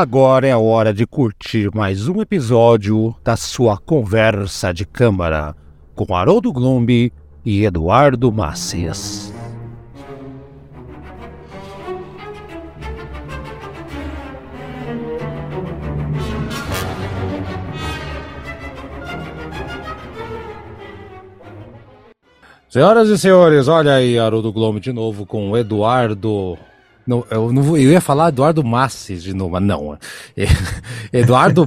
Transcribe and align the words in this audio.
Agora 0.00 0.48
é 0.48 0.50
a 0.50 0.58
hora 0.58 0.94
de 0.94 1.06
curtir 1.06 1.68
mais 1.74 2.08
um 2.08 2.22
episódio 2.22 3.14
da 3.22 3.36
sua 3.36 3.76
conversa 3.76 4.72
de 4.72 4.86
câmara 4.86 5.54
com 5.94 6.14
Haroldo 6.14 6.50
Glombi 6.50 7.12
e 7.44 7.66
Eduardo 7.66 8.32
Macias. 8.32 9.30
Senhoras 22.70 23.10
e 23.10 23.18
senhores, 23.18 23.68
olha 23.68 23.96
aí 23.96 24.18
Haroldo 24.18 24.50
Glombi 24.50 24.80
de 24.80 24.94
novo 24.94 25.26
com 25.26 25.54
Eduardo 25.58 26.56
não, 27.10 27.26
eu, 27.28 27.52
não, 27.52 27.76
eu 27.76 27.90
ia 27.90 28.00
falar 28.00 28.28
Eduardo 28.28 28.62
Masses 28.62 29.20
de 29.24 29.34
novo, 29.34 29.50
mas 29.50 29.62
não. 29.62 29.98
Eduardo 31.12 31.66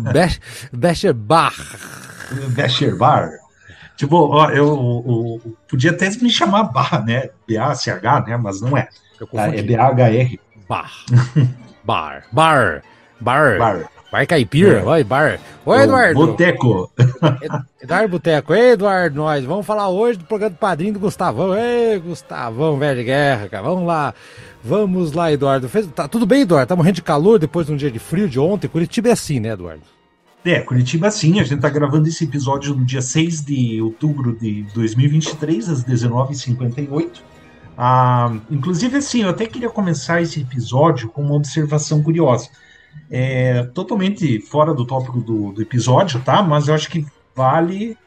Becherbach. 0.72 1.54
Becherbar. 2.52 3.30
Tipo, 3.98 4.16
ó, 4.16 4.50
eu, 4.50 4.56
eu, 4.56 5.42
eu, 5.46 5.58
podia 5.70 5.92
até 5.92 6.10
me 6.12 6.30
chamar 6.30 6.64
Bar, 6.64 7.06
né? 7.06 7.30
B-A-C-H, 7.46 8.22
né? 8.22 8.38
Mas 8.38 8.62
não 8.62 8.78
é. 8.78 8.88
É 9.54 9.62
B-A-H-R. 9.62 10.40
Bar. 10.68 10.92
Bar. 11.84 12.24
Bar. 12.32 12.82
Bar. 13.20 13.58
Bar. 13.58 13.90
Bar 14.14 14.28
Caipira, 14.28 14.82
é. 14.82 14.84
oi, 14.84 15.04
bar. 15.04 15.40
Oi, 15.66 15.82
Eduardo. 15.82 16.14
Boteco. 16.14 16.92
Eduardo 17.82 18.10
Boteco. 18.10 18.54
Ei, 18.54 18.74
Eduardo, 18.74 19.16
nós 19.16 19.44
vamos 19.44 19.66
falar 19.66 19.90
hoje 19.90 20.20
do 20.20 20.26
programa 20.26 20.52
do 20.52 20.60
padrinho 20.60 20.94
do 20.94 21.00
Gustavão. 21.00 21.58
Ei, 21.58 21.98
Gustavão, 21.98 22.78
velho 22.78 23.00
de 23.00 23.06
guerra, 23.06 23.50
cara. 23.50 23.64
Vamos 23.64 23.88
lá. 23.88 24.14
Vamos 24.64 25.14
lá, 25.14 25.32
Eduardo. 25.32 25.68
Fez... 25.68 25.88
Tá 25.88 26.08
tudo 26.08 26.28
bem, 26.28 26.42
Eduardo? 26.42 26.70
Tá 26.70 26.76
morrendo 26.76 26.94
de 26.94 27.02
calor 27.02 27.40
depois 27.40 27.66
de 27.66 27.74
um 27.74 27.76
dia 27.76 27.90
de 27.90 27.98
frio 27.98 28.30
de 28.30 28.40
ontem. 28.40 28.68
Curitiba 28.68 29.10
é 29.10 29.14
assim, 29.14 29.40
né, 29.40 29.50
Eduardo? 29.50 29.82
É, 30.46 30.60
Curitiba 30.60 31.10
sim. 31.10 31.40
A 31.40 31.44
gente 31.44 31.60
tá 31.60 31.70
gravando 31.70 32.08
esse 32.08 32.24
episódio 32.24 32.76
no 32.76 32.86
dia 32.86 33.02
6 33.02 33.44
de 33.44 33.82
outubro 33.82 34.38
de 34.38 34.62
2023, 34.76 35.70
às 35.70 35.84
19h58. 35.84 37.10
Ah, 37.76 38.32
inclusive, 38.52 38.96
assim, 38.96 39.24
eu 39.24 39.30
até 39.30 39.48
queria 39.48 39.72
começar 39.72 40.22
esse 40.22 40.40
episódio 40.40 41.10
com 41.10 41.24
uma 41.24 41.34
observação 41.34 42.04
curiosa. 42.04 42.48
É 43.10 43.64
totalmente 43.74 44.40
fora 44.40 44.74
do 44.74 44.86
tópico 44.86 45.22
do, 45.22 45.52
do 45.52 45.62
episódio, 45.62 46.20
tá? 46.22 46.42
Mas 46.42 46.68
eu 46.68 46.74
acho 46.74 46.90
que 46.90 47.06
vale 47.36 47.98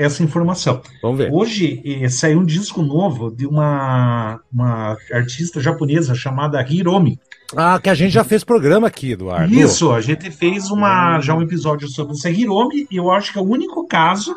essa 0.00 0.22
informação. 0.22 0.80
Vamos 1.02 1.18
ver. 1.18 1.30
Hoje 1.30 1.82
eh, 1.84 2.08
saiu 2.08 2.40
um 2.40 2.44
disco 2.44 2.82
novo 2.82 3.30
de 3.30 3.46
uma, 3.46 4.40
uma 4.52 4.96
artista 5.12 5.60
japonesa 5.60 6.14
chamada 6.14 6.62
Hiromi. 6.62 7.18
Ah, 7.54 7.78
que 7.82 7.90
a 7.90 7.94
gente 7.94 8.12
já 8.12 8.24
fez 8.24 8.42
programa 8.42 8.86
aqui, 8.86 9.12
Eduardo. 9.12 9.52
Isso, 9.52 9.92
a 9.92 10.00
gente 10.00 10.30
fez 10.30 10.70
uma, 10.70 11.20
já 11.20 11.34
um 11.34 11.42
episódio 11.42 11.88
sobre 11.88 12.14
essa 12.14 12.30
Hiromi, 12.30 12.86
e 12.90 12.96
eu 12.96 13.10
acho 13.10 13.32
que 13.32 13.38
é 13.38 13.42
o 13.42 13.44
único 13.44 13.86
caso 13.86 14.34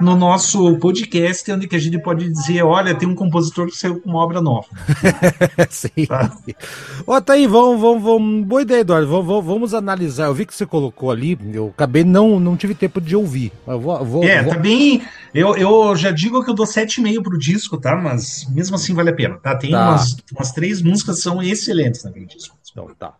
no 0.00 0.16
nosso 0.16 0.76
podcast, 0.78 1.50
onde 1.52 1.68
que 1.68 1.76
a 1.76 1.78
gente 1.78 1.98
pode 1.98 2.28
dizer, 2.28 2.62
olha, 2.62 2.94
tem 2.94 3.08
um 3.08 3.14
compositor 3.14 3.66
que 3.66 3.76
saiu 3.76 4.00
com 4.00 4.10
uma 4.10 4.18
obra 4.20 4.40
nova. 4.40 4.66
Sim. 5.70 6.06
Tá? 6.06 6.30
Ó, 7.06 7.20
tá 7.20 7.34
aí, 7.34 7.46
vamos, 7.46 7.80
vamos, 7.80 8.02
vamos, 8.02 8.46
boa 8.46 8.62
ideia, 8.62 8.80
Eduardo, 8.80 9.08
vamos, 9.08 9.44
vamos, 9.44 9.74
analisar, 9.74 10.26
eu 10.26 10.34
vi 10.34 10.46
que 10.46 10.54
você 10.54 10.66
colocou 10.66 11.10
ali, 11.10 11.38
eu 11.52 11.68
acabei, 11.68 12.04
não, 12.04 12.38
não 12.40 12.56
tive 12.56 12.74
tempo 12.74 13.00
de 13.00 13.16
ouvir. 13.16 13.52
Eu 13.66 13.80
vou, 13.80 14.04
vou, 14.04 14.24
é, 14.24 14.42
vou... 14.42 14.54
tá 14.54 14.58
bem, 14.58 15.02
eu, 15.34 15.56
eu 15.56 15.96
já 15.96 16.10
digo 16.10 16.44
que 16.44 16.50
eu 16.50 16.54
dou 16.54 16.66
7,5 16.66 17.22
pro 17.22 17.38
disco, 17.38 17.78
tá, 17.78 17.96
mas 17.96 18.46
mesmo 18.50 18.76
assim 18.76 18.94
vale 18.94 19.10
a 19.10 19.14
pena, 19.14 19.36
tá, 19.36 19.56
tem 19.56 19.70
tá. 19.70 19.90
Umas, 19.90 20.16
umas 20.34 20.52
três 20.52 20.82
músicas 20.82 21.16
que 21.16 21.22
são 21.22 21.42
excelentes 21.42 22.04
naquele 22.04 22.26
disco. 22.26 22.56
Então, 22.70 22.88
tá. 22.98 23.14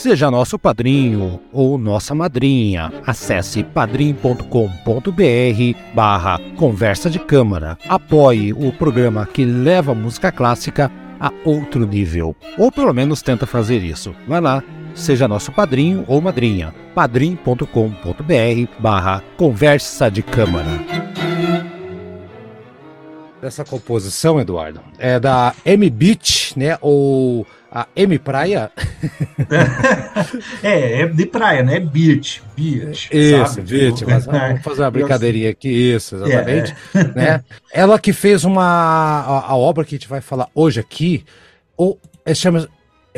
Seja 0.00 0.30
nosso 0.30 0.58
padrinho 0.58 1.38
ou 1.52 1.76
nossa 1.76 2.14
madrinha. 2.14 2.90
Acesse 3.06 3.62
padrim.com.br 3.62 4.40
barra 5.94 6.40
conversa 6.56 7.10
de 7.10 7.18
câmara. 7.18 7.76
Apoie 7.86 8.50
o 8.54 8.72
programa 8.72 9.26
que 9.26 9.44
leva 9.44 9.92
a 9.92 9.94
música 9.94 10.32
clássica 10.32 10.90
a 11.20 11.30
outro 11.44 11.86
nível. 11.86 12.34
Ou 12.56 12.72
pelo 12.72 12.94
menos 12.94 13.20
tenta 13.20 13.46
fazer 13.46 13.82
isso. 13.82 14.14
Vai 14.26 14.40
lá, 14.40 14.64
seja 14.94 15.28
nosso 15.28 15.52
padrinho 15.52 16.02
ou 16.08 16.18
madrinha. 16.18 16.74
padrim.com.br 16.94 17.66
barra 18.78 19.22
conversa 19.36 20.10
de 20.10 20.22
câmara. 20.22 20.80
Essa 23.42 23.66
composição, 23.66 24.40
Eduardo, 24.40 24.80
é 24.98 25.20
da 25.20 25.54
M 25.62 25.90
Beach, 25.90 26.58
né? 26.58 26.78
Ou 26.80 27.46
a 27.70 27.86
M 27.94 28.18
Praia. 28.18 28.70
é, 30.62 31.02
é 31.02 31.06
de 31.06 31.26
praia, 31.26 31.62
né? 31.62 31.78
Beach, 31.78 32.42
beach. 32.56 33.08
Isso, 33.12 33.54
sabe? 33.54 33.62
beach, 33.62 34.04
mas 34.04 34.26
vamos 34.26 34.62
fazer 34.62 34.82
uma 34.82 34.90
brincadeirinha 34.90 35.50
aqui, 35.50 35.68
isso, 35.68 36.16
exatamente. 36.16 36.74
É. 36.94 37.04
Né? 37.14 37.44
Ela 37.72 37.98
que 37.98 38.12
fez 38.12 38.44
uma. 38.44 38.64
A, 38.64 39.52
a, 39.52 39.56
obra 39.56 39.84
que 39.84 39.94
a 39.94 39.98
gente 39.98 40.08
vai 40.08 40.20
falar 40.20 40.48
hoje 40.54 40.80
aqui, 40.80 41.24
ou 41.76 41.98
é, 42.24 42.34
chama. 42.34 42.68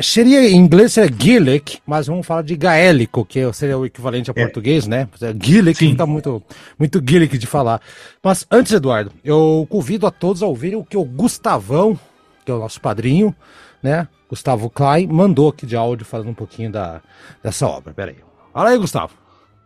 Seria 0.01 0.49
em 0.49 0.55
inglês 0.55 0.93
seria 0.93 1.07
Gaelic, 1.07 1.77
mas 1.85 2.07
vamos 2.07 2.25
falar 2.25 2.41
de 2.41 2.55
gaélico, 2.55 3.23
que 3.23 3.53
seria 3.53 3.77
o 3.77 3.85
equivalente 3.85 4.31
a 4.31 4.33
é. 4.35 4.41
português, 4.43 4.87
né? 4.87 5.07
Gaelic 5.35 5.77
fica 5.77 6.03
muito, 6.07 6.41
muito 6.79 6.99
Gaelic 6.99 7.37
de 7.37 7.45
falar. 7.45 7.79
Mas 8.23 8.43
antes, 8.49 8.71
Eduardo, 8.71 9.11
eu 9.23 9.67
convido 9.69 10.07
a 10.07 10.11
todos 10.11 10.41
a 10.41 10.47
ouvirem 10.47 10.79
o 10.79 10.83
que 10.83 10.97
o 10.97 11.03
Gustavão, 11.03 11.97
que 12.43 12.51
é 12.51 12.55
o 12.55 12.57
nosso 12.57 12.81
padrinho, 12.81 13.35
né? 13.83 14.07
Gustavo 14.29 14.69
Klein 14.69 15.07
mandou 15.07 15.49
aqui 15.49 15.65
de 15.65 15.75
áudio 15.75 16.05
falando 16.05 16.29
um 16.29 16.33
pouquinho 16.33 16.71
da, 16.71 17.01
dessa 17.43 17.67
obra. 17.67 17.93
Pera 17.93 18.11
aí. 18.11 18.17
Fala 18.53 18.69
aí, 18.69 18.77
Gustavo. 18.77 19.13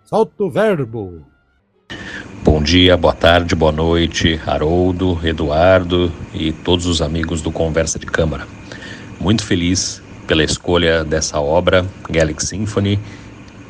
Solta 0.03 0.43
o 0.43 0.49
verbo. 0.49 1.23
Bom 2.43 2.61
dia, 2.61 2.97
boa 2.97 3.13
tarde, 3.13 3.55
boa 3.55 3.71
noite, 3.71 4.39
Haroldo, 4.45 5.19
Eduardo 5.23 6.11
e 6.33 6.51
todos 6.51 6.85
os 6.85 7.01
amigos 7.01 7.41
do 7.41 7.51
Conversa 7.51 7.99
de 7.99 8.05
Câmara. 8.05 8.47
Muito 9.19 9.45
feliz 9.45 10.01
pela 10.25 10.43
escolha 10.43 11.03
dessa 11.03 11.39
obra, 11.39 11.85
Gallic 12.09 12.43
Symphony, 12.43 12.99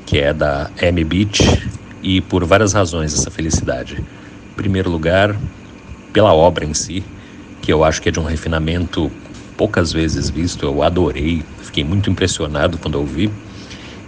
que 0.05 0.19
é 0.19 0.33
da 0.33 0.69
M 0.81 1.03
Beach, 1.03 1.43
e 2.01 2.21
por 2.21 2.45
várias 2.45 2.73
razões 2.73 3.13
essa 3.13 3.29
felicidade. 3.29 3.95
Em 4.51 4.55
primeiro 4.55 4.89
lugar, 4.89 5.35
pela 6.13 6.33
obra 6.33 6.65
em 6.65 6.73
si, 6.73 7.03
que 7.61 7.73
eu 7.73 7.83
acho 7.83 8.01
que 8.01 8.09
é 8.09 8.11
de 8.11 8.19
um 8.19 8.23
refinamento 8.23 9.11
poucas 9.57 9.91
vezes 9.91 10.29
visto, 10.29 10.63
eu 10.63 10.83
adorei, 10.83 11.43
fiquei 11.63 11.83
muito 11.83 12.09
impressionado 12.09 12.77
quando 12.77 12.95
ouvi. 12.95 13.29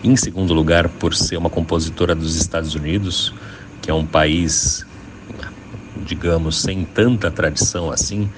Em 0.04 0.16
segundo 0.16 0.54
lugar, 0.54 0.88
por 0.88 1.14
ser 1.16 1.38
uma 1.38 1.50
compositora 1.50 2.14
dos 2.14 2.36
Estados 2.36 2.76
Unidos, 2.76 3.34
que 3.82 3.90
é 3.90 3.94
um 3.94 4.06
país, 4.06 4.86
digamos, 6.06 6.62
sem 6.62 6.86
tanta 6.86 7.32
tradição 7.32 7.92
assim 7.92 8.30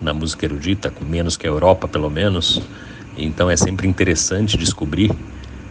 na 0.00 0.14
música 0.14 0.46
erudita, 0.46 0.92
menos 1.02 1.36
que 1.36 1.46
a 1.46 1.50
Europa, 1.50 1.88
pelo 1.88 2.08
menos. 2.08 2.62
Então 3.18 3.50
é 3.50 3.56
sempre 3.56 3.86
interessante 3.86 4.56
descobrir 4.56 5.12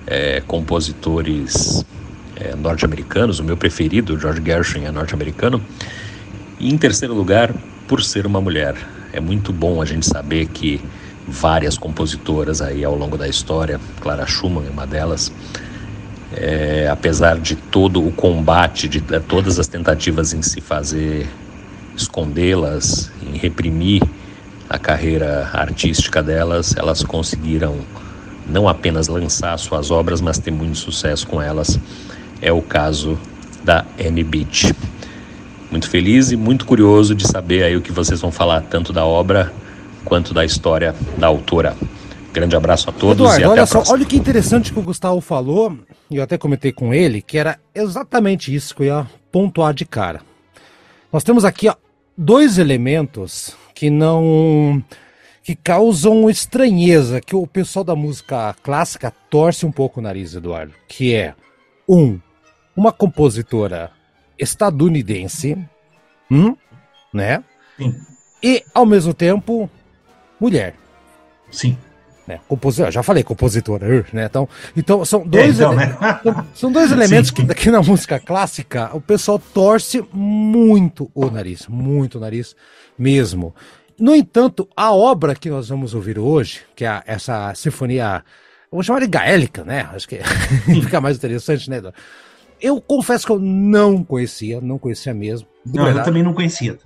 é, 0.06 0.42
compositores 0.42 1.84
é, 2.36 2.56
norte-americanos. 2.56 3.40
O 3.40 3.44
meu 3.44 3.58
preferido, 3.58 4.20
George 4.20 4.44
Gershwin, 4.46 4.84
é 4.84 4.92
norte-americano. 4.92 5.62
E 6.60 6.70
em 6.70 6.78
terceiro 6.78 7.16
lugar, 7.16 7.56
por 7.88 8.04
ser 8.04 8.28
uma 8.28 8.42
mulher 8.42 8.76
é 9.14 9.20
muito 9.20 9.52
bom 9.52 9.82
a 9.82 9.86
gente 9.86 10.06
saber 10.06 10.48
que 10.48 10.82
várias 11.28 11.78
compositoras 11.78 12.62
aí 12.62 12.84
ao 12.84 12.96
longo 12.96 13.18
da 13.18 13.28
história, 13.28 13.80
Clara 14.02 14.26
Schumann 14.26 14.68
é 14.68 14.70
uma 14.70 14.88
delas, 14.88 15.32
é, 16.36 16.88
apesar 16.92 17.40
de 17.40 17.56
todo 17.56 18.06
o 18.06 18.12
combate, 18.12 18.88
de, 18.88 19.00
de 19.00 19.20
todas 19.20 19.60
as 19.60 19.68
tentativas 19.68 20.34
em 20.34 20.42
se 20.42 20.62
fazer 20.62 21.28
escondê-las, 21.96 23.12
em 23.22 23.38
reprimir 23.38 24.02
a 24.70 24.78
carreira 24.78 25.50
artística 25.52 26.22
delas, 26.22 26.76
elas 26.78 27.04
conseguiram 27.04 27.80
não 28.48 28.68
apenas 28.68 29.08
lançar 29.08 29.58
suas 29.58 29.92
obras, 29.92 30.22
mas 30.22 30.40
ter 30.40 30.52
muito 30.52 30.78
sucesso 30.78 31.28
com 31.28 31.42
elas. 31.42 31.80
É 32.42 32.52
o 32.52 32.62
caso 32.62 33.18
da 33.64 33.86
Annie 34.00 34.24
Beach. 34.24 34.74
Muito 35.72 35.90
feliz 35.90 36.32
e 36.32 36.36
muito 36.36 36.66
curioso 36.66 37.14
de 37.14 37.28
saber 37.28 37.64
aí 37.64 37.76
o 37.76 37.82
que 37.82 37.92
vocês 37.92 38.20
vão 38.20 38.32
falar 38.32 38.62
tanto 38.62 38.92
da 38.92 39.06
obra 39.06 39.54
quanto 40.04 40.34
da 40.34 40.44
história 40.44 40.96
da 41.18 41.28
autora. 41.28 41.76
Grande 42.34 42.56
abraço 42.56 42.90
a 42.90 42.94
todos 42.94 43.18
Eduardo, 43.18 43.42
e 43.42 43.44
até 43.44 43.52
olha 43.52 43.64
a 43.64 43.66
só, 43.66 43.84
olha 43.88 44.06
que 44.06 44.16
interessante 44.16 44.72
que 44.72 44.80
o 44.80 44.84
Gustavo 44.84 45.20
falou, 45.20 45.78
e 46.10 46.18
eu 46.18 46.24
até 46.24 46.38
comentei 46.38 46.72
com 46.72 46.94
ele, 46.94 47.22
que 47.22 47.38
era 47.38 47.60
exatamente 47.74 48.54
isso 48.54 48.76
que 48.76 48.84
eu 48.84 48.88
ia 48.88 49.08
pontuar 49.32 49.74
de 49.74 49.86
cara. 49.86 50.22
Nós 51.12 51.24
temos 51.24 51.44
aqui 51.44 51.68
ó, 51.68 51.76
dois 52.18 52.58
elementos 52.58 53.56
que 53.74 53.90
não 53.90 54.84
que 55.44 55.56
causam 55.56 56.30
estranheza, 56.30 57.20
que 57.22 57.36
o 57.36 57.48
pessoal 57.48 57.84
da 57.84 57.96
música 57.96 58.56
clássica 58.62 59.12
torce 59.30 59.66
um 59.66 59.72
pouco 59.72 60.00
o 60.00 60.04
nariz, 60.04 60.36
Eduardo, 60.36 60.74
que 60.88 61.16
é 61.16 61.34
um 61.88 62.20
uma 62.76 62.92
compositora 62.92 63.92
estadunidense, 64.40 65.58
hum, 66.32 66.56
né? 67.14 67.44
Sim. 67.78 67.96
E, 68.42 68.64
ao 68.74 68.86
mesmo 68.86 69.14
tempo, 69.14 69.70
mulher. 70.40 70.76
Sim. 71.52 71.78
Né? 72.30 72.40
Compositor, 72.48 72.92
já 72.92 73.02
falei 73.02 73.24
compositora, 73.24 74.06
né? 74.14 74.26
Então, 74.26 74.48
então 74.78 75.04
são 75.04 75.28
dois, 75.28 75.60
é, 75.60 75.64
então, 75.64 75.74
né? 75.74 75.98
são 76.54 76.72
dois 76.72 76.92
elementos 76.94 77.32
que 77.32 77.42
aqui 77.42 77.72
na 77.72 77.82
música 77.82 78.20
clássica 78.20 78.92
o 78.94 79.02
pessoal 79.02 79.40
torce 79.40 80.06
muito 80.14 81.10
o 81.16 81.28
nariz, 81.30 81.66
muito 81.68 82.20
o 82.20 82.22
nariz 82.22 82.56
mesmo. 82.98 83.56
No 84.00 84.16
entanto, 84.16 84.70
a 84.78 84.94
obra 84.94 85.34
que 85.34 85.50
nós 85.50 85.70
vamos 85.70 85.96
ouvir 85.96 86.20
hoje, 86.20 86.62
que 86.76 86.86
é 86.86 87.02
essa 87.08 87.54
sinfonia, 87.56 88.24
vamos 88.72 88.86
chamar 88.86 89.00
de 89.00 89.08
gaélica, 89.08 89.64
né? 89.64 89.90
Acho 89.92 90.08
que 90.08 90.20
fica 90.82 91.02
mais 91.02 91.18
interessante, 91.18 91.68
né? 91.68 91.82
Eu 92.62 92.82
confesso 92.82 93.26
que 93.26 93.32
eu 93.32 93.40
não 93.40 94.04
conhecia, 94.04 94.60
não 94.62 94.78
conhecia 94.78 95.14
mesmo. 95.14 95.48
Não, 95.66 95.84
verdade. 95.84 96.00
eu 96.00 96.04
também 96.04 96.24
não 96.24 96.34
conhecia. 96.34 96.78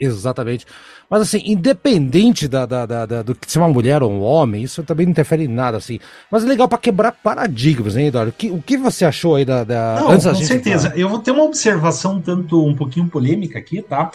Exatamente. 0.00 0.66
Mas 1.10 1.22
assim, 1.22 1.42
independente 1.44 2.48
da, 2.48 2.64
da, 2.64 2.86
da, 2.86 3.04
da, 3.04 3.22
do 3.22 3.34
que 3.34 3.50
ser 3.50 3.58
uma 3.58 3.68
mulher 3.68 4.02
ou 4.02 4.10
um 4.10 4.22
homem, 4.22 4.62
isso 4.62 4.82
também 4.82 5.04
não 5.04 5.10
interfere 5.10 5.44
em 5.44 5.48
nada, 5.48 5.76
assim. 5.76 5.98
Mas 6.30 6.42
é 6.42 6.46
legal 6.46 6.66
para 6.66 6.78
quebrar 6.78 7.12
paradigmas, 7.12 7.96
hein, 7.96 8.06
Eduardo? 8.06 8.30
O 8.30 8.32
que, 8.32 8.50
o 8.50 8.62
que 8.62 8.78
você 8.78 9.04
achou 9.04 9.36
aí 9.36 9.44
da. 9.44 9.62
da... 9.62 9.96
Não, 10.00 10.06
com 10.06 10.34
certeza. 10.36 10.88
Falar? 10.88 11.00
Eu 11.00 11.08
vou 11.08 11.18
ter 11.18 11.32
uma 11.32 11.42
observação 11.42 12.20
tanto 12.20 12.64
um 12.64 12.74
pouquinho 12.74 13.08
polêmica 13.08 13.58
aqui, 13.58 13.82
tá? 13.82 14.10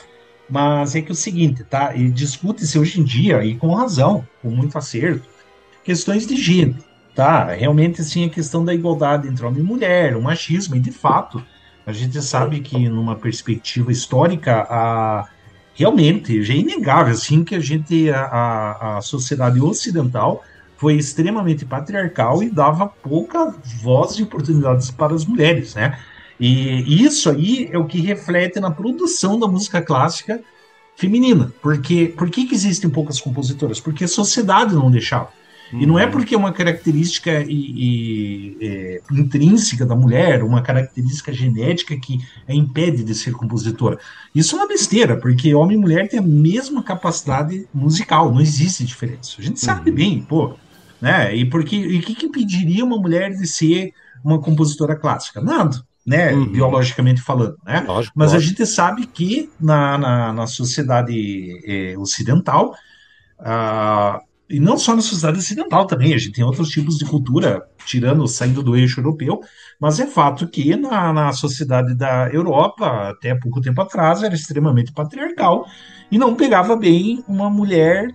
Mas 0.49 0.95
é 0.95 1.01
que 1.01 1.09
é 1.09 1.11
o 1.11 1.15
seguinte, 1.15 1.63
tá? 1.63 1.95
E 1.95 2.09
discute-se 2.09 2.79
hoje 2.79 2.99
em 2.99 3.03
dia, 3.03 3.43
e 3.43 3.55
com 3.55 3.73
razão, 3.73 4.25
com 4.41 4.49
muito 4.49 4.77
acerto, 4.77 5.27
questões 5.83 6.25
de 6.25 6.35
gênero, 6.35 6.83
tá? 7.15 7.53
Realmente, 7.53 8.03
sim, 8.03 8.25
a 8.25 8.29
questão 8.29 8.63
da 8.63 8.73
igualdade 8.73 9.27
entre 9.27 9.45
homem 9.45 9.61
e 9.61 9.63
mulher, 9.63 10.15
o 10.15 10.21
machismo, 10.21 10.75
e 10.75 10.79
de 10.79 10.91
fato, 10.91 11.41
a 11.85 11.93
gente 11.93 12.21
sabe 12.21 12.59
que 12.59 12.89
numa 12.89 13.15
perspectiva 13.15 13.91
histórica, 13.91 14.67
a 14.69 15.29
realmente 15.75 16.41
já 16.41 16.53
é 16.53 16.57
inegável 16.57 17.13
assim 17.13 17.43
que 17.43 17.53
a 17.53 17.59
gente 17.59 18.09
a, 18.09 18.97
a, 18.97 19.01
sociedade 19.01 19.59
ocidental 19.59 20.41
foi 20.77 20.95
extremamente 20.95 21.65
patriarcal 21.65 22.41
e 22.41 22.49
dava 22.49 22.87
pouca 22.87 23.53
voz 23.81 24.13
e 24.13 24.23
oportunidades 24.23 24.89
para 24.89 25.13
as 25.13 25.25
mulheres, 25.25 25.75
né? 25.75 25.99
E 26.39 27.03
isso 27.03 27.29
aí 27.29 27.69
é 27.71 27.77
o 27.77 27.85
que 27.85 27.99
reflete 27.99 28.59
na 28.59 28.69
produção 28.71 29.39
da 29.39 29.47
música 29.47 29.81
clássica 29.81 30.41
feminina. 30.95 31.53
Porque 31.61 32.13
por 32.17 32.29
que, 32.29 32.45
que 32.45 32.55
existem 32.55 32.89
poucas 32.89 33.21
compositoras? 33.21 33.79
Porque 33.79 34.03
a 34.03 34.07
sociedade 34.07 34.75
não 34.75 34.91
deixava. 34.91 35.29
Uhum. 35.73 35.81
E 35.81 35.85
não 35.85 35.99
é 35.99 36.05
uhum. 36.05 36.11
porque 36.11 36.35
é 36.35 36.37
uma 36.37 36.51
característica 36.51 37.41
e, 37.41 38.57
e, 38.57 38.57
é, 38.61 39.01
intrínseca 39.11 39.85
da 39.85 39.95
mulher, 39.95 40.43
uma 40.43 40.61
característica 40.61 41.33
genética 41.33 41.95
que 41.97 42.19
a 42.47 42.53
impede 42.53 43.03
de 43.03 43.15
ser 43.15 43.33
compositora. 43.33 43.99
Isso 44.33 44.55
é 44.55 44.59
uma 44.59 44.67
besteira, 44.67 45.17
porque 45.17 45.53
homem 45.53 45.77
e 45.77 45.79
mulher 45.79 46.07
têm 46.07 46.19
a 46.19 46.23
mesma 46.23 46.83
capacidade 46.83 47.67
musical, 47.73 48.31
não 48.31 48.41
existe 48.41 48.83
diferença. 48.83 49.35
A 49.39 49.41
gente 49.41 49.59
sabe 49.59 49.89
uhum. 49.89 49.95
bem, 49.95 50.21
pô. 50.21 50.53
Né? 51.01 51.35
E 51.35 51.43
o 51.43 51.63
que, 51.63 52.15
que 52.15 52.25
impediria 52.25 52.85
uma 52.85 52.97
mulher 52.97 53.31
de 53.31 53.45
ser 53.47 53.93
uma 54.23 54.39
compositora 54.39 54.95
clássica? 54.95 55.41
Nada 55.41 55.83
né, 56.05 56.33
uhum. 56.33 56.51
biologicamente 56.51 57.19
falando, 57.21 57.57
né? 57.65 57.83
Lógico, 57.87 58.13
Mas 58.15 58.31
lógico. 58.31 58.37
a 58.37 58.47
gente 58.47 58.65
sabe 58.67 59.07
que 59.07 59.49
na, 59.59 59.97
na, 59.97 60.33
na 60.33 60.47
sociedade 60.47 61.49
é, 61.65 61.97
ocidental, 61.97 62.75
ah, 63.39 64.21
e 64.49 64.59
não 64.59 64.77
só 64.77 64.95
na 64.95 65.01
sociedade 65.01 65.39
ocidental 65.39 65.87
também, 65.87 66.13
a 66.13 66.17
gente 66.17 66.33
tem 66.33 66.43
outros 66.43 66.69
tipos 66.69 66.97
de 66.97 67.05
cultura, 67.05 67.63
tirando, 67.85 68.27
saindo 68.27 68.61
do 68.61 68.75
eixo 68.75 68.99
europeu, 68.99 69.39
mas 69.79 69.99
é 69.99 70.05
fato 70.05 70.47
que 70.47 70.75
na, 70.75 71.11
na 71.11 71.33
sociedade 71.33 71.95
da 71.95 72.29
Europa, 72.31 73.09
até 73.09 73.33
pouco 73.35 73.59
tempo 73.59 73.81
atrás, 73.81 74.21
era 74.21 74.35
extremamente 74.35 74.93
patriarcal 74.93 75.65
e 76.11 76.17
não 76.17 76.35
pegava 76.35 76.75
bem 76.75 77.23
uma 77.27 77.49
mulher 77.49 78.09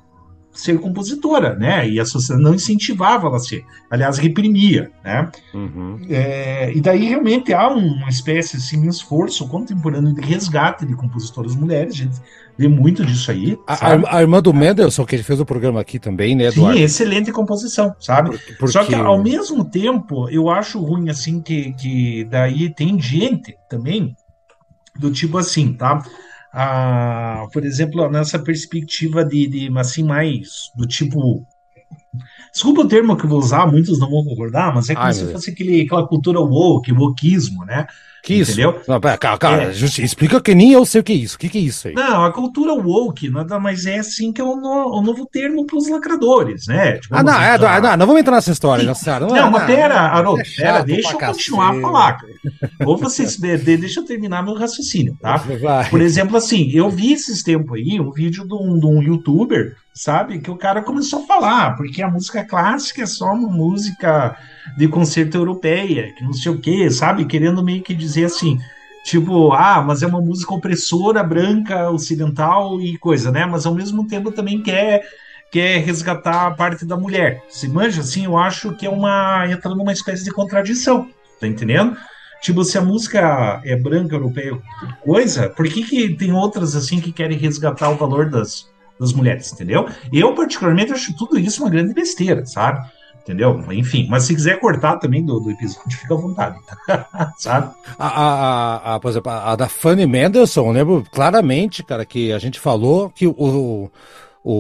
ser 0.53 0.79
compositora, 0.81 1.55
né? 1.55 1.89
E 1.89 2.01
a 2.01 2.05
sociedade 2.05 2.43
não 2.43 2.55
incentivava 2.55 3.29
ela 3.29 3.37
a 3.37 3.41
ser, 3.41 3.65
aliás, 3.91 4.19
reprimia, 4.19 4.91
né? 5.05 5.31
Uhum. 5.55 6.01
É, 6.09 6.73
e 6.75 6.81
daí 6.81 7.05
realmente 7.05 7.53
há 7.55 7.69
uma 7.69 8.09
espécie 8.09 8.57
assim, 8.57 8.79
um 8.79 8.89
esforço 8.89 9.47
contemporâneo 9.49 10.15
de 10.15 10.21
resgate 10.21 10.85
de 10.85 10.95
compositoras 10.95 11.55
mulheres, 11.55 11.95
a 11.95 11.97
gente 11.99 12.21
vê 12.59 12.69
muito 12.69 13.05
disso 13.05 13.31
aí. 13.31 13.57
A, 13.67 14.17
a, 14.17 14.21
irmã 14.21 14.43
do 14.43 14.53
Mendelssohn, 14.53 15.07
que 15.07 15.17
ele 15.17 15.23
fez 15.23 15.41
o 15.41 15.47
programa 15.47 15.81
aqui 15.81 15.99
também, 15.99 16.35
né, 16.35 16.47
Eduardo? 16.47 16.77
Sim, 16.77 16.85
excelente 16.85 17.33
composição, 17.33 17.95
sabe? 17.99 18.37
Porque... 18.59 18.73
Só 18.73 18.85
que 18.85 18.95
ao 18.95 19.23
mesmo 19.23 19.65
tempo, 19.65 20.29
eu 20.29 20.51
acho 20.51 20.81
ruim 20.81 21.09
assim 21.09 21.41
que, 21.41 21.73
que 21.75 22.25
daí 22.25 22.73
tem 22.75 23.01
gente 23.01 23.57
também 23.69 24.15
do 24.99 25.11
tipo 25.11 25.39
assim, 25.39 25.73
tá? 25.73 26.03
A, 26.53 27.47
por 27.53 27.65
exemplo, 27.65 28.09
nessa 28.11 28.39
perspectiva 28.39 29.25
de, 29.25 29.47
de 29.47 29.79
assim, 29.79 30.03
mais 30.03 30.71
do 30.75 30.87
tipo. 30.87 31.47
Desculpa 32.53 32.81
o 32.81 32.89
termo 32.89 33.17
que 33.17 33.25
eu 33.25 33.31
vou 33.31 33.39
usar, 33.39 33.67
muitos 33.67 34.01
não 34.01 34.11
vão 34.11 34.25
concordar, 34.25 34.75
mas 34.75 34.91
é 34.91 34.95
como 34.95 35.07
Ai, 35.07 35.13
se 35.13 35.31
fosse 35.31 35.51
aquele, 35.51 35.83
aquela 35.83 36.07
cultura 36.07 36.41
woke, 36.41 36.93
wokeismo, 36.93 37.65
né? 37.65 37.87
Que 38.23 38.35
isso? 38.35 38.53
Entendeu? 38.53 38.81
Não, 38.87 39.01
pera, 39.01 39.17
cara, 39.17 39.39
cara 39.39 39.65
é. 39.65 39.71
explica 39.71 40.41
que 40.41 40.55
nem 40.55 40.73
eu 40.73 40.85
sei 40.85 41.01
o 41.01 41.05
que 41.05 41.13
é 41.13 41.17
isso. 41.17 41.37
O 41.37 41.39
que, 41.39 41.49
que 41.49 41.59
é 41.59 41.61
isso 41.61 41.89
aí? 41.89 41.95
Não, 41.95 42.25
a 42.25 42.33
cultura 42.33 42.75
woke 42.75 43.31
nada 43.31 43.59
mais 43.59 43.87
é 43.87 43.99
assim 43.99 44.33
que 44.33 44.41
é 44.41 44.45
o, 44.45 44.57
no, 44.57 44.99
o 44.99 45.03
novo 45.03 45.27
termo 45.27 45.67
para 45.67 45.77
os 45.77 45.89
lacradores, 45.89 46.67
né? 46.67 46.99
Tipo, 46.99 47.17
ah, 47.17 47.23
não, 47.23 47.41
é, 47.41 47.59
não, 47.59 47.97
não, 47.97 48.07
vamos 48.07 48.21
entrar 48.21 48.37
nessa 48.37 48.53
história, 48.53 48.85
né, 48.85 48.93
Não, 49.21 49.29
não, 49.29 49.29
não 49.29 49.51
mas 49.51 49.65
pera, 49.65 50.01
Haroldo, 50.01 50.43
é 50.43 50.45
pera, 50.45 50.83
deixa 50.83 51.13
eu 51.13 51.19
continuar 51.19 51.77
a 51.77 51.81
falar. 51.81 52.19
Ou 52.85 52.97
vocês, 52.99 53.37
deixa 53.37 54.01
eu 54.01 54.05
terminar 54.05 54.43
meu 54.43 54.55
raciocínio, 54.55 55.17
tá? 55.21 55.37
Vai. 55.61 55.89
Por 55.89 56.01
exemplo, 56.01 56.37
assim, 56.37 56.71
eu 56.73 56.91
vi 56.91 57.13
esses 57.13 57.43
tempos 57.43 57.79
aí 57.79 58.01
um 58.01 58.11
vídeo 58.11 58.47
de 58.47 58.55
um, 58.55 58.79
de 58.79 58.87
um 58.87 59.03
youtuber, 59.03 59.77
sabe, 59.95 60.39
que 60.39 60.51
o 60.51 60.57
cara 60.57 60.83
começou 60.83 61.23
a 61.23 61.27
falar, 61.27 61.77
porque 61.77 62.03
a 62.03 62.09
música 62.09 62.45
clássica 62.45 63.03
é 63.03 63.07
só 63.07 63.33
uma 63.33 63.49
música 63.49 64.37
de 64.77 64.89
concerto 64.89 65.37
europeia, 65.37 66.15
que 66.17 66.25
não 66.25 66.33
sei 66.33 66.53
o 66.53 66.59
quê, 66.59 66.91
sabe? 66.91 67.25
Querendo 67.25 67.63
meio 67.63 67.83
que 67.83 67.95
dizer 67.95 68.10
assim, 68.17 68.59
tipo, 69.05 69.53
ah, 69.53 69.83
mas 69.83 70.03
é 70.03 70.07
uma 70.07 70.21
música 70.21 70.55
opressora, 70.55 71.23
branca, 71.23 71.91
ocidental 71.91 72.81
e 72.81 72.99
coisa, 72.99 73.31
né? 73.31 73.47
Mas 73.47 73.67
ao 73.67 73.75
mesmo 73.75 74.07
tempo 74.07 74.33
também 74.33 74.63
quer 74.63 75.03
quer 75.51 75.81
resgatar 75.81 76.47
a 76.47 76.51
parte 76.53 76.85
da 76.85 76.97
mulher. 76.97 77.43
Se 77.49 77.67
manja, 77.69 78.01
assim, 78.03 78.25
eu 78.25 78.37
acho 78.39 78.73
que 78.77 78.87
é 78.87 78.91
uma 78.91 79.47
entra 79.51 79.75
numa 79.75 79.93
espécie 79.93 80.23
de 80.23 80.31
contradição, 80.31 81.11
tá 81.41 81.47
entendendo? 81.47 81.97
Tipo, 82.41 82.65
se 82.65 82.79
a 82.79 82.81
música 82.81 83.61
é 83.65 83.77
branca, 83.77 84.15
europeia, 84.15 84.59
coisa, 85.03 85.51
por 85.51 85.67
que, 85.69 85.85
que 85.85 86.15
tem 86.15 86.33
outras 86.33 86.75
assim 86.75 87.01
que 87.01 87.13
querem 87.13 87.37
resgatar 87.37 87.91
o 87.91 87.97
valor 87.97 88.31
das, 88.31 88.67
das 88.99 89.13
mulheres, 89.13 89.53
entendeu? 89.53 89.89
Eu, 90.13 90.35
particularmente, 90.35 90.93
acho 90.93 91.15
tudo 91.17 91.39
isso 91.39 91.63
uma 91.63 91.71
grande 91.71 91.93
besteira, 91.93 92.47
sabe? 92.47 92.89
Entendeu? 93.23 93.63
Enfim, 93.73 94.07
mas 94.09 94.25
se 94.25 94.35
quiser 94.35 94.59
cortar 94.59 94.97
também 94.97 95.25
do, 95.25 95.39
do 95.41 95.51
episódio, 95.51 95.91
fica 95.97 96.15
à 96.15 96.17
vontade, 96.17 96.59
sabe? 97.39 97.75
A, 97.99 98.09
a, 98.09 98.95
a, 98.95 99.01
por 99.01 99.11
exemplo, 99.11 99.31
a 99.31 99.57
da 99.57 99.69
Fanny 99.69 100.07
Mendelssohn, 100.07 100.73
lembro 100.73 101.05
claramente, 101.13 101.83
cara, 101.83 102.05
que 102.05 102.33
a 102.33 102.39
gente 102.39 102.59
falou 102.59 103.11
que 103.11 103.27
o, 103.27 103.35
o 103.39 103.91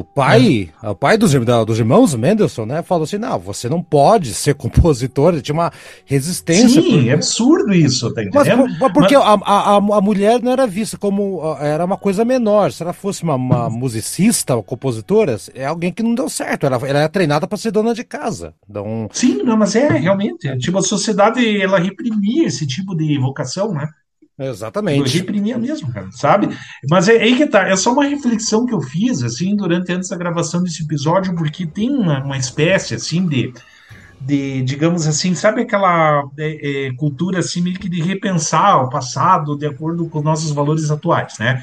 pai, 0.05 0.71
é. 0.83 0.89
o 0.91 0.95
pai 0.95 1.17
dos, 1.17 1.33
dos 1.67 1.79
irmãos 1.79 2.15
Mendelssohn, 2.15 2.67
né, 2.67 2.83
falou 2.83 3.05
assim: 3.05 3.17
não, 3.17 3.39
você 3.39 3.69
não 3.69 3.83
pode 3.83 4.35
ser 4.35 4.53
compositor, 4.57 5.33
ele 5.33 5.43
tinha 5.43 5.55
uma 5.55 5.73
resistência. 6.05 6.83
Sim, 6.83 6.91
por... 6.91 7.09
é 7.09 7.13
absurdo 7.13 7.73
isso, 7.73 8.13
tá 8.13 8.23
entendendo? 8.23 8.69
Mas, 8.79 8.93
porque 8.93 9.17
Mas... 9.17 9.27
A, 9.27 9.33
a, 9.35 9.77
a 9.77 10.01
mulher 10.01 10.43
não 10.43 10.53
era 10.53 10.67
vista 10.67 10.99
como. 10.99 11.41
Era 11.61 11.85
uma 11.85 11.97
coisa 11.97 12.25
menor. 12.25 12.73
Se 12.73 12.83
ela 12.83 12.93
fosse 12.93 13.23
uma, 13.23 13.37
uma 13.37 13.71
musicista 13.71 14.55
ou 14.55 14.63
compositora, 14.63 15.37
é 15.55 15.65
alguém 15.65 15.93
que 15.93 16.03
não 16.03 16.15
deu 16.15 16.29
certo. 16.29 16.67
Ela, 16.67 16.77
ela 16.77 16.99
era 17.01 17.09
treinada 17.09 17.47
para 17.47 17.57
ser 17.57 17.71
dona 17.71 17.95
de 17.95 18.05
casa. 18.05 18.55
Então... 18.69 19.09
Sim, 19.13 19.43
não, 19.43 19.57
mas 19.57 19.75
é 19.75 19.89
realmente. 19.89 20.59
Tipo, 20.59 20.79
a 20.79 20.83
sociedade 20.83 21.61
ela 21.61 21.79
reprimia 21.79 22.47
esse 22.47 22.67
tipo 22.67 22.95
de 22.95 23.19
vocação, 23.19 23.73
né? 23.73 23.89
Exatamente. 24.41 25.17
Eu 25.17 25.21
reprimia 25.21 25.59
mesmo, 25.59 25.93
cara, 25.93 26.09
sabe? 26.13 26.49
Mas 26.89 27.09
é 27.11 27.21
aí 27.21 27.37
que 27.37 27.47
tá. 27.47 27.69
É 27.69 27.77
só 27.77 27.93
uma 27.93 28.07
reflexão 28.07 28.65
que 28.65 28.73
eu 28.73 28.81
fiz, 28.81 29.23
assim, 29.23 29.55
durante 29.55 29.93
antes 29.93 30.09
da 30.09 30.17
gravação 30.17 30.63
desse 30.63 30.83
episódio, 30.83 31.35
porque 31.35 31.67
tem 31.67 31.91
uma, 31.91 32.25
uma 32.25 32.39
espécie, 32.39 32.95
assim, 32.95 33.27
de, 33.27 33.53
de, 34.19 34.63
digamos 34.63 35.07
assim, 35.07 35.35
sabe 35.35 35.61
aquela 35.61 36.25
é, 36.39 36.87
é, 36.87 36.93
cultura, 36.95 37.41
assim, 37.41 37.61
meio 37.61 37.79
que 37.79 37.89
de 37.89 38.01
repensar 38.01 38.83
o 38.83 38.89
passado 38.89 39.59
de 39.59 39.67
acordo 39.67 40.09
com 40.09 40.19
os 40.19 40.25
nossos 40.25 40.51
valores 40.53 40.91
atuais, 40.91 41.39
né? 41.39 41.63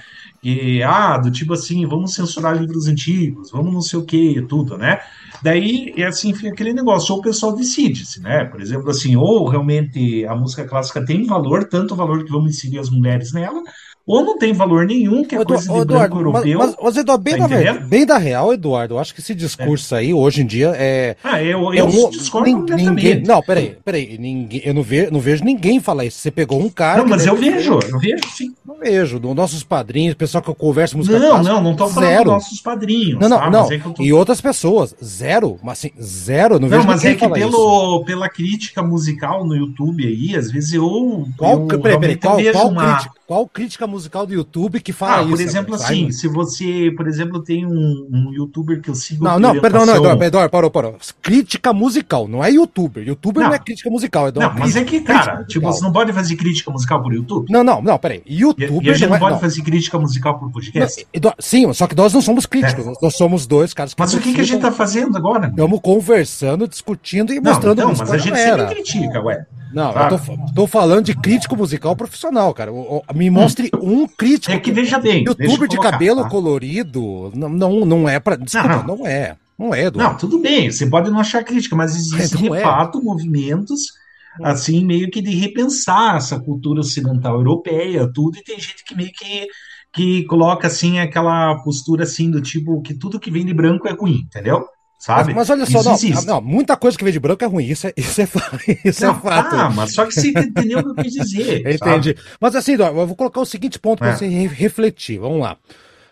E, 0.50 0.82
ah, 0.82 1.18
do 1.18 1.30
tipo 1.30 1.52
assim, 1.54 1.86
vamos 1.86 2.14
censurar 2.14 2.58
livros 2.58 2.88
antigos, 2.88 3.52
vamos 3.52 3.74
não 3.74 3.82
sei 3.82 4.00
o 4.00 4.06
que, 4.06 4.42
tudo, 4.44 4.78
né? 4.78 4.98
Daí, 5.44 5.94
é 5.98 6.06
assim, 6.06 6.34
fica 6.34 6.48
aquele 6.48 6.72
negócio, 6.72 7.14
ou 7.14 7.20
o 7.20 7.22
pessoal 7.22 7.54
decide-se, 7.54 8.22
né? 8.22 8.46
Por 8.46 8.62
exemplo, 8.62 8.90
assim, 8.90 9.18
ou 9.18 9.50
realmente 9.50 10.26
a 10.26 10.34
música 10.34 10.66
clássica 10.66 11.06
tem 11.06 11.26
valor, 11.26 11.66
tanto 11.66 11.98
valor 11.98 12.24
que 12.24 12.32
vamos 12.32 12.52
inserir 12.52 12.80
as 12.80 12.90
mulheres 12.90 13.34
nela, 13.34 13.62
ou 14.08 14.24
não 14.24 14.38
tem 14.38 14.54
valor 14.54 14.86
nenhum, 14.86 15.22
que 15.26 15.36
é 15.36 15.44
coisa 15.44 15.64
de 15.64 15.80
Eduardo, 15.80 16.16
branco 16.16 16.18
europeu. 16.18 16.60
Mas, 16.60 16.76
mas 16.82 16.96
Eduardo, 16.96 17.24
bem, 17.26 17.38
tá 17.38 17.48
da, 17.48 17.74
bem 17.74 18.06
da 18.06 18.18
real, 18.18 18.54
Eduardo, 18.54 18.94
eu 18.94 19.00
acho 19.00 19.14
que 19.14 19.20
esse 19.20 19.36
discurso 19.36 19.94
é. 19.96 20.00
aí, 20.00 20.14
hoje 20.14 20.44
em 20.44 20.46
dia, 20.46 20.74
é. 20.78 21.18
Ah, 21.22 21.44
eu, 21.44 21.74
eu, 21.74 21.90
eu 21.90 22.10
discordo 22.10 22.66
ninguém, 22.74 23.22
Não, 23.22 23.44
peraí, 23.44 23.78
peraí, 23.84 24.18
ninguém, 24.18 24.62
eu 24.64 24.74
não 24.74 24.82
vejo, 24.82 25.12
não 25.12 25.20
vejo 25.20 25.44
ninguém 25.44 25.82
falar 25.82 26.06
isso. 26.06 26.20
Você 26.20 26.32
pegou 26.32 26.58
um 26.58 26.70
cara. 26.70 27.02
Não, 27.02 27.10
mas 27.10 27.26
eu 27.26 27.36
vejo, 27.36 27.80
eu 27.92 28.00
vejo 28.00 28.24
sim. 28.34 28.54
Não 28.66 28.78
vejo. 28.78 29.20
Nossos 29.20 29.62
padrinhos, 29.62 30.16
pessoal 30.16 30.42
que 30.42 30.50
eu 30.50 30.56
converso 30.56 30.98
música 30.98 31.20
Não, 31.20 31.30
clássica, 31.32 31.54
não, 31.54 31.64
não 31.64 31.76
tô 31.76 31.88
falando 31.90 32.10
zero. 32.10 32.24
dos 32.24 32.34
nossos 32.34 32.62
padrinhos. 32.62 33.20
Não, 33.20 33.28
não, 33.28 33.38
tá? 33.40 33.50
não. 33.50 33.72
É 33.72 33.78
tô... 33.78 34.02
E 34.02 34.14
outras 34.14 34.40
pessoas, 34.40 34.96
zero, 35.04 35.60
mas 35.62 35.80
assim, 35.80 35.92
zero. 36.02 36.60
Não, 36.60 36.70
não 36.70 36.84
mas 36.86 37.04
é 37.04 37.14
que 37.14 37.28
pelo, 37.28 38.06
pela 38.06 38.30
crítica 38.30 38.82
musical 38.82 39.46
no 39.46 39.54
YouTube 39.54 40.06
aí, 40.06 40.34
às 40.34 40.50
vezes 40.50 40.72
eu. 40.72 41.28
Qual, 41.36 41.68
eu, 41.70 41.80
peraí, 41.82 42.00
peraí, 42.00 42.16
qual, 42.16 42.38
qual, 42.54 42.70
uma... 42.70 42.96
crítica, 42.96 43.17
qual 43.28 43.46
crítica 43.46 43.86
musical 43.86 44.26
do 44.26 44.34
YouTube 44.34 44.80
que 44.80 44.94
fala 44.94 45.18
ah, 45.18 45.22
isso? 45.24 45.32
Por 45.32 45.42
exemplo, 45.42 45.76
assim, 45.76 46.12
se 46.14 46.30
você, 46.30 46.94
por 46.96 47.10
exemplo, 47.10 47.44
tem 47.44 47.66
um, 47.66 48.08
um 48.10 48.34
youtuber 48.34 48.82
que 48.82 48.90
eu 48.90 48.96
sigo. 48.96 49.22
Não, 49.22 49.38
não, 49.38 49.60
perdão, 49.60 49.86
não, 49.86 49.98
Eduardo, 49.98 50.24
Eduardo, 50.24 50.50
parou, 50.50 50.72
parou. 50.72 50.96
Crítica 51.22 51.74
musical, 51.74 52.26
não 52.26 52.42
é 52.42 52.50
youtuber. 52.50 53.06
Youtuber 53.06 53.44
não, 53.44 53.50
não 53.50 53.56
é 53.56 53.60
crítica 53.60 53.90
musical, 53.90 54.30
é 54.30 54.32
Não, 54.32 54.54
mas 54.54 54.78
é 54.78 54.84
que, 54.86 55.02
cara, 55.02 55.44
tipo, 55.44 55.66
você 55.66 55.84
não 55.84 55.92
pode 55.92 56.14
fazer 56.14 56.38
crítica 56.38 56.72
musical 56.72 57.04
por 57.04 57.14
YouTube? 57.14 57.52
Não, 57.52 57.66
não, 57.66 57.82
não, 57.82 58.00
peraí. 58.00 58.24
Youtuber. 58.26 58.82
E, 58.82 58.88
e 58.88 58.90
a 58.92 58.94
gente 58.94 59.10
não, 59.10 59.18
é, 59.18 59.20
pode 59.20 59.34
não. 59.34 59.42
fazer 59.42 59.62
crítica 59.62 60.00
musical 60.00 60.40
por 60.40 60.50
podcast? 60.50 61.06
Não, 61.22 61.34
sim, 61.38 61.74
só 61.74 61.86
que 61.86 61.96
nós 61.96 62.14
não 62.14 62.22
somos 62.22 62.46
críticos, 62.46 62.88
é. 62.88 62.94
nós 63.02 63.14
somos 63.18 63.46
dois 63.46 63.74
caras 63.74 63.94
que. 63.94 64.00
Mas 64.00 64.14
o 64.14 64.22
que, 64.22 64.34
que 64.34 64.40
a 64.40 64.46
gente 64.46 64.62
tá 64.62 64.72
fazendo 64.72 65.18
agora? 65.18 65.48
Estamos 65.48 65.82
conversando, 65.82 66.66
discutindo 66.66 67.34
e 67.34 67.42
mostrando 67.42 67.82
Não, 67.82 67.90
mas 67.90 68.10
a 68.10 68.18
gente 68.18 68.38
sempre 68.38 68.68
critica, 68.68 69.22
ué. 69.22 69.46
Não, 69.74 69.94
tá? 69.94 70.10
eu 70.10 70.20
tô, 70.20 70.54
tô, 70.54 70.68
falando 70.68 71.06
de 71.06 71.16
crítico 71.16 71.56
musical 71.56 71.96
profissional, 71.96 72.54
cara. 72.54 72.72
Me 73.14 73.30
mostre 73.30 73.70
hum. 73.76 74.04
um 74.04 74.08
crítico. 74.08 74.54
É 74.54 74.60
que 74.60 74.72
veja 74.72 75.00
bem. 75.00 75.24
Youtuber 75.26 75.68
de 75.68 75.78
cabelo 75.78 76.24
tá? 76.24 76.30
colorido 76.30 77.32
não, 77.36 77.50
não, 77.50 77.86
não 77.86 78.10
é 78.10 78.20
para. 78.20 78.36
Desculpa, 78.36 78.84
não, 78.84 78.98
não. 78.98 79.08
é. 79.08 79.36
Não 79.58 79.74
é, 79.74 79.86
Eduardo. 79.86 80.12
Não, 80.12 80.18
tudo 80.18 80.40
bem. 80.40 80.70
Você 80.70 80.86
pode 80.86 81.10
não 81.10 81.20
achar 81.20 81.44
crítica, 81.44 81.76
mas 81.76 81.96
existem 81.96 82.44
de 82.44 82.58
é. 82.58 82.62
fato 82.62 83.04
movimentos 83.04 83.94
hum. 84.40 84.46
assim, 84.46 84.86
meio 84.86 85.10
que 85.10 85.22
de 85.22 85.32
repensar 85.32 86.18
essa 86.18 86.40
cultura 86.40 86.82
ocidental 86.82 87.36
europeia, 87.36 88.08
tudo, 88.14 88.38
e 88.38 88.44
tem 88.44 88.60
gente 88.60 88.84
que 88.86 88.96
meio 88.96 89.12
que, 89.12 89.48
que 89.92 90.24
coloca 90.26 90.68
assim 90.68 91.00
aquela 91.00 91.56
postura 91.64 92.04
assim 92.04 92.30
do 92.30 92.40
tipo 92.40 92.82
que 92.82 92.94
tudo 92.94 93.20
que 93.20 93.32
vem 93.32 93.46
de 93.46 93.54
branco 93.54 93.88
é 93.88 93.92
ruim, 93.92 94.22
entendeu? 94.26 94.64
Sabe? 94.98 95.34
Mas, 95.34 95.48
mas 95.48 95.50
olha 95.52 95.66
só, 95.66 95.84
não, 95.84 96.24
não, 96.26 96.42
muita 96.42 96.76
coisa 96.76 96.98
que 96.98 97.04
vem 97.04 97.14
de 97.14 97.20
branco 97.20 97.44
é 97.44 97.48
ruim, 97.48 97.66
isso 97.66 97.86
é, 97.86 97.94
isso 97.96 98.20
é, 98.20 98.28
isso 98.84 99.04
é 99.04 99.08
não, 99.08 99.16
é 99.16 99.20
fato. 99.20 99.56
Ah, 99.56 99.70
mas 99.70 99.94
só 99.94 100.06
que 100.06 100.14
você 100.14 100.30
entendeu 100.30 100.80
o 100.80 100.84
que 100.84 100.90
eu 100.90 101.04
quis 101.04 101.14
dizer. 101.14 101.60
Entendi. 101.72 102.16
Sabe? 102.16 102.18
Mas 102.42 102.56
assim, 102.56 102.74
eu 102.74 103.06
vou 103.06 103.16
colocar 103.16 103.40
o 103.40 103.46
seguinte 103.46 103.78
ponto 103.78 104.00
para 104.00 104.10
é. 104.10 104.16
você 104.16 104.28
refletir. 104.28 105.20
Vamos 105.20 105.40
lá. 105.40 105.56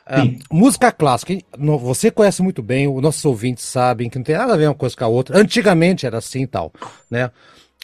Uh, 0.08 0.38
música 0.56 0.92
clássica, 0.92 1.36
você 1.82 2.12
conhece 2.12 2.44
muito 2.44 2.62
bem, 2.62 2.88
os 2.88 3.02
nossos 3.02 3.26
ouvintes 3.26 3.64
sabem 3.64 4.08
que 4.08 4.20
não 4.20 4.24
tem 4.24 4.38
nada 4.38 4.54
a 4.54 4.58
ver 4.58 4.68
uma 4.68 4.76
coisa 4.76 4.96
com 4.96 5.04
a 5.04 5.08
outra. 5.08 5.36
Antigamente 5.36 6.06
era 6.06 6.20
assim 6.20 6.44
e 6.44 6.48
tal, 6.48 6.72
né? 7.10 7.32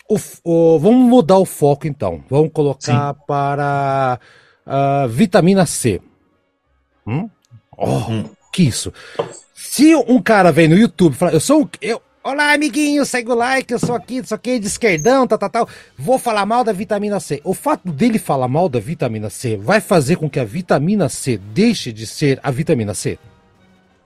O, 0.08 0.20
o, 0.44 0.80
vamos 0.80 1.10
mudar 1.10 1.38
o 1.38 1.46
foco 1.46 1.88
então. 1.88 2.24
Vamos 2.30 2.52
colocar 2.54 3.16
Sim. 3.16 3.22
para 3.26 4.20
uh, 4.68 5.08
vitamina 5.10 5.66
C. 5.66 6.00
Hum? 7.08 7.28
Oh, 7.76 7.90
hum. 7.90 8.26
Que 8.52 8.64
isso? 8.64 8.94
Se 9.54 9.96
um 9.96 10.22
cara 10.22 10.52
vem 10.52 10.68
no 10.68 10.78
YouTube 10.78 11.14
e 11.14 11.18
fala, 11.18 11.32
eu 11.32 11.40
sou 11.40 11.70
eu, 11.82 12.02
Olá, 12.24 12.54
amiguinho, 12.54 13.04
segue 13.04 13.32
o 13.32 13.36
like, 13.36 13.74
eu 13.74 13.80
sou 13.80 13.96
aqui, 13.96 14.18
isso 14.18 14.36
aqui 14.36 14.60
de 14.60 14.68
esquerdão, 14.68 15.26
tal, 15.26 15.40
tal, 15.40 15.50
tal. 15.50 15.70
Vou 15.98 16.20
falar 16.20 16.46
mal 16.46 16.64
da 16.64 16.72
vitamina 16.72 17.20
C. 17.20 17.42
O 17.44 17.52
fato 17.52 17.92
dele 17.92 18.20
falar 18.20 18.48
mal 18.48 18.70
da 18.70 18.80
vitamina 18.80 19.28
C 19.28 19.58
vai 19.58 19.82
fazer 19.82 20.18
com 20.18 20.30
que 20.30 20.40
a 20.40 20.44
vitamina 20.44 21.10
C 21.10 21.40
deixe 21.40 21.92
de 21.92 22.06
ser 22.06 22.40
a 22.44 22.52
vitamina 22.52 22.94
C? 22.94 23.18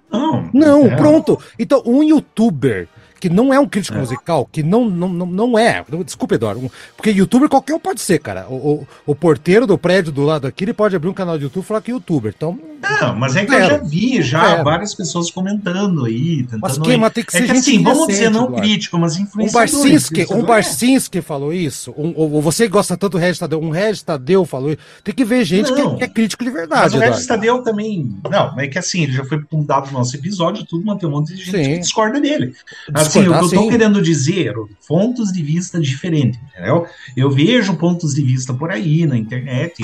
Não. 0.09 0.49
Não, 0.53 0.85
é. 0.85 0.95
pronto. 0.95 1.37
Então, 1.59 1.83
um 1.85 2.01
youtuber 2.01 2.87
que 3.25 3.29
não 3.29 3.51
é 3.51 3.59
um 3.59 3.67
crítico 3.67 3.97
é. 3.97 4.01
musical, 4.01 4.47
que 4.51 4.61
não, 4.61 4.87
não, 4.87 5.09
não 5.09 5.57
é. 5.57 5.83
Desculpa, 6.05 6.35
Eduardo. 6.35 6.71
Porque 6.95 7.09
youtuber 7.09 7.49
qualquer 7.49 7.73
um 7.73 7.79
pode 7.79 7.99
ser, 7.99 8.19
cara. 8.19 8.45
O, 8.47 8.53
o, 8.53 8.87
o, 9.07 9.15
porteiro 9.15 9.65
do 9.65 9.79
prédio 9.79 10.11
do 10.11 10.21
lado 10.21 10.45
aqui, 10.45 10.63
ele 10.63 10.73
pode 10.73 10.95
abrir 10.95 11.09
um 11.09 11.13
canal 11.13 11.35
de 11.35 11.45
YouTube 11.45 11.63
e 11.63 11.67
falar 11.67 11.81
que 11.81 11.89
é 11.89 11.95
youtuber. 11.95 12.31
Então. 12.35 12.55
Não, 13.01 13.15
mas 13.15 13.35
é 13.35 13.43
que 13.43 13.51
eu 13.51 13.65
já 13.65 13.77
vi 13.77 14.21
já 14.21 14.61
várias 14.61 14.93
pessoas 14.93 15.31
comentando 15.31 16.05
aí. 16.05 16.43
Tentando 16.43 16.61
mas 16.61 16.77
quem? 16.77 16.97
Mas 16.97 17.13
tem 17.13 17.23
que 17.23 17.31
ser 17.31 17.43
é 17.43 17.47
que 17.47 17.51
assim, 17.53 17.81
vamos 17.81 18.07
dizer, 18.07 18.29
não 18.29 18.45
Eduardo. 18.45 18.61
crítico, 18.61 18.99
mas 18.99 19.17
influenciadores. 19.17 19.73
Um 19.73 19.77
Barcinski, 19.81 20.33
um 20.33 20.43
Barcinski 20.43 21.21
falou 21.21 21.51
isso. 21.51 21.95
Um, 21.97 22.13
um, 22.15 22.41
você 22.41 22.67
gosta 22.67 22.95
tanto 22.95 23.13
do 23.13 23.17
Regis 23.17 23.39
Tadeu, 23.39 23.59
um 23.59 23.71
Regis 23.71 24.03
Tadeu 24.03 24.45
falou 24.45 24.69
isso. 24.69 24.81
Tem 25.03 25.15
que 25.15 25.25
ver 25.25 25.43
gente 25.45 25.73
que, 25.73 25.95
que, 25.95 26.03
é 26.03 26.07
crítico 26.07 26.43
de 26.43 26.51
verdade. 26.51 26.83
Mas 26.83 26.93
o 26.93 26.99
Regis 26.99 27.25
Tadeu 27.25 27.63
também. 27.63 28.15
Não, 28.29 28.59
é 28.59 28.67
que 28.67 28.77
assim, 28.77 29.01
ele 29.01 29.13
já 29.13 29.25
foi 29.25 29.41
fundado 29.49 29.87
no 29.87 29.93
nosso 29.93 30.15
episódio, 30.15 30.63
tudo, 30.63 30.85
mas 30.85 30.99
tem 30.99 31.09
um 31.09 31.11
monte 31.11 31.33
de 31.33 31.43
gente 31.43 31.57
Sim. 31.57 31.73
que 31.73 31.79
discorda 31.79 32.21
dele. 32.21 32.53
Assim, 32.93 33.14
o 33.21 33.49
que 33.49 33.55
eu 33.55 33.61
tô 33.61 33.69
querendo 33.69 34.01
dizer, 34.01 34.53
pontos 34.87 35.31
de 35.31 35.41
vista 35.41 35.79
diferentes, 35.79 36.39
entendeu? 36.51 36.85
Eu 37.15 37.29
vejo 37.29 37.75
pontos 37.75 38.13
de 38.13 38.21
vista 38.21 38.53
por 38.53 38.71
aí 38.71 39.05
na 39.05 39.17
internet. 39.17 39.83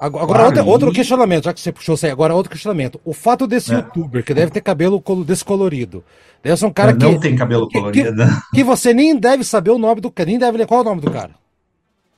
Agora, 0.00 0.26
claro, 0.26 0.44
outro, 0.44 0.60
e... 0.60 0.66
outro, 0.66 0.92
questionamento, 0.92 1.44
já 1.44 1.52
que 1.52 1.60
você 1.60 1.72
puxou 1.72 1.96
isso 1.96 2.06
aí, 2.06 2.12
agora 2.12 2.34
outro 2.34 2.52
questionamento. 2.52 3.00
O 3.04 3.12
fato 3.12 3.46
desse 3.48 3.72
é. 3.72 3.76
youtuber, 3.76 4.22
que 4.22 4.32
deve 4.32 4.52
ter 4.52 4.60
cabelo 4.60 5.02
descolorido, 5.26 6.04
deve 6.42 6.56
ser 6.56 6.66
um 6.66 6.72
cara 6.72 6.92
não 6.92 6.98
que. 6.98 7.06
Não 7.06 7.20
tem 7.20 7.34
cabelo 7.34 7.66
que, 7.66 7.78
colorido. 7.78 8.24
Que, 8.24 8.56
que, 8.56 8.64
você 8.64 8.94
nem 8.94 9.16
deve 9.16 9.42
saber 9.42 9.70
o 9.70 9.78
nome 9.78 10.00
do 10.00 10.10
cara, 10.10 10.28
nem 10.28 10.38
deve 10.38 10.58
ler 10.58 10.66
qual 10.66 10.80
é 10.80 10.82
o 10.82 10.84
nome 10.84 11.00
do 11.00 11.10
cara. 11.10 11.32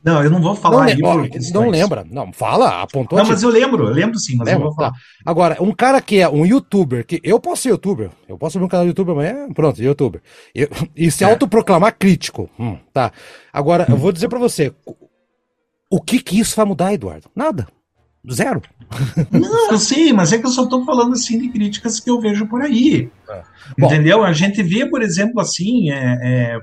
Não, 0.03 0.25
eu 0.25 0.31
não 0.31 0.41
vou 0.41 0.55
falar 0.55 0.97
não, 0.97 1.21
aí. 1.21 1.31
Não 1.53 1.69
lembra. 1.69 2.07
Não, 2.11 2.33
fala, 2.33 2.83
apontou. 2.83 3.19
Não, 3.19 3.27
mas 3.27 3.43
eu 3.43 3.51
lembro, 3.51 3.87
eu 3.87 3.93
lembro 3.93 4.19
sim, 4.19 4.35
mas 4.37 4.47
lembra, 4.47 4.63
eu 4.63 4.69
vou 4.69 4.75
falar. 4.75 4.93
Tá. 4.93 4.99
Agora, 5.25 5.63
um 5.63 5.73
cara 5.73 6.01
que 6.01 6.19
é 6.19 6.29
um 6.29 6.47
youtuber, 6.47 7.05
que 7.05 7.21
eu 7.23 7.39
posso 7.39 7.63
ser 7.63 7.69
youtuber, 7.69 8.11
eu 8.27 8.39
posso 8.39 8.57
abrir 8.57 8.65
um 8.65 8.69
canal 8.69 8.85
de 8.87 8.91
youtuber 8.91 9.15
amanhã, 9.15 9.49
pronto, 9.53 9.83
youtuber. 9.83 10.23
Eu, 10.55 10.69
e 10.97 11.11
se 11.11 11.23
é. 11.23 11.31
autoproclamar 11.31 11.97
crítico. 11.99 12.49
Hum, 12.59 12.79
tá. 12.95 13.13
Agora, 13.53 13.85
hum. 13.89 13.93
eu 13.93 13.97
vou 13.99 14.11
dizer 14.11 14.29
para 14.29 14.39
você, 14.39 14.73
o 15.91 16.01
que 16.01 16.23
que 16.23 16.41
isso 16.41 16.57
vai 16.57 16.65
mudar, 16.65 16.95
Eduardo? 16.95 17.29
Nada. 17.37 17.69
Zero. 18.31 18.63
Não, 19.31 19.73
eu 19.73 19.79
sei, 19.79 20.13
mas 20.13 20.33
é 20.33 20.39
que 20.39 20.47
eu 20.47 20.51
só 20.51 20.65
estou 20.65 20.85
falando 20.85 21.13
assim 21.15 21.39
de 21.39 21.49
críticas 21.49 21.99
que 22.01 22.11
eu 22.11 22.21
vejo 22.21 22.47
por 22.47 22.63
aí. 22.63 23.11
É. 23.29 23.43
Entendeu? 23.79 24.19
Bom, 24.19 24.25
a 24.25 24.33
gente 24.33 24.63
vê, 24.63 24.87
por 24.87 25.03
exemplo, 25.03 25.41
assim, 25.41 25.91
é, 25.91 26.19
é, 26.23 26.59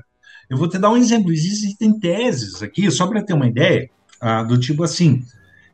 eu 0.48 0.56
vou 0.56 0.68
te 0.68 0.78
dar 0.78 0.90
um 0.90 0.96
exemplo. 0.96 1.32
Existem 1.32 1.98
teses 1.98 2.62
aqui, 2.62 2.90
só 2.90 3.06
para 3.06 3.22
ter 3.22 3.34
uma 3.34 3.46
ideia, 3.46 3.90
ah, 4.20 4.42
do 4.42 4.58
tipo 4.58 4.82
assim, 4.82 5.22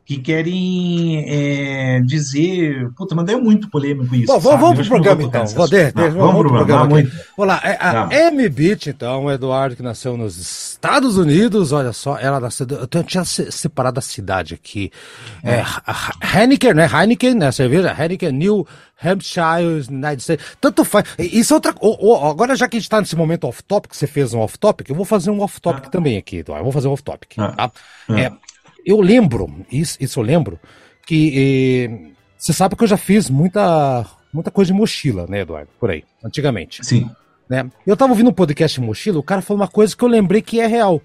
que 0.05 0.19
querem 0.19 1.25
é, 1.27 1.99
dizer. 2.01 2.91
Puta, 2.95 3.15
mas 3.15 3.27
é 3.27 3.35
muito 3.35 3.67
polêmico 3.69 4.15
isso. 4.15 4.27
Bom, 4.27 4.39
vamos, 4.39 4.61
vamos 4.61 4.87
pro 4.87 5.01
programa 5.01 5.23
então. 5.23 5.45
Vou 5.47 5.67
de, 5.67 5.85
não, 5.85 6.03
vamos, 6.03 6.15
vamos 6.15 6.41
pro 6.41 6.49
programa. 6.49 6.85
Muito. 6.85 7.11
Vamos 7.35 7.53
lá. 7.53 7.61
É, 7.63 7.71
a 7.73 8.07
tá. 8.07 8.15
M-Beat, 8.31 8.87
então, 8.87 9.25
o 9.25 9.31
Eduardo, 9.31 9.75
que 9.75 9.81
nasceu 9.81 10.15
nos 10.15 10.37
Estados 10.37 11.17
Unidos, 11.17 11.71
olha 11.71 11.91
só, 11.91 12.19
ela 12.19 12.39
nasceu. 12.39 12.67
Eu 12.69 13.03
tinha 13.03 13.25
separado 13.25 13.97
a 13.97 14.01
cidade 14.01 14.53
aqui. 14.53 14.91
É, 15.43 15.63
Heineken, 16.37 16.75
né? 16.75 16.87
Heineken, 16.87 17.33
né? 17.33 17.51
Cerveja 17.51 17.95
Heineken, 17.99 18.31
New 18.31 18.67
Hampshire, 19.03 19.87
United 19.89 20.21
States. 20.21 20.45
Tanto 20.61 20.85
faz. 20.85 21.05
Isso 21.17 21.51
é 21.51 21.55
outra. 21.55 21.73
agora, 22.29 22.55
já 22.55 22.67
que 22.67 22.77
a 22.77 22.79
gente 22.79 22.85
está 22.85 22.99
nesse 22.99 23.15
momento 23.15 23.45
off-topic, 23.45 23.95
você 23.95 24.05
fez 24.05 24.35
um 24.35 24.39
off-topic, 24.39 24.87
eu 24.87 24.95
vou 24.95 25.05
fazer 25.05 25.31
um 25.31 25.41
off-topic 25.41 25.85
ah. 25.87 25.89
também 25.89 26.15
aqui, 26.15 26.37
Eduardo. 26.37 26.61
Eu 26.61 26.65
vou 26.65 26.73
fazer 26.73 26.87
um 26.87 26.91
off-topic. 26.91 27.33
Ah. 27.37 27.51
Tá? 27.51 27.71
Ah. 28.09 28.19
É, 28.19 28.31
eu 28.85 29.01
lembro, 29.01 29.65
isso, 29.71 29.97
isso 29.99 30.19
eu 30.19 30.23
lembro, 30.23 30.59
que 31.05 31.33
eh, 31.35 32.11
você 32.37 32.53
sabe 32.53 32.75
que 32.75 32.83
eu 32.83 32.87
já 32.87 32.97
fiz 32.97 33.29
muita, 33.29 34.05
muita 34.31 34.51
coisa 34.51 34.71
de 34.71 34.77
mochila, 34.77 35.25
né, 35.27 35.41
Eduardo? 35.41 35.69
Por 35.79 35.89
aí, 35.89 36.03
antigamente. 36.23 36.85
Sim. 36.85 37.09
Né? 37.49 37.69
Eu 37.85 37.97
tava 37.97 38.11
ouvindo 38.11 38.29
um 38.29 38.33
podcast 38.33 38.79
de 38.79 38.85
mochila, 38.85 39.19
o 39.19 39.23
cara 39.23 39.41
falou 39.41 39.61
uma 39.61 39.67
coisa 39.67 39.95
que 39.95 40.03
eu 40.03 40.07
lembrei 40.07 40.41
que 40.41 40.59
é 40.59 40.67
real. 40.67 41.01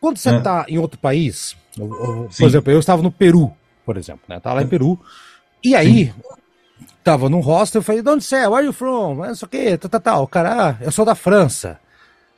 Quando 0.00 0.18
você 0.18 0.30
é. 0.30 0.40
tá 0.40 0.64
em 0.68 0.78
outro 0.78 0.98
país, 0.98 1.56
por 1.76 2.28
Sim. 2.30 2.44
exemplo, 2.44 2.72
eu 2.72 2.78
estava 2.78 3.02
no 3.02 3.10
Peru, 3.10 3.52
por 3.84 3.96
exemplo, 3.96 4.22
né? 4.28 4.38
Tava 4.38 4.56
lá 4.56 4.62
em 4.62 4.68
Peru. 4.68 4.98
E 5.62 5.74
aí, 5.74 6.06
Sim. 6.06 6.14
tava 7.02 7.28
num 7.28 7.40
hostel, 7.40 7.80
eu 7.80 7.84
falei, 7.84 8.02
de 8.02 8.08
onde 8.08 8.24
você 8.24 8.36
é? 8.36 8.48
Where 8.48 8.56
are 8.56 8.66
you 8.66 8.72
from? 8.72 9.16
Não 9.16 9.34
sei 9.34 9.46
o 9.46 9.48
quê, 9.48 9.76
tal, 9.76 9.90
tal, 9.90 10.00
tal. 10.00 10.22
O 10.22 10.28
cara, 10.28 10.70
ah, 10.70 10.76
eu 10.80 10.92
sou 10.92 11.04
da 11.04 11.14
França. 11.14 11.80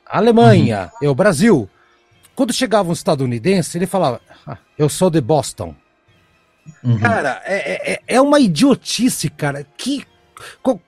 Alemanha, 0.05 0.91
uhum. 0.93 1.07
eu, 1.07 1.15
Brasil. 1.15 1.69
Quando 2.35 2.53
chegava 2.53 2.89
um 2.89 2.93
estadunidense, 2.93 3.77
ele 3.77 3.85
falava, 3.85 4.19
eu 4.77 4.89
sou 4.89 5.09
de 5.09 5.21
Boston. 5.21 5.75
Uhum. 6.83 6.99
Cara, 6.99 7.41
é, 7.45 7.93
é, 7.93 8.01
é 8.07 8.21
uma 8.21 8.39
idiotice, 8.39 9.29
cara. 9.29 9.65
Que. 9.77 10.05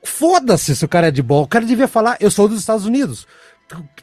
Foda-se 0.03 0.75
se 0.75 0.83
o 0.83 0.87
cara 0.87 1.07
é 1.07 1.11
de 1.11 1.21
bola. 1.21 1.43
O 1.43 1.47
cara 1.47 1.65
devia 1.65 1.87
falar, 1.87 2.17
eu 2.19 2.31
sou 2.31 2.47
dos 2.47 2.59
Estados 2.59 2.85
Unidos. 2.85 3.27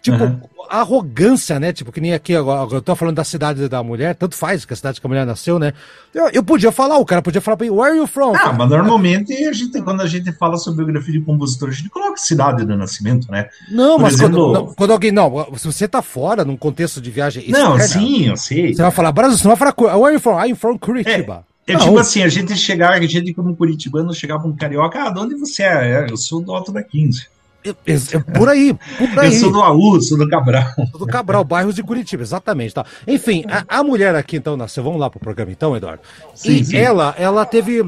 Tipo, 0.02 0.24
uhum. 0.24 0.40
arrogância, 0.70 1.60
né? 1.60 1.72
Tipo, 1.72 1.92
que 1.92 2.00
nem 2.00 2.14
aqui 2.14 2.34
agora, 2.34 2.72
eu 2.72 2.80
tô 2.80 2.96
falando 2.96 3.16
da 3.16 3.24
cidade 3.24 3.68
da 3.68 3.82
mulher, 3.82 4.14
tanto 4.14 4.34
faz 4.34 4.64
que 4.64 4.72
a 4.72 4.76
cidade 4.76 4.98
que 4.98 5.06
a 5.06 5.08
mulher 5.08 5.26
nasceu, 5.26 5.58
né? 5.58 5.74
Eu, 6.14 6.28
eu 6.30 6.42
podia 6.42 6.72
falar, 6.72 6.96
o 6.96 7.04
cara 7.04 7.20
podia 7.20 7.40
falar 7.40 7.58
pra 7.58 7.66
mim, 7.66 7.72
where 7.72 7.90
are 7.90 7.98
you 7.98 8.06
from? 8.06 8.32
Ah, 8.34 8.52
mas 8.52 8.70
normalmente 8.70 9.32
a 9.32 9.52
gente, 9.52 9.80
quando 9.82 10.00
a 10.00 10.06
gente 10.06 10.32
fala 10.32 10.56
sobre 10.56 10.84
biografia 10.84 11.12
de 11.12 11.20
compositor, 11.20 11.68
a 11.68 11.72
gente 11.72 11.90
coloca 11.90 12.16
cidade 12.16 12.64
do 12.64 12.76
nascimento, 12.76 13.30
né? 13.30 13.48
Não, 13.70 13.96
Por 13.96 14.02
mas 14.02 14.14
exemplo... 14.14 14.38
quando, 14.38 14.52
não, 14.52 14.74
quando, 14.74 14.90
alguém, 14.92 15.12
não, 15.12 15.46
se 15.56 15.66
você 15.66 15.86
tá 15.86 16.00
fora, 16.00 16.44
num 16.46 16.56
contexto 16.56 17.00
de 17.00 17.10
viagem. 17.10 17.50
Não, 17.50 17.78
sim, 17.78 18.28
eu 18.28 18.36
sei. 18.36 18.74
Você 18.74 18.80
vai 18.80 18.90
falar 18.90 19.12
Brasil, 19.12 19.36
você 19.36 19.46
não 19.46 19.54
vai 19.54 19.72
falar, 19.72 19.98
where 19.98 20.06
are 20.06 20.14
you 20.14 20.20
from? 20.20 20.42
I'm 20.42 20.54
from 20.54 20.78
Curitiba. 20.78 21.44
É. 21.46 21.50
É 21.72 21.76
tipo 21.76 21.98
assim, 21.98 22.22
a 22.22 22.28
gente 22.28 22.56
chegar, 22.56 22.94
a 22.94 23.06
gente 23.06 23.32
como 23.32 23.54
curitibano 23.54 24.12
chegava 24.12 24.46
um 24.46 24.56
carioca, 24.56 25.04
ah, 25.04 25.10
de 25.10 25.20
onde 25.20 25.34
você 25.36 25.62
é? 25.62 25.92
é 25.92 26.06
eu 26.10 26.16
sou 26.16 26.40
do 26.40 26.52
Alto 26.52 26.72
da 26.72 26.82
15. 26.82 27.28
É, 27.64 27.70
é, 27.70 28.18
por 28.38 28.48
aí, 28.48 28.74
por 28.98 29.18
aí. 29.18 29.34
Eu 29.34 29.40
sou 29.40 29.52
do 29.52 29.60
AU, 29.60 30.00
sou 30.00 30.16
do 30.16 30.28
Cabral. 30.28 30.64
Sou 30.90 31.00
do 31.00 31.06
Cabral, 31.06 31.44
bairros 31.44 31.74
de 31.74 31.82
Curitiba, 31.82 32.22
exatamente. 32.22 32.74
Tá. 32.74 32.86
Enfim, 33.06 33.44
a, 33.48 33.80
a 33.80 33.84
mulher 33.84 34.14
aqui 34.14 34.36
então 34.36 34.56
nasceu, 34.56 34.82
vamos 34.82 34.98
lá 34.98 35.10
pro 35.10 35.20
programa 35.20 35.52
então, 35.52 35.76
Eduardo. 35.76 36.02
Sim, 36.34 36.56
e 36.56 36.64
sim. 36.64 36.76
ela, 36.76 37.14
ela 37.18 37.44
teve 37.44 37.84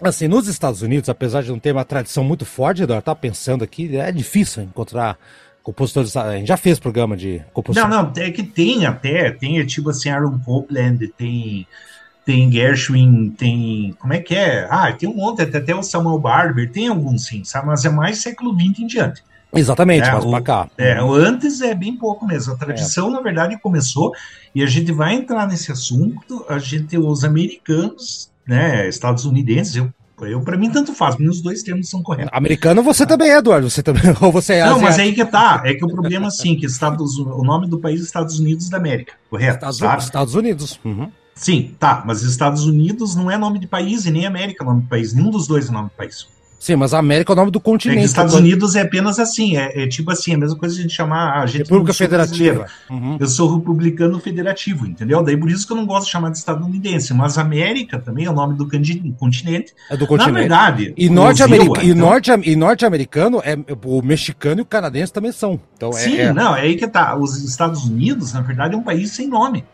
assim, 0.00 0.28
nos 0.28 0.46
Estados 0.46 0.82
Unidos, 0.82 1.08
apesar 1.08 1.42
de 1.42 1.50
não 1.50 1.58
ter 1.58 1.72
uma 1.72 1.84
tradição 1.84 2.22
muito 2.22 2.44
forte, 2.44 2.82
Eduardo, 2.82 3.04
tá 3.04 3.14
pensando 3.14 3.64
aqui, 3.64 3.96
é 3.96 4.10
difícil 4.12 4.62
encontrar 4.62 5.18
compositores. 5.62 6.16
A 6.16 6.36
gente 6.36 6.48
já 6.48 6.56
fez 6.56 6.78
programa 6.78 7.16
de 7.16 7.42
composição. 7.52 7.88
Não, 7.88 8.02
não, 8.04 8.22
é 8.22 8.30
que 8.30 8.42
tem 8.42 8.86
até, 8.86 9.30
tem 9.30 9.64
tipo 9.66 9.90
assim, 9.90 10.10
Aaron 10.10 10.38
Copland, 10.38 11.08
tem 11.16 11.66
tem 12.24 12.50
Gershwin, 12.50 13.30
tem. 13.30 13.94
Como 13.98 14.12
é 14.12 14.18
que 14.18 14.34
é? 14.34 14.66
Ah, 14.70 14.92
tem 14.92 15.08
um 15.08 15.14
monte, 15.14 15.42
até, 15.42 15.58
até 15.58 15.74
o 15.74 15.82
Samuel 15.82 16.18
Barber, 16.18 16.70
tem 16.70 16.88
alguns 16.88 17.26
sim, 17.26 17.44
sabe? 17.44 17.66
Mas 17.66 17.84
é 17.84 17.90
mais 17.90 18.22
século 18.22 18.54
XX 18.54 18.80
em 18.80 18.86
diante. 18.86 19.22
Exatamente, 19.54 20.08
é, 20.08 20.12
mas 20.12 20.24
pra 20.24 20.40
cá. 20.40 20.68
É, 20.78 21.02
o 21.02 21.12
antes 21.12 21.60
é 21.60 21.74
bem 21.74 21.96
pouco 21.96 22.26
mesmo. 22.26 22.54
A 22.54 22.56
tradição, 22.56 23.08
é. 23.08 23.12
na 23.12 23.20
verdade, 23.20 23.60
começou, 23.60 24.12
e 24.54 24.62
a 24.62 24.66
gente 24.66 24.92
vai 24.92 25.14
entrar 25.14 25.46
nesse 25.46 25.70
assunto. 25.70 26.44
A 26.48 26.58
gente, 26.58 26.96
os 26.96 27.22
americanos, 27.22 28.30
né, 28.46 28.88
estadunidenses, 28.88 29.76
eu 29.76 29.92
eu, 30.20 30.40
para 30.40 30.56
mim, 30.56 30.70
tanto 30.70 30.94
faz, 30.94 31.16
mas 31.18 31.28
os 31.28 31.42
dois 31.42 31.62
termos 31.62 31.88
são 31.88 32.00
corretos. 32.00 32.30
Americano 32.32 32.82
você 32.82 33.04
também 33.04 33.30
é, 33.30 33.38
Eduardo. 33.38 33.68
Você 33.68 33.82
também, 33.82 34.02
ou 34.20 34.30
você 34.30 34.54
é 34.54 34.66
Não, 34.66 34.80
mas 34.80 34.98
aí 34.98 35.12
que 35.12 35.24
tá. 35.24 35.62
É 35.64 35.74
que 35.74 35.84
o 35.84 35.88
problema, 35.88 36.28
assim, 36.28 36.54
que 36.54 36.64
Estados, 36.64 37.18
o 37.18 37.42
nome 37.42 37.66
do 37.66 37.78
país 37.78 38.00
é 38.00 38.04
Estados 38.04 38.38
Unidos 38.38 38.68
da 38.68 38.76
América, 38.76 39.14
correto? 39.28 39.54
Estados, 39.54 39.78
sabe? 39.78 40.02
Estados 40.02 40.34
Unidos. 40.34 40.78
Uhum. 40.84 41.10
Sim, 41.34 41.74
tá, 41.78 42.02
mas 42.06 42.22
Estados 42.22 42.64
Unidos 42.64 43.14
não 43.14 43.30
é 43.30 43.38
nome 43.38 43.58
de 43.58 43.66
país 43.66 44.04
e 44.04 44.10
nem 44.10 44.26
América 44.26 44.64
é 44.64 44.66
nome 44.66 44.82
de 44.82 44.88
país. 44.88 45.12
Nenhum 45.12 45.30
dos 45.30 45.46
dois 45.46 45.68
é 45.68 45.72
nome 45.72 45.88
de 45.88 45.96
país. 45.96 46.26
Sim, 46.62 46.76
mas 46.76 46.94
a 46.94 47.00
América 47.00 47.32
é 47.32 47.34
o 47.34 47.36
nome 47.36 47.50
do 47.50 47.58
continente. 47.58 48.02
É 48.02 48.04
Estados 48.04 48.34
Unidos 48.34 48.76
é 48.76 48.82
apenas 48.82 49.18
assim, 49.18 49.56
é, 49.56 49.82
é, 49.82 49.88
tipo 49.88 50.12
assim, 50.12 50.34
a 50.34 50.38
mesma 50.38 50.56
coisa 50.56 50.78
a 50.78 50.80
gente 50.80 50.94
chamar 50.94 51.42
a 51.42 51.44
gente 51.44 51.64
República 51.64 51.92
Federativa. 51.92 52.66
Uhum. 52.88 53.16
Eu 53.18 53.26
sou 53.26 53.56
republicano 53.56 54.20
federativo, 54.20 54.86
entendeu? 54.86 55.24
Daí 55.24 55.36
por 55.36 55.50
isso 55.50 55.66
que 55.66 55.72
eu 55.72 55.76
não 55.76 55.84
gosto 55.84 56.04
de 56.04 56.12
chamar 56.12 56.30
de 56.30 56.38
estadunidense, 56.38 57.12
mas 57.14 57.36
América 57.36 57.98
também 57.98 58.26
é 58.26 58.30
o 58.30 58.32
nome 58.32 58.54
do 58.54 58.68
continente. 58.68 59.74
É 59.90 59.96
do 59.96 60.06
continente. 60.06 60.34
Na 60.34 60.38
verdade, 60.38 60.94
e 60.96 61.10
norte-americano 61.10 61.82
então... 61.82 61.96
norte, 61.96 62.30
e 62.44 62.54
norte-americano 62.54 63.42
é 63.44 63.56
o 63.84 64.00
mexicano 64.00 64.60
e 64.60 64.62
o 64.62 64.64
canadense 64.64 65.12
também 65.12 65.32
são. 65.32 65.58
Então 65.76 65.90
é, 65.90 65.94
Sim, 65.94 66.16
é... 66.18 66.32
não, 66.32 66.54
é 66.54 66.60
aí 66.60 66.76
que 66.76 66.86
tá. 66.86 67.16
Os 67.16 67.42
Estados 67.42 67.86
Unidos, 67.86 68.34
na 68.34 68.40
verdade, 68.40 68.76
é 68.76 68.78
um 68.78 68.84
país 68.84 69.10
sem 69.10 69.26
nome. 69.26 69.64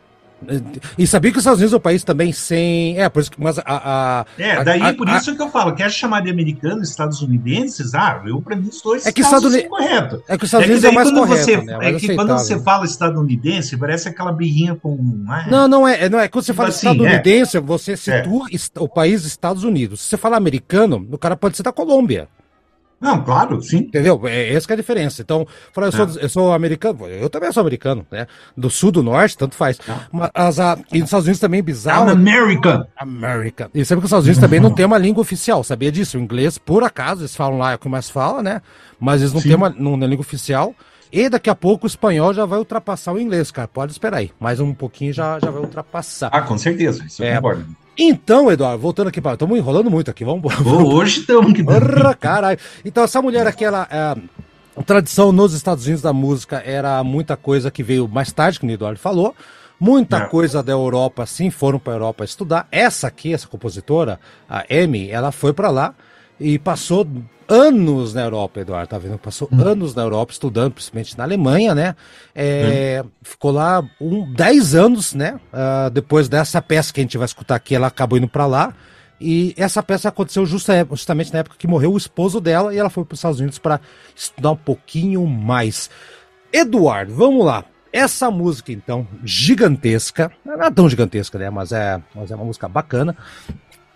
E 0.97 1.07
sabia 1.07 1.33
que 1.33 1.39
os 1.39 1.43
Estados 1.43 1.59
Unidos 1.59 1.75
é 1.75 1.77
um 1.77 1.81
país 1.81 2.05
também 2.05 2.33
sem. 2.33 3.01
É, 3.01 3.09
por 3.09 3.21
isso 3.21 3.31
que. 3.31 3.41
Mas 3.41 3.59
a, 3.59 3.63
a 3.67 4.27
é, 4.39 4.63
daí 4.63 4.83
a, 4.83 4.95
por 4.95 5.09
isso 5.09 5.35
que 5.35 5.43
eu 5.43 5.51
falo, 5.51 5.75
quer 5.75 5.91
chamar 5.91 6.21
de 6.21 6.31
americanos, 6.31 6.91
estadunidenses, 6.91 7.95
ah, 7.95 8.23
eu 8.25 8.41
para 8.41 8.55
mim 8.55 8.69
os 8.69 8.81
dois 8.81 9.05
é 9.05 9.13
que 9.13 9.21
Estados 9.21 9.45
Unidos 9.53 9.69
correto. 9.69 10.23
É 10.29 10.39
que 10.39 10.45
os 10.45 10.49
Estados 10.49 10.67
é 10.67 10.71
Unidos 10.71 10.85
é, 10.85 10.89
o 10.91 10.95
mais 10.95 11.11
correto. 11.11 11.45
Você, 11.45 11.57
né? 11.57 11.79
É 11.81 11.93
que 11.95 12.15
quando 12.15 12.33
você 12.33 12.61
fala 12.61 12.85
estadunidense, 12.85 13.77
parece 13.77 14.09
aquela 14.09 14.33
birrinha 14.33 14.77
com. 14.77 14.97
É? 15.47 15.51
Não, 15.51 15.67
não 15.67 15.89
é, 15.89 16.09
não 16.09 16.21
é. 16.21 16.29
Quando 16.29 16.45
você 16.45 16.55
fala 16.55 16.69
assim, 16.69 16.89
estadunidense, 16.89 17.57
é. 17.57 17.61
você 17.61 17.97
situa 17.97 18.47
é. 18.53 18.81
o 18.81 18.89
país 18.89 19.25
Estados 19.25 19.65
Unidos. 19.65 20.01
Se 20.01 20.11
você 20.11 20.17
fala 20.17 20.37
americano, 20.37 21.07
o 21.11 21.19
cara 21.19 21.37
pode 21.37 21.57
ser 21.57 21.65
da 21.65 21.73
Colômbia. 21.73 22.29
Não, 23.01 23.23
claro, 23.23 23.63
sim. 23.63 23.79
Entendeu? 23.79 24.21
É 24.25 24.53
essa 24.53 24.73
é 24.73 24.75
a 24.75 24.77
diferença. 24.77 25.23
Então, 25.23 25.47
eu, 25.77 25.93
sou, 25.93 26.05
é. 26.05 26.25
eu 26.25 26.29
sou 26.29 26.53
americano, 26.53 27.07
eu 27.07 27.31
também 27.31 27.53
sou 27.53 27.61
americano, 27.61 28.05
né? 28.11 28.27
Do 28.57 28.69
sul, 28.69 28.91
do 28.91 29.03
norte, 29.03 29.39
tanto 29.39 29.55
faz. 29.55 29.79
É. 29.89 29.95
Mas 30.11 30.59
a, 30.59 30.77
e 30.93 30.99
nos 30.99 31.07
Estados 31.07 31.27
Unidos 31.27 31.41
também 31.41 31.61
é 31.61 31.63
bizarro. 31.63 32.11
I'm 32.11 32.13
American. 32.13 32.87
American. 32.97 33.69
E 33.73 33.85
sabe 33.85 34.01
que 34.01 34.07
os 34.07 34.11
Estados 34.11 34.27
Unidos 34.27 34.41
também 34.41 34.59
não 34.59 34.73
tem 34.75 34.85
uma 34.85 34.99
língua 34.99 35.21
oficial, 35.21 35.63
sabia 35.63 35.93
disso? 35.93 36.19
O 36.19 36.21
inglês, 36.21 36.59
por 36.59 36.83
acaso, 36.83 37.23
eles 37.23 37.37
falam 37.37 37.59
lá, 37.59 37.73
é 37.73 37.75
o 37.77 37.79
que 37.79 37.89
mais 37.89 38.11
fala, 38.11 38.43
né? 38.43 38.61
Mas 38.99 39.21
eles 39.21 39.33
não 39.33 39.41
sim. 39.41 39.49
têm 39.49 39.57
uma, 39.57 39.69
uma 39.69 40.07
língua 40.07 40.23
oficial. 40.23 40.75
E 41.11 41.29
daqui 41.29 41.49
a 41.49 41.55
pouco 41.55 41.85
o 41.85 41.87
espanhol 41.87 42.35
já 42.35 42.45
vai 42.45 42.59
ultrapassar 42.59 43.13
o 43.13 43.19
inglês, 43.19 43.51
cara. 43.51 43.67
Pode 43.67 43.93
esperar 43.93 44.19
aí. 44.19 44.31
Mais 44.39 44.61
um 44.61 44.75
pouquinho 44.75 45.13
já, 45.13 45.39
já 45.39 45.51
vai 45.51 45.63
ultrapassar. 45.63 46.31
Ah, 46.33 46.43
com 46.43 46.59
certeza. 46.59 47.05
Isso 47.07 47.23
é, 47.23 47.37
concordo. 47.37 47.65
Então, 47.99 48.51
Eduardo, 48.51 48.81
voltando 48.81 49.09
aqui 49.09 49.21
para. 49.21 49.33
Estamos 49.33 49.59
enrolando 49.59 49.91
muito 49.91 50.09
aqui, 50.09 50.25
vamos. 50.25 50.45
Hoje 50.65 51.21
estamos 51.21 51.53
caralho. 52.21 52.59
Então, 52.85 53.03
essa 53.03 53.21
mulher 53.21 53.47
aqui, 53.47 53.65
ela. 53.65 53.89
É, 53.91 54.17
a 54.77 54.83
tradição 54.85 55.33
nos 55.33 55.53
Estados 55.53 55.85
Unidos 55.85 56.03
da 56.03 56.13
música 56.13 56.63
era 56.65 57.03
muita 57.03 57.37
coisa 57.37 57.69
que 57.69 57.83
veio 57.83 58.07
mais 58.07 58.31
tarde, 58.31 58.61
que 58.61 58.67
o 58.67 58.71
Eduardo 58.71 59.01
falou. 59.01 59.35
Muita 59.81 60.19
é. 60.19 60.27
coisa 60.27 60.63
da 60.63 60.71
Europa, 60.71 61.27
sim, 61.27 61.51
foram 61.51 61.81
para 61.81 61.95
a 61.95 61.97
Europa 61.97 62.25
estudar. 62.25 62.69
Essa 62.71 63.09
aqui, 63.09 63.35
essa 63.35 63.49
compositora, 63.49 64.21
a 64.49 64.65
Amy, 64.71 65.11
ela 65.11 65.33
foi 65.33 65.53
para 65.53 65.69
lá 65.69 65.95
e 66.41 66.59
passou 66.59 67.07
anos 67.49 68.13
na 68.13 68.23
Europa, 68.23 68.61
Eduardo, 68.61 68.91
tá 68.91 68.99
vendo? 68.99 69.19
Passou 69.19 69.49
hum. 69.51 69.61
anos 69.61 69.95
na 69.95 70.03
Europa 70.03 70.33
estudando, 70.33 70.75
principalmente 70.75 71.17
na 71.17 71.25
Alemanha, 71.25 71.75
né? 71.75 71.97
É, 72.35 73.03
hum. 73.05 73.09
Ficou 73.23 73.51
lá 73.51 73.83
um, 74.01 74.31
10 74.33 74.75
anos, 74.75 75.15
né? 75.15 75.41
Uh, 75.53 75.91
depois 75.91 76.29
dessa 76.29 76.61
peça 76.61 76.93
que 76.93 77.01
a 77.01 77.03
gente 77.03 77.17
vai 77.17 77.25
escutar 77.25 77.55
aqui, 77.55 77.75
ela 77.75 77.87
acabou 77.87 78.19
indo 78.19 78.29
para 78.29 78.47
lá. 78.47 78.75
E 79.21 79.53
essa 79.57 79.83
peça 79.83 80.11
aconteceu 80.11 80.47
justa, 80.47 80.87
justamente 80.91 81.33
na 81.33 81.41
época 81.41 81.57
que 81.59 81.67
morreu 81.67 81.93
o 81.93 81.97
esposo 81.97 82.41
dela 82.41 82.73
e 82.73 82.79
ela 82.79 82.91
foi 82.91 83.05
para 83.05 83.15
os 83.15 83.19
Estados 83.19 83.41
Unidos 83.41 83.59
para 83.59 83.81
estudar 84.15 84.53
um 84.53 84.57
pouquinho 84.57 85.27
mais. 85.27 85.91
Eduardo, 86.53 87.15
vamos 87.15 87.45
lá. 87.45 87.65
Essa 87.93 88.31
música, 88.31 88.71
então, 88.71 89.09
gigantesca, 89.25 90.31
não 90.45 90.63
é 90.63 90.71
tão 90.71 90.89
gigantesca, 90.89 91.39
né? 91.39 91.51
Mas 91.51 91.73
é, 91.73 92.01
mas 92.15 92.31
é 92.31 92.35
uma 92.37 92.45
música 92.45 92.69
bacana 92.69 93.17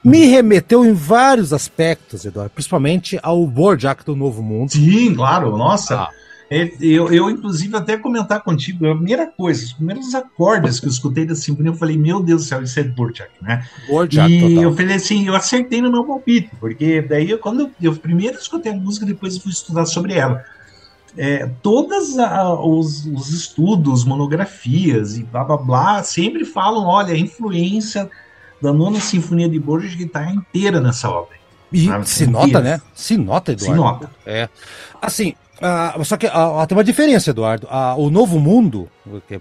me 0.05 0.27
remeteu 0.27 0.85
em 0.85 0.93
vários 0.93 1.53
aspectos, 1.53 2.25
Eduardo, 2.25 2.51
principalmente 2.51 3.19
ao 3.23 3.47
Borjak 3.47 4.05
do 4.05 4.17
Novo 4.17 4.43
Mundo. 4.43 4.73
Sim, 4.73 5.15
claro, 5.15 5.57
nossa. 5.57 6.03
Ah. 6.03 6.11
É, 6.51 6.71
eu, 6.83 7.11
eu, 7.11 7.31
inclusive, 7.31 7.75
até 7.75 7.97
comentar 7.97 8.43
contigo, 8.43 8.87
a 8.87 8.95
primeira 8.95 9.27
coisa, 9.27 9.65
os 9.65 9.73
primeiros 9.73 10.15
acordes 10.15 10.79
que 10.79 10.85
eu 10.85 10.91
escutei 10.91 11.25
da 11.25 11.35
sinfonia, 11.35 11.71
eu 11.71 11.77
falei, 11.77 11.97
meu 11.97 12.23
Deus 12.23 12.43
do 12.43 12.49
céu, 12.49 12.63
isso 12.63 12.79
é 12.79 12.83
Borjak, 12.83 13.31
né? 13.41 13.67
Borjak, 13.89 14.31
E 14.31 14.41
total. 14.41 14.63
eu 14.65 14.77
falei 14.77 14.97
assim, 14.97 15.27
eu 15.27 15.35
acertei 15.35 15.81
no 15.81 15.91
meu 15.91 16.05
palpite, 16.05 16.51
porque 16.61 17.01
daí, 17.01 17.31
eu, 17.31 17.39
quando 17.39 17.61
eu, 17.61 17.71
eu 17.81 17.97
primeiro 17.97 18.37
escutei 18.37 18.71
a 18.71 18.77
música, 18.77 19.07
depois 19.07 19.37
eu 19.37 19.41
fui 19.41 19.51
estudar 19.51 19.87
sobre 19.87 20.13
ela. 20.13 20.45
É, 21.17 21.47
todos 21.63 22.17
os, 22.17 23.07
os, 23.07 23.31
estudos, 23.31 24.05
monografias 24.05 25.17
e 25.17 25.23
blá 25.23 25.45
blá 25.45 25.57
blá 25.57 26.03
sempre 26.03 26.45
falam: 26.45 26.87
olha, 26.87 27.13
a 27.13 27.19
influência 27.19 28.11
da 28.63 28.73
nona 28.73 29.01
sinfonia 29.01 29.49
de 29.49 29.59
Borges 29.59 29.95
que 29.95 30.05
está 30.05 30.31
inteira 30.31 30.81
nessa 30.81 31.11
obra. 31.11 31.37
E 31.73 31.89
se 32.05 32.27
nota, 32.27 32.61
né? 32.61 32.81
Se 32.95 33.17
nota, 33.17 33.53
Eduardo. 33.53 33.75
Se 33.75 33.81
nota. 33.81 34.11
É. 34.27 34.49
Assim, 35.01 35.35
uh, 35.59 36.05
só 36.05 36.17
que 36.17 36.27
uh, 36.27 36.67
tem 36.69 36.77
uma 36.77 36.85
diferença, 36.85 37.31
Eduardo. 37.31 37.67
Uh, 37.67 38.01
o 38.01 38.11
Novo 38.11 38.39
Mundo, 38.39 38.89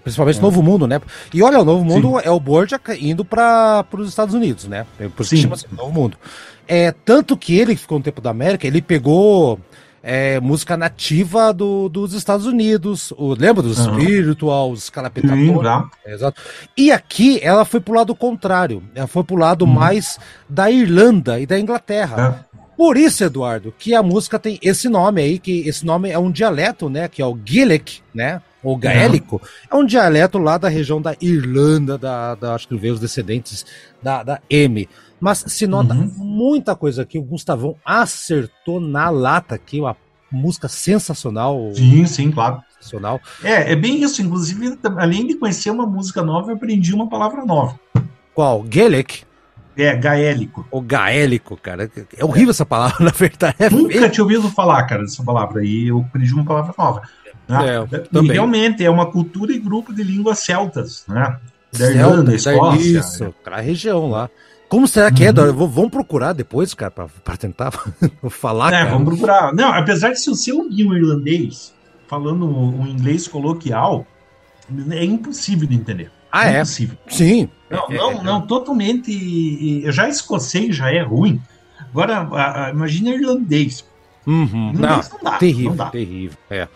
principalmente 0.02 0.36
o 0.36 0.40
é. 0.40 0.42
Novo 0.42 0.62
Mundo, 0.62 0.86
né? 0.86 1.00
E 1.32 1.42
olha, 1.42 1.60
o 1.60 1.64
Novo 1.64 1.84
Mundo 1.84 2.18
Sim. 2.18 2.22
é 2.24 2.30
o 2.30 2.40
Borges 2.40 2.78
indo 2.98 3.24
para 3.24 3.84
os 3.92 4.08
Estados 4.08 4.34
Unidos, 4.34 4.66
né? 4.66 4.86
Por 5.14 5.22
isso 5.22 5.36
chama 5.36 5.54
assim, 5.54 5.66
Novo 5.70 5.92
Mundo. 5.92 6.16
É, 6.66 6.92
tanto 7.04 7.36
que 7.36 7.58
ele, 7.58 7.74
que 7.74 7.82
ficou 7.82 7.98
no 7.98 8.04
tempo 8.04 8.20
da 8.20 8.30
América, 8.30 8.66
ele 8.66 8.80
pegou 8.80 9.60
é, 10.02 10.40
música 10.40 10.76
nativa 10.76 11.52
do, 11.52 11.88
dos 11.88 12.12
Estados 12.12 12.46
Unidos. 12.46 13.12
O, 13.16 13.34
lembra 13.34 13.62
dos 13.62 13.78
uhum. 13.78 14.00
Spiritual, 14.00 14.70
os 14.72 14.90
Calapetator? 14.90 15.88
Exato. 16.04 16.40
E 16.76 16.90
aqui 16.90 17.38
ela 17.42 17.64
foi 17.64 17.80
pro 17.80 17.94
lado 17.94 18.14
contrário. 18.14 18.82
Ela 18.94 19.06
foi 19.06 19.22
pro 19.22 19.36
lado 19.36 19.64
uhum. 19.64 19.72
mais 19.72 20.18
da 20.48 20.70
Irlanda 20.70 21.38
e 21.38 21.46
da 21.46 21.58
Inglaterra. 21.58 22.44
É. 22.48 22.52
Por 22.76 22.96
isso, 22.96 23.22
Eduardo, 23.22 23.72
que 23.78 23.94
a 23.94 24.02
música 24.02 24.38
tem 24.38 24.58
esse 24.60 24.88
nome 24.88 25.22
aí, 25.22 25.38
que 25.38 25.68
esse 25.68 25.86
nome 25.86 26.10
é 26.10 26.18
um 26.18 26.32
dialeto, 26.32 26.88
né? 26.88 27.06
Que 27.06 27.22
é 27.22 27.26
o 27.26 27.34
Gaelic, 27.34 28.00
né? 28.12 28.42
Ou 28.62 28.76
gaélico. 28.76 29.42
É 29.70 29.74
um 29.74 29.84
dialeto 29.84 30.38
lá 30.38 30.56
da 30.56 30.68
região 30.68 31.02
da 31.02 31.16
Irlanda, 31.20 31.98
da, 31.98 32.34
da 32.34 32.54
acho 32.54 32.68
que 32.68 32.76
veio 32.76 32.94
os 32.94 33.00
descendentes 33.00 33.66
da, 34.00 34.22
da 34.22 34.40
M. 34.48 34.88
Mas 35.22 35.44
se 35.46 35.68
nota 35.68 35.94
uhum. 35.94 36.10
muita 36.18 36.74
coisa 36.74 37.02
aqui. 37.02 37.16
O 37.16 37.22
Gustavão 37.22 37.76
acertou 37.84 38.80
na 38.80 39.08
lata 39.08 39.54
aqui, 39.54 39.78
uma 39.78 39.96
música 40.28 40.66
sensacional. 40.66 41.70
Sim, 41.76 42.04
sim, 42.06 42.32
claro. 42.32 42.60
Sensacional. 42.74 43.20
É, 43.40 43.70
é 43.70 43.76
bem 43.76 44.02
isso. 44.02 44.20
Inclusive, 44.20 44.76
além 44.98 45.24
de 45.24 45.36
conhecer 45.36 45.70
uma 45.70 45.86
música 45.86 46.22
nova, 46.22 46.50
eu 46.50 46.56
aprendi 46.56 46.92
uma 46.92 47.08
palavra 47.08 47.44
nova. 47.44 47.78
Qual? 48.34 48.64
Gaelic? 48.64 49.22
É, 49.76 49.94
gaélico. 49.94 50.66
O 50.72 50.80
gaélico, 50.80 51.56
cara. 51.56 51.88
É 52.18 52.24
horrível 52.24 52.50
essa 52.50 52.66
palavra, 52.66 52.96
na 53.06 53.12
verdade. 53.12 53.54
É 53.60 53.70
Nunca 53.70 54.08
tinha 54.10 54.24
ouvido 54.24 54.50
falar, 54.50 54.82
cara, 54.86 55.02
dessa 55.02 55.22
palavra. 55.22 55.60
aí. 55.60 55.86
eu 55.86 56.00
aprendi 56.00 56.34
uma 56.34 56.44
palavra 56.44 56.74
nova. 56.76 57.02
Né? 57.48 57.58
É, 57.76 58.18
e 58.18 58.26
realmente 58.26 58.84
é 58.84 58.90
uma 58.90 59.06
cultura 59.06 59.52
e 59.52 59.60
grupo 59.60 59.94
de 59.94 60.02
línguas 60.02 60.40
celtas, 60.40 61.04
né? 61.06 61.38
Da 61.72 61.90
Irlanda, 61.90 62.34
Escócia. 62.34 62.98
Isso, 62.98 63.24
aquela 63.40 63.60
região 63.60 64.10
lá. 64.10 64.28
Como 64.72 64.88
será 64.88 65.12
que 65.12 65.22
é, 65.22 65.30
uhum. 65.30 65.50
é? 65.50 65.52
Vamos 65.52 65.90
procurar 65.90 66.32
depois, 66.32 66.72
cara, 66.72 66.90
para 66.90 67.36
tentar 67.36 67.70
falar. 68.30 68.68
É, 68.68 68.78
cara. 68.78 68.90
vamos 68.92 69.08
procurar. 69.10 69.52
Não, 69.52 69.70
apesar 69.70 70.12
de 70.12 70.18
se 70.18 70.30
você 70.30 70.50
ouvir 70.50 70.86
um 70.86 70.94
irlandês 70.94 71.74
falando 72.08 72.46
um 72.46 72.86
inglês 72.86 73.28
coloquial, 73.28 74.06
é 74.92 75.04
impossível 75.04 75.68
de 75.68 75.74
entender. 75.74 76.10
Ah, 76.32 76.48
é? 76.48 76.54
é? 76.54 76.56
Impossível. 76.56 76.96
Sim, 77.06 77.50
Não, 77.68 77.86
é, 77.90 77.98
não, 77.98 78.24
não, 78.24 78.46
totalmente. 78.46 79.82
Eu 79.84 79.92
já 79.92 80.08
escocei 80.08 80.72
já 80.72 80.90
é 80.90 81.02
ruim. 81.02 81.38
Agora, 81.90 82.20
a, 82.32 82.68
a, 82.68 82.70
imagina 82.70 83.10
irlandês. 83.10 83.84
Uhum. 84.26 84.72
Irlandês 84.72 85.10
não, 85.10 85.18
não 85.18 85.32
dá, 85.32 85.38
terrível, 85.38 85.68
não 85.68 85.76
dá. 85.76 85.90
terrível. 85.90 86.38
É. 86.48 86.66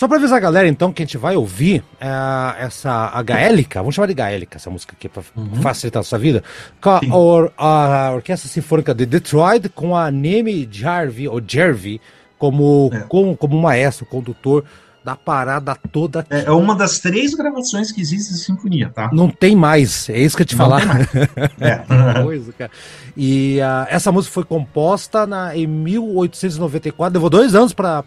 Só 0.00 0.08
para 0.08 0.16
avisar 0.16 0.38
a 0.38 0.40
galera, 0.40 0.66
então, 0.66 0.94
que 0.94 1.02
a 1.02 1.04
gente 1.04 1.18
vai 1.18 1.36
ouvir 1.36 1.84
é, 2.00 2.64
essa 2.64 3.10
a 3.12 3.22
gaélica, 3.22 3.80
vamos 3.80 3.94
chamar 3.94 4.06
de 4.06 4.14
gaélica 4.14 4.56
essa 4.56 4.70
música 4.70 4.94
aqui 4.98 5.10
para 5.10 5.22
uhum. 5.36 5.56
facilitar 5.56 6.00
a 6.00 6.02
sua 6.02 6.18
vida, 6.18 6.42
com 6.80 6.88
a, 6.88 7.00
or, 7.14 7.52
a, 7.54 8.12
Orquestra 8.14 8.48
Sinfônica 8.48 8.94
de 8.94 9.04
Detroit, 9.04 9.68
com 9.68 9.94
a 9.94 10.10
Neme 10.10 10.66
Jarvi, 10.72 11.28
ou 11.28 11.38
Jervy, 11.46 12.00
como, 12.38 12.90
é. 12.94 13.00
como, 13.00 13.36
como 13.36 13.60
maestro, 13.60 14.06
condutor 14.06 14.64
da 15.04 15.16
parada 15.16 15.76
toda. 15.92 16.20
Aqui. 16.20 16.46
É 16.46 16.50
uma 16.50 16.74
das 16.74 16.98
três 16.98 17.34
gravações 17.34 17.92
que 17.92 18.00
existe 18.00 18.32
de 18.32 18.38
sinfonia, 18.38 18.90
tá? 18.94 19.10
Não 19.12 19.28
tem 19.28 19.54
mais, 19.54 20.08
é 20.08 20.18
isso 20.18 20.34
que 20.34 20.44
eu 20.44 20.46
te 20.46 20.56
falar. 20.56 20.80
é. 21.60 22.22
coisa, 22.22 22.50
cara. 22.54 22.70
E 23.14 23.58
uh, 23.58 23.86
essa 23.90 24.10
música 24.10 24.32
foi 24.32 24.44
composta 24.44 25.26
na, 25.26 25.54
em 25.54 25.66
1894, 25.66 27.12
levou 27.12 27.28
dois 27.28 27.54
anos 27.54 27.74
para 27.74 28.02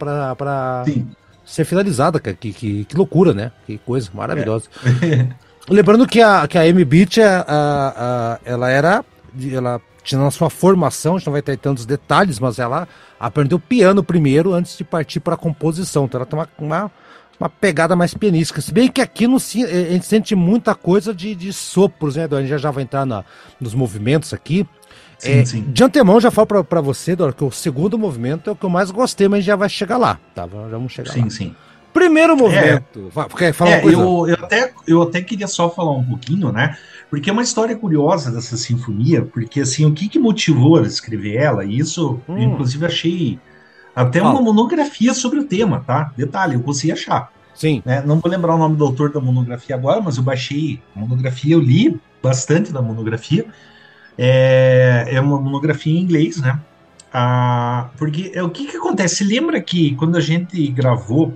ser 1.46 1.66
finalizada, 1.66 2.20
cara. 2.20 2.36
Que, 2.36 2.54
que, 2.54 2.86
que, 2.86 2.96
loucura, 2.96 3.34
né? 3.34 3.52
Que 3.66 3.78
coisa 3.78 4.10
maravilhosa. 4.14 4.66
É. 5.02 5.28
Lembrando 5.70 6.06
que 6.06 6.22
a, 6.22 6.48
que 6.48 6.58
a 6.58 6.68
M 6.68 6.84
Beat, 6.84 7.20
a, 7.20 7.46
a, 7.48 8.40
ela 8.46 8.70
era. 8.70 9.06
Ela 9.52 9.82
tinha 10.04 10.20
na 10.20 10.30
sua 10.30 10.50
formação, 10.50 11.16
a 11.16 11.18
gente 11.18 11.26
não 11.26 11.34
vai 11.34 11.42
ter 11.42 11.58
tantos 11.58 11.86
detalhes, 11.86 12.38
mas 12.38 12.60
ela 12.60 12.88
aprendeu 13.20 13.58
piano 13.58 14.04
primeiro 14.04 14.54
antes 14.54 14.78
de 14.78 14.84
partir 14.84 15.22
para 15.22 15.36
a 15.36 15.38
composição. 15.38 16.06
Então 16.06 16.20
ela 16.20 16.26
tem 16.26 16.38
uma, 16.38 16.50
uma, 16.60 16.92
uma, 17.40 17.50
pegada 17.50 17.96
mais 17.96 18.14
pianística. 18.14 18.60
Se 18.60 18.74
bem 18.74 18.90
que 18.90 19.02
aqui 19.02 19.26
no, 19.28 19.38
a 19.38 19.40
gente 19.40 20.06
sente 20.06 20.36
muita 20.36 20.76
coisa 20.76 21.14
de, 21.14 21.34
de 21.34 21.54
sopros, 21.54 22.18
né? 22.18 22.28
A 22.30 22.36
gente 22.42 22.50
já, 22.50 22.58
já 22.58 22.72
vai 22.72 22.84
entrar 22.84 23.06
na, 23.06 23.24
nos 23.60 23.74
movimentos 23.74 24.34
aqui. 24.34 24.68
Sim, 25.18 25.40
é, 25.40 25.46
sim. 25.46 25.62
De 25.68 25.84
antemão, 25.84 26.20
já 26.20 26.32
falo 26.32 26.64
para 26.64 26.82
você, 26.82 27.16
Dora, 27.16 27.34
que 27.34 27.44
o 27.44 27.52
segundo 27.52 27.98
movimento 27.98 28.50
é 28.50 28.54
o 28.54 28.56
que 28.56 28.66
eu 28.66 28.70
mais 28.70 28.92
gostei, 28.92 29.28
mas 29.28 29.44
já 29.44 29.56
vai 29.56 29.70
chegar 29.70 29.98
lá, 29.98 30.20
tá? 30.34 30.44
Já 30.44 30.78
vamos 30.78 30.92
chegar 30.92 31.12
sim, 31.12 31.22
lá. 31.22 31.30
Sim, 31.30 31.30
sim. 31.30 31.56
Primeiro 31.94 32.36
movimento. 32.36 33.12
É, 33.16 33.38
Quer 33.38 33.54
falar 33.54 33.72
é, 33.72 33.76
uma 33.76 33.82
coisa? 33.82 34.02
Eu, 34.02 34.28
eu, 34.28 34.46
até, 34.46 34.74
eu 34.88 35.02
até 35.04 35.22
queria 35.22 35.48
só 35.48 35.70
falar 35.70 35.92
um 35.92 36.04
pouquinho, 36.04 36.52
né? 36.52 36.76
Porque 37.10 37.30
é 37.30 37.34
uma 37.34 37.44
história 37.44 37.76
curiosa 37.76 38.32
dessa 38.32 38.58
sinfonia, 38.58 39.22
porque 39.22 39.62
assim, 39.62 39.86
o 39.86 39.94
que, 39.94 40.10
que 40.10 40.18
motivou 40.18 40.80
a 40.80 40.82
escrever 40.82 41.36
ela, 41.36 41.64
e 41.64 41.78
isso, 41.78 42.20
hum. 42.28 42.40
inclusive, 42.40 42.86
achei 42.86 43.40
até 43.96 44.22
uma 44.22 44.42
monografia 44.42 45.14
sobre 45.14 45.40
o 45.40 45.44
tema, 45.44 45.84
tá? 45.86 46.12
Detalhe, 46.18 46.56
eu 46.56 46.62
consegui 46.62 46.92
achar. 46.92 47.32
Sim. 47.54 47.84
Né? 47.86 48.02
Não 48.04 48.20
vou 48.20 48.32
lembrar 48.32 48.56
o 48.56 48.58
nome 48.58 48.76
do 48.76 48.84
autor 48.84 49.12
da 49.12 49.20
monografia 49.20 49.76
agora, 49.76 50.02
mas 50.02 50.18
eu 50.18 50.24
baixei 50.24 50.82
a 50.96 51.00
monografia, 51.00 51.54
eu 51.54 51.60
li 51.60 52.00
bastante 52.22 52.74
da 52.74 52.82
monografia. 52.82 53.46
É, 54.18 55.08
é 55.08 55.20
uma 55.20 55.40
monografia 55.40 55.94
em 55.94 56.02
inglês, 56.02 56.38
né? 56.38 56.60
Ah, 57.12 57.90
porque 57.98 58.32
é, 58.34 58.42
o 58.42 58.50
que, 58.50 58.66
que 58.66 58.78
acontece? 58.78 59.24
Lembra 59.24 59.62
que 59.62 59.96
quando 59.96 60.18
a 60.18 60.22
gente 60.22 60.68
gravou 60.70 61.34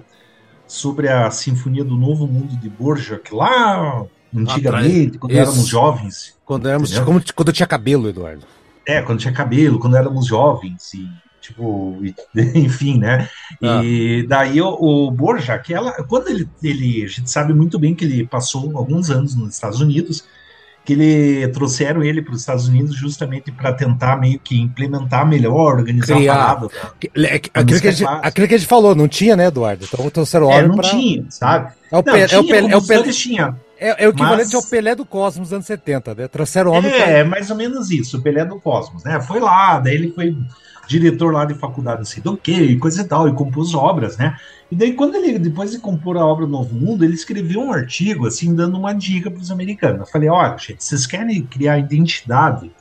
sobre 0.68 1.08
a 1.08 1.30
Sinfonia 1.30 1.84
do 1.84 1.96
Novo 1.96 2.28
Mundo 2.28 2.56
de 2.58 2.70
Borjak 2.70 3.34
lá 3.34 4.04
antigamente, 4.36 5.18
quando 5.18 5.32
Isso. 5.32 5.42
éramos 5.42 5.68
jovens? 5.68 6.36
Quando 6.46 6.68
éramos, 6.68 6.98
como, 7.00 7.22
quando 7.36 7.48
eu 7.50 7.54
tinha 7.54 7.68
cabelo, 7.68 8.10
Eduardo. 8.10 8.46
É, 8.86 9.02
quando 9.02 9.20
tinha 9.20 9.34
cabelo, 9.34 9.80
quando 9.80 9.98
éramos 9.98 10.26
jovens 10.26 10.94
e 10.94 11.08
tipo, 11.48 11.98
enfim, 12.56 12.98
né? 12.98 13.30
Ah. 13.62 13.82
E 13.84 14.26
daí 14.28 14.62
o, 14.62 14.70
o 14.70 15.12
Borjak, 15.12 15.74
ela, 15.74 15.92
quando 16.04 16.30
ele, 16.30 16.48
ele, 16.62 17.04
a 17.04 17.08
gente 17.08 17.30
sabe 17.30 17.54
muito 17.54 17.80
bem 17.80 17.96
que 17.96 18.04
ele 18.04 18.26
passou 18.26 18.76
alguns 18.78 19.10
anos 19.10 19.36
nos 19.36 19.54
Estados 19.54 19.80
Unidos 19.80 20.26
que 20.88 20.94
ele 20.94 21.50
trouxeram 21.50 22.02
ele 22.02 22.22
para 22.22 22.34
os 22.34 22.40
Estados 22.40 22.70
Unidos 22.70 22.96
justamente 22.96 23.52
para 23.52 23.74
tentar 23.74 24.16
meio 24.16 24.40
que 24.40 24.58
implementar 24.58 25.28
melhor, 25.28 25.76
organizar 25.80 26.16
Criar. 26.16 26.34
a 26.34 26.56
parada. 26.56 26.68
É, 27.14 27.36
aquilo, 27.54 27.82
que 27.82 27.88
a 27.90 27.92
gente, 27.92 28.10
aquilo 28.24 28.48
que 28.48 28.56
a 28.56 28.58
gente 28.58 28.70
falou, 28.70 28.96
não 28.96 29.06
tinha, 29.06 29.36
né, 29.36 29.48
Eduardo? 29.48 29.84
Então 29.84 30.10
trouxeram 30.10 30.50
é, 30.50 30.66
não 30.66 30.78
pra... 30.78 30.90
tinha, 30.90 31.26
sabe? 31.30 31.74
É 31.92 31.94
o, 31.94 31.98
não, 31.98 32.04
Pelé, 32.04 32.26
tinha, 32.26 32.38
é 32.38 32.40
o 32.40 32.70
é 32.70 32.78
o 32.78 32.82
Pelé, 32.88 33.12
tinha. 33.12 33.56
É, 33.78 34.06
é, 34.06 34.08
o 34.08 34.12
equivalente 34.12 34.54
mas... 34.54 34.56
ao 34.56 34.64
Pelé 34.64 34.96
do 34.96 35.06
Cosmos 35.06 35.52
anos 35.52 35.66
70, 35.66 36.16
né? 36.16 36.28
Trouxeram 36.30 36.72
homem. 36.72 36.90
É, 36.90 37.16
pra... 37.16 37.26
mais 37.26 37.52
ou 37.52 37.58
menos 37.58 37.92
isso, 37.92 38.18
o 38.18 38.22
Pelé 38.22 38.46
do 38.46 38.58
Cosmos, 38.58 39.04
né? 39.04 39.20
Foi 39.20 39.42
lá, 39.42 39.80
daí 39.80 39.94
ele 39.94 40.14
foi 40.14 40.38
diretor 40.88 41.34
lá 41.34 41.46
de 41.46 41.54
faculdade, 41.54 42.00
não 42.00 42.06
sei 42.06 42.24
do 42.24 42.38
que, 42.38 42.78
coisa 42.78 43.02
e 43.02 43.06
tal, 43.06 43.28
e 43.28 43.34
compôs 43.34 43.74
obras, 43.74 44.18
né? 44.18 44.38
E 44.72 44.76
daí, 44.76 44.94
quando 44.94 45.16
ele, 45.16 45.38
depois 45.40 45.72
de 45.72 45.80
compor 45.80 46.18
a 46.18 46.26
obra 46.26 46.46
Novo 46.46 46.74
Mundo, 46.74 47.04
ele 47.04 47.14
escreveu 47.14 47.62
um 47.62 47.72
artigo, 47.72 48.28
assim, 48.28 48.54
dando 48.54 48.78
uma 48.78 48.94
dica 48.94 49.30
para 49.30 49.42
os 49.42 49.52
americanos. 49.52 50.02
Eu 50.02 50.06
falei: 50.08 50.30
olha, 50.30 50.58
gente, 50.58 50.84
vocês 50.84 51.06
querem 51.06 51.44
criar 51.44 51.74
a 51.74 51.80
identidade 51.80 52.72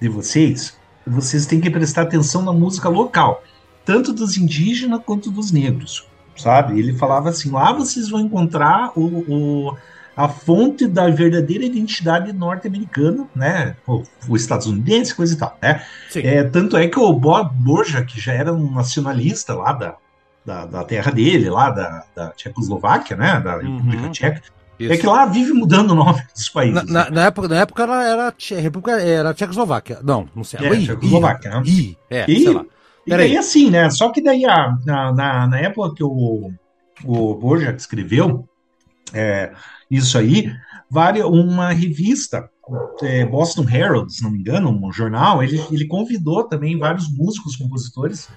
de 0.00 0.08
vocês, 0.08 0.76
vocês 1.06 1.46
têm 1.46 1.60
que 1.60 1.70
prestar 1.70 2.02
atenção 2.02 2.42
na 2.42 2.52
música 2.52 2.88
local, 2.88 3.42
tanto 3.84 4.12
dos 4.12 4.36
indígenas 4.36 5.00
quanto 5.04 5.30
dos 5.30 5.50
negros, 5.52 6.06
sabe? 6.36 6.78
Ele 6.78 6.92
falava 6.94 7.30
assim: 7.30 7.50
lá 7.50 7.72
vocês 7.72 8.08
vão 8.08 8.20
encontrar 8.20 8.92
o, 8.94 9.24
o 9.28 9.76
a 10.16 10.28
fonte 10.28 10.86
da 10.86 11.10
verdadeira 11.10 11.64
identidade 11.64 12.32
norte-americana, 12.32 13.28
né? 13.36 13.76
O, 13.86 14.02
o, 14.26 14.34
estadunidense, 14.34 15.14
coisa 15.14 15.34
e 15.34 15.36
tal, 15.36 15.58
né? 15.60 15.84
É, 16.14 16.42
tanto 16.42 16.76
é 16.76 16.88
que 16.88 16.98
o 16.98 17.12
Bob 17.12 17.54
Borja, 17.54 18.02
que 18.02 18.18
já 18.18 18.32
era 18.32 18.50
um 18.52 18.72
nacionalista 18.72 19.54
lá 19.54 19.72
da, 19.72 19.96
da, 20.44 20.64
da 20.64 20.84
terra 20.84 21.12
dele, 21.12 21.50
lá 21.50 21.68
da, 21.68 22.04
da 22.14 22.30
Tchecoslováquia, 22.30 23.14
né? 23.14 23.38
Da 23.40 23.58
uhum. 23.58 23.76
República 23.76 24.08
Tcheca. 24.08 24.42
Isso. 24.78 24.92
É 24.92 24.96
que 24.96 25.06
lá 25.06 25.26
vive 25.26 25.52
mudando 25.52 25.90
o 25.90 25.94
nome 25.94 26.22
dos 26.34 26.48
países. 26.48 26.74
Na, 26.74 26.84
na, 26.84 27.04
né? 27.04 27.10
na 27.10 27.24
época, 27.26 27.48
na 27.48 27.60
época 27.60 27.82
era, 27.82 28.04
era, 28.04 28.34
República, 28.60 29.00
era 29.00 29.34
Tchecoslováquia. 29.34 29.98
Não, 30.02 30.28
não 30.34 30.44
sei. 30.44 30.60
É, 30.60 30.74
I, 30.74 30.84
Tchecoslováquia, 30.86 31.50
I, 31.50 31.52
né? 31.52 31.62
I, 31.66 31.98
é, 32.08 32.24
sei 32.24 32.52
lá. 32.54 32.64
E 33.06 33.10
daí 33.10 33.36
assim, 33.36 33.70
né? 33.70 33.88
Só 33.90 34.08
que 34.10 34.22
daí, 34.22 34.44
a, 34.46 34.76
na, 34.84 35.12
na, 35.12 35.46
na 35.46 35.60
época 35.60 35.94
que 35.94 36.02
o, 36.02 36.50
o 37.04 37.34
Borjak 37.34 37.78
escreveu 37.78 38.48
é, 39.12 39.52
isso 39.90 40.18
aí, 40.18 40.52
uma 41.24 41.72
revista, 41.72 42.48
é, 43.02 43.24
Boston 43.24 43.66
Herald, 43.68 44.12
se 44.12 44.22
não 44.22 44.30
me 44.30 44.38
engano, 44.38 44.70
um 44.70 44.92
jornal, 44.92 45.42
ele, 45.42 45.62
ele 45.70 45.86
convidou 45.86 46.44
também 46.44 46.78
vários 46.78 47.08
músicos, 47.10 47.56
compositores 47.56 48.28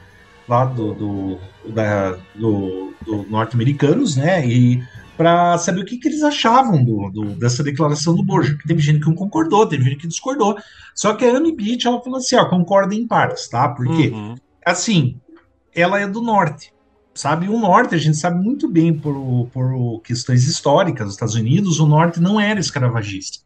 lá 0.48 0.66
do, 0.66 0.94
do, 0.94 1.40
da, 1.72 2.18
do, 2.36 2.94
do 3.06 3.24
norte-americanos, 3.30 4.16
né? 4.16 4.46
E 4.48 4.84
para 5.16 5.58
saber 5.58 5.82
o 5.82 5.86
que, 5.86 5.98
que 5.98 6.08
eles 6.08 6.24
achavam 6.24 6.82
do, 6.84 7.10
do, 7.12 7.26
dessa 7.36 7.62
declaração 7.62 8.16
do 8.16 8.24
Borja. 8.24 8.58
Teve 8.66 8.82
gente 8.82 9.02
que 9.02 9.08
não 9.08 9.16
concordou, 9.16 9.68
teve 9.68 9.84
gente 9.84 9.98
que 9.98 10.08
discordou. 10.08 10.58
Só 10.96 11.14
que 11.14 11.26
a 11.26 11.36
Amy 11.36 11.54
Beach, 11.54 11.86
ela 11.86 12.02
falou 12.02 12.20
assim, 12.20 12.38
ó, 12.38 12.46
concorda 12.46 12.96
em 12.96 13.06
partes, 13.06 13.50
tá? 13.50 13.68
Porque, 13.68 14.08
uhum. 14.10 14.36
assim, 14.66 15.20
ela 15.76 16.00
é 16.00 16.08
do 16.08 16.22
norte, 16.22 16.72
sabe? 17.20 17.50
O 17.50 17.60
norte, 17.60 17.96
a 17.96 17.98
gente 17.98 18.18
sabe 18.18 18.42
muito 18.42 18.68
bem 18.68 18.94
por, 18.94 19.50
por 19.52 20.02
questões 20.02 20.48
históricas 20.48 21.06
dos 21.06 21.16
Estados 21.16 21.36
Unidos, 21.36 21.80
o 21.80 21.86
norte 21.86 22.20
não 22.20 22.40
era 22.40 22.60
escravagista 22.60 23.40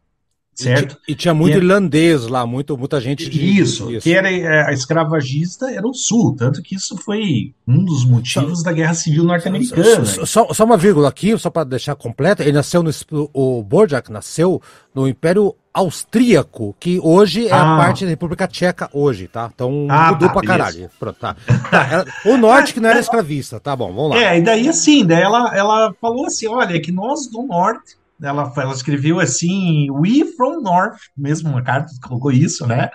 certo? 0.54 0.96
E, 1.08 1.12
e 1.12 1.14
tinha 1.14 1.34
muito 1.34 1.54
e 1.54 1.56
irlandês 1.56 2.26
lá, 2.28 2.46
muito, 2.46 2.78
muita 2.78 3.00
gente 3.00 3.28
de, 3.28 3.58
isso, 3.58 3.90
isso, 3.90 4.04
que 4.04 4.14
era 4.14 4.30
é, 4.30 4.68
a 4.68 4.72
escravagista 4.72 5.70
era 5.70 5.86
o 5.86 5.92
sul, 5.92 6.34
tanto 6.36 6.62
que 6.62 6.76
isso 6.76 6.96
foi 6.96 7.52
um 7.66 7.84
dos 7.84 8.04
motivos 8.04 8.58
só, 8.58 8.64
da 8.64 8.72
Guerra 8.72 8.94
Civil 8.94 9.24
norte-americana. 9.24 10.04
Só, 10.04 10.24
só, 10.24 10.54
só, 10.54 10.64
uma 10.64 10.76
vírgula 10.76 11.08
aqui, 11.08 11.36
só 11.38 11.50
para 11.50 11.64
deixar 11.64 11.96
completa, 11.96 12.42
ele 12.42 12.52
nasceu 12.52 12.82
no 12.82 12.90
o 13.32 13.62
Borjak 13.62 14.10
nasceu 14.12 14.62
no 14.94 15.08
Império 15.08 15.54
Austríaco, 15.74 16.74
que 16.78 17.00
hoje 17.02 17.48
é 17.48 17.52
ah. 17.52 17.74
a 17.74 17.76
parte 17.76 18.04
da 18.04 18.10
República 18.10 18.46
Tcheca 18.46 18.88
hoje, 18.92 19.26
tá? 19.26 19.50
Então 19.52 19.88
ah, 19.90 20.12
mudou 20.12 20.28
tá, 20.28 20.32
pra 20.32 20.42
beleza. 20.42 20.58
caralho. 20.58 20.90
Pronto, 21.00 21.18
tá. 21.18 21.34
tá 21.70 22.04
o 22.24 22.36
norte 22.36 22.72
que 22.72 22.80
não 22.80 22.88
era 22.88 23.00
escravista, 23.00 23.58
tá 23.58 23.74
bom, 23.74 23.92
vamos 23.92 24.10
lá. 24.10 24.22
É, 24.22 24.38
e 24.38 24.42
daí 24.42 24.68
assim, 24.68 25.04
daí 25.04 25.20
ela, 25.20 25.54
ela 25.56 25.94
falou 26.00 26.26
assim, 26.26 26.46
olha, 26.46 26.76
é 26.76 26.78
que 26.78 26.92
nós 26.92 27.28
do 27.28 27.42
norte 27.42 27.96
ela, 28.22 28.52
ela 28.56 28.72
escreveu 28.72 29.20
assim, 29.20 29.90
We 29.90 30.24
from 30.36 30.60
North, 30.60 30.98
mesmo 31.16 31.50
uma 31.50 31.62
carta 31.62 31.92
que 31.92 32.00
colocou 32.00 32.30
isso, 32.30 32.66
né? 32.66 32.90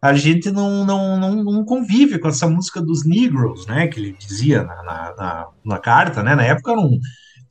A 0.00 0.14
gente 0.14 0.50
não, 0.50 0.84
não, 0.84 1.16
não, 1.18 1.44
não, 1.44 1.64
convive 1.64 2.18
com 2.18 2.28
essa 2.28 2.48
música 2.48 2.80
dos 2.80 3.04
Negroes, 3.04 3.66
né? 3.66 3.86
Que 3.86 4.00
ele 4.00 4.16
dizia 4.18 4.64
na, 4.64 4.82
na, 4.82 5.14
na, 5.16 5.46
na 5.64 5.78
carta, 5.78 6.22
né? 6.22 6.34
Na 6.34 6.42
época 6.42 6.72
era 6.72 6.80
um. 6.80 6.98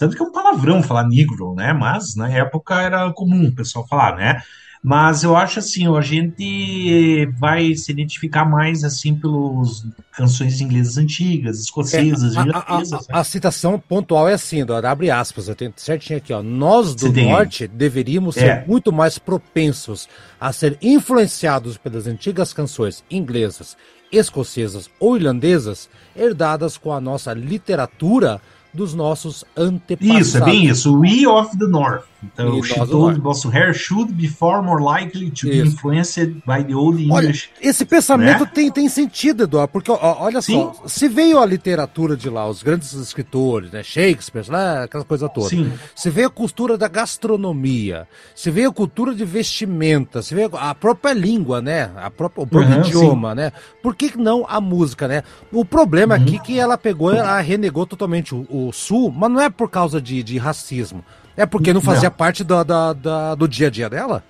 Tanto 0.01 0.15
que 0.15 0.23
é 0.23 0.25
um 0.25 0.31
palavrão 0.31 0.81
falar 0.81 1.07
Negro, 1.07 1.53
né? 1.53 1.73
Mas 1.73 2.15
na 2.15 2.27
época 2.27 2.81
era 2.81 3.13
comum 3.13 3.49
o 3.49 3.51
pessoal 3.51 3.87
falar, 3.87 4.15
né? 4.15 4.41
Mas 4.83 5.21
eu 5.21 5.37
acho 5.37 5.59
assim, 5.59 5.85
a 5.95 6.01
gente 6.01 7.27
vai 7.37 7.75
se 7.75 7.91
identificar 7.91 8.43
mais 8.43 8.83
assim 8.83 9.13
pelos 9.13 9.85
canções 10.11 10.59
inglesas 10.59 10.97
antigas, 10.97 11.59
escocesas, 11.59 12.35
é, 12.35 12.39
a, 12.39 12.41
a, 12.41 12.77
a, 12.77 12.79
né? 12.79 12.85
a, 13.11 13.23
citação 13.23 13.77
pontual 13.77 14.27
é 14.27 14.33
assim, 14.33 14.65
do, 14.65 14.73
abre 14.73 15.11
aspas, 15.11 15.47
eu 15.47 15.53
tenho 15.53 15.71
certinho 15.75 16.17
aqui, 16.17 16.33
ó. 16.33 16.41
Nós 16.41 16.95
do 16.95 17.13
norte 17.13 17.67
deveríamos 17.67 18.33
ser 18.33 18.45
é. 18.45 18.65
muito 18.67 18.91
mais 18.91 19.19
propensos 19.19 20.09
a 20.39 20.51
ser 20.51 20.79
influenciados 20.81 21.77
pelas 21.77 22.07
antigas 22.07 22.53
canções 22.53 23.03
inglesas, 23.11 23.77
escocesas 24.11 24.89
ou 24.99 25.15
irlandesas, 25.15 25.87
herdadas 26.15 26.75
com 26.75 26.91
a 26.91 26.99
nossa 26.99 27.33
literatura 27.33 28.41
dos 28.73 28.93
nossos 28.93 29.43
antepassados. 29.55 30.27
Isso, 30.27 30.37
é 30.37 30.41
bem 30.41 30.65
isso. 30.65 30.97
We 30.97 31.27
of 31.27 31.57
the 31.57 31.67
North. 31.67 32.10
Então, 32.23 32.59
e 32.59 32.63
she 32.63 32.75
told 32.75 33.19
Bossuher 33.19 33.73
should 33.73 34.13
be 34.13 34.27
far 34.27 34.61
more 34.61 34.81
likely 34.81 35.31
to 35.31 35.47
Isso. 35.47 35.49
be 35.49 35.59
influenced 35.59 36.33
by 36.45 36.63
the 36.63 36.75
old 36.75 37.01
English. 37.01 37.49
Olha, 37.57 37.69
esse 37.69 37.83
pensamento 37.83 38.43
né? 38.43 38.51
tem, 38.53 38.71
tem 38.71 38.87
sentido, 38.87 39.43
Eduardo, 39.43 39.71
porque 39.71 39.91
olha 39.91 40.41
Sim. 40.41 40.53
só, 40.53 40.83
se 40.87 41.07
veio 41.07 41.39
a 41.39 41.45
literatura 41.45 42.15
de 42.15 42.29
lá, 42.29 42.47
os 42.47 42.61
grandes 42.61 42.93
escritores, 42.93 43.71
né, 43.71 43.81
Shakespeare, 43.81 44.45
lá, 44.49 44.83
aquela 44.83 45.03
coisa 45.03 45.27
toda. 45.27 45.49
Sim. 45.49 45.71
Se 45.95 46.09
veio 46.09 46.27
a 46.27 46.31
cultura 46.31 46.77
da 46.77 46.87
gastronomia, 46.87 48.07
se 48.35 48.51
veio 48.51 48.69
a 48.69 48.73
cultura 48.73 49.15
de 49.15 49.25
vestimenta, 49.25 50.21
se 50.21 50.35
veio 50.35 50.51
a 50.53 50.75
própria 50.75 51.13
língua, 51.13 51.61
né, 51.61 51.91
a 51.95 52.11
própria, 52.11 52.43
o 52.43 52.47
próprio 52.47 52.75
uhum, 52.75 52.85
idioma, 52.85 53.29
sim. 53.31 53.35
né? 53.35 53.51
Por 53.81 53.95
que 53.95 54.15
não 54.15 54.45
a 54.47 54.61
música, 54.61 55.07
né? 55.07 55.23
O 55.51 55.65
problema 55.65 56.15
uhum. 56.15 56.21
aqui 56.21 56.35
é 56.35 56.39
que 56.39 56.59
ela 56.59 56.77
pegou, 56.77 57.11
ela 57.11 57.39
renegou 57.41 57.85
totalmente 57.85 58.35
o, 58.35 58.45
o 58.49 58.71
Sul, 58.71 59.11
mas 59.11 59.31
não 59.31 59.41
é 59.41 59.49
por 59.49 59.69
causa 59.69 59.99
de, 59.99 60.21
de 60.21 60.37
racismo. 60.37 61.03
É 61.41 61.45
porque 61.47 61.73
não 61.73 61.81
fazia 61.81 62.09
não. 62.09 62.15
parte 62.15 62.43
do, 62.43 62.63
da, 62.63 62.93
da, 62.93 63.33
do 63.33 63.47
dia 63.47 63.65
a 63.65 63.69
dia 63.71 63.89
dela? 63.89 64.23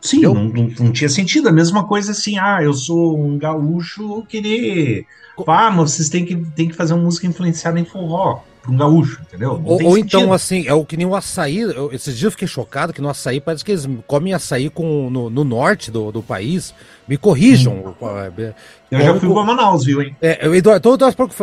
Sim, 0.00 0.20
não, 0.20 0.34
não, 0.34 0.70
não, 0.78 0.92
tinha 0.92 1.08
sentido. 1.08 1.48
A 1.48 1.52
mesma 1.52 1.84
coisa 1.88 2.12
assim, 2.12 2.38
ah, 2.38 2.60
eu 2.62 2.72
sou 2.72 3.18
um 3.18 3.36
gaúcho 3.36 4.24
querer. 4.28 5.04
Ah, 5.44 5.72
mas 5.72 5.90
vocês 5.90 6.08
têm 6.08 6.24
que, 6.24 6.36
têm 6.36 6.68
que 6.68 6.76
fazer 6.76 6.94
uma 6.94 7.02
música 7.02 7.26
influenciada 7.26 7.80
em 7.80 7.84
forró 7.84 8.42
para 8.62 8.70
um 8.70 8.76
gaúcho, 8.76 9.20
entendeu? 9.22 9.60
ou, 9.64 9.82
ou 9.82 9.98
então, 9.98 10.32
assim, 10.32 10.66
é 10.68 10.72
o 10.72 10.84
que 10.84 10.96
nem 10.96 11.04
o 11.04 11.16
açaí. 11.16 11.58
Eu, 11.58 11.92
esses 11.92 12.16
dias 12.16 12.26
eu 12.26 12.30
fiquei 12.30 12.46
chocado 12.46 12.92
que 12.92 13.02
no 13.02 13.08
açaí 13.08 13.40
parece 13.40 13.64
que 13.64 13.72
eles 13.72 13.88
comem 14.06 14.32
açaí 14.32 14.70
com, 14.70 15.10
no, 15.10 15.28
no 15.28 15.42
norte 15.42 15.90
do, 15.90 16.12
do 16.12 16.22
país. 16.22 16.72
Me 17.08 17.16
corrijam. 17.16 17.94
Hum. 18.00 18.06
É, 18.08 18.52
eu 18.90 19.00
já 19.00 19.18
fui 19.18 19.28
para 19.28 19.44
Manaus, 19.44 19.84
viu, 19.84 20.00
hein? 20.00 20.16
É, 20.22 20.46
eu, 20.46 20.54
Eduardo, 20.54 20.96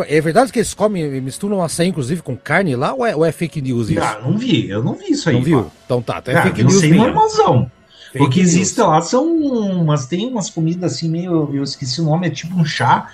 é 0.08 0.20
verdade 0.22 0.50
que 0.50 0.58
eles 0.58 0.72
comem, 0.72 1.20
misturam 1.20 1.62
açaí, 1.62 1.88
inclusive, 1.88 2.22
com 2.22 2.34
carne 2.34 2.74
lá, 2.74 2.94
ou 2.94 3.04
é, 3.04 3.14
ou 3.14 3.24
é 3.24 3.30
fake 3.30 3.60
news 3.60 3.90
isso? 3.90 4.00
Não, 4.00 4.30
não 4.30 4.38
vi, 4.38 4.70
eu 4.70 4.82
não 4.82 4.94
vi 4.94 5.10
isso 5.10 5.28
aí. 5.28 5.36
Não 5.36 5.42
viu? 5.42 5.70
Então 5.84 6.00
tá, 6.00 6.20
então 6.22 6.34
é 6.34 6.42
fake 6.42 6.62
news. 6.62 6.74
Não 6.74 6.80
sei 6.80 6.94
normalzão. 6.94 7.70
o 8.18 8.30
que 8.30 8.40
existe 8.40 8.80
lá 8.80 9.02
são 9.02 9.26
umas, 9.26 10.06
tem 10.06 10.26
umas 10.26 10.48
comidas 10.48 10.94
assim 10.94 11.10
meio, 11.10 11.50
eu 11.52 11.62
esqueci 11.62 12.00
o 12.00 12.04
nome, 12.04 12.28
é 12.28 12.30
tipo 12.30 12.56
um 12.56 12.64
chá 12.64 13.10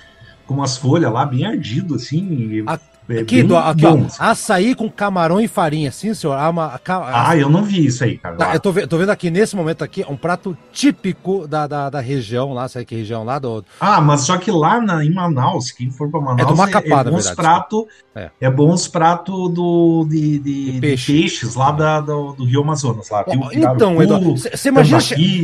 com 0.46 0.54
umas 0.54 0.76
folhas 0.76 1.12
lá 1.12 1.26
bem 1.26 1.44
ardido 1.44 1.96
assim. 1.96 2.62
A, 2.66 2.78
é 3.08 3.20
aqui, 3.20 3.42
do, 3.42 3.56
aqui 3.56 3.86
ó, 3.86 3.98
açaí 4.18 4.74
com 4.74 4.90
camarão 4.90 5.40
e 5.40 5.46
farinha, 5.46 5.92
sim, 5.92 6.12
senhor? 6.12 6.34
Ah, 6.34 6.50
uma, 6.50 6.80
ah 6.86 7.36
eu 7.36 7.48
não 7.48 7.62
vi 7.62 7.86
isso 7.86 8.02
aí, 8.02 8.18
cara. 8.18 8.36
Tá, 8.36 8.54
eu 8.54 8.60
tô, 8.60 8.72
tô, 8.86 8.98
vendo 8.98 9.10
aqui 9.10 9.30
nesse 9.30 9.54
momento 9.54 9.82
aqui 9.82 10.04
um 10.08 10.16
prato 10.16 10.56
típico 10.72 11.46
da, 11.46 11.66
da, 11.66 11.90
da, 11.90 12.00
região 12.00 12.52
lá, 12.52 12.68
sabe 12.68 12.84
que 12.84 12.94
região 12.94 13.24
lá 13.24 13.38
do. 13.38 13.64
Ah, 13.80 14.00
mas 14.00 14.22
só 14.22 14.36
que 14.38 14.50
lá 14.50 14.80
na, 14.80 15.04
em 15.04 15.12
Manaus, 15.12 15.70
quem 15.70 15.90
for 15.90 16.10
pra 16.10 16.20
Manaus, 16.20 16.40
é, 16.40 16.44
do 16.44 16.56
Macapá, 16.56 16.98
é, 16.98 17.00
é 17.00 17.04
bons 17.04 17.30
pratos 17.30 17.84
é. 18.16 18.30
é 18.40 18.50
bons 18.50 18.88
pratos 18.88 19.52
do, 19.52 20.06
de, 20.08 20.38
de, 20.38 20.72
de, 20.72 20.80
peixe. 20.80 21.12
de, 21.12 21.20
peixes 21.20 21.54
lá 21.54 21.70
da, 21.70 22.00
do, 22.00 22.32
do, 22.32 22.46
Rio 22.46 22.62
Amazonas. 22.62 23.10
Lá. 23.10 23.22
Tem 23.22 23.38
então, 23.52 24.02
Eduardo, 24.02 24.36
você 24.36 24.70
imagina, 24.70 25.00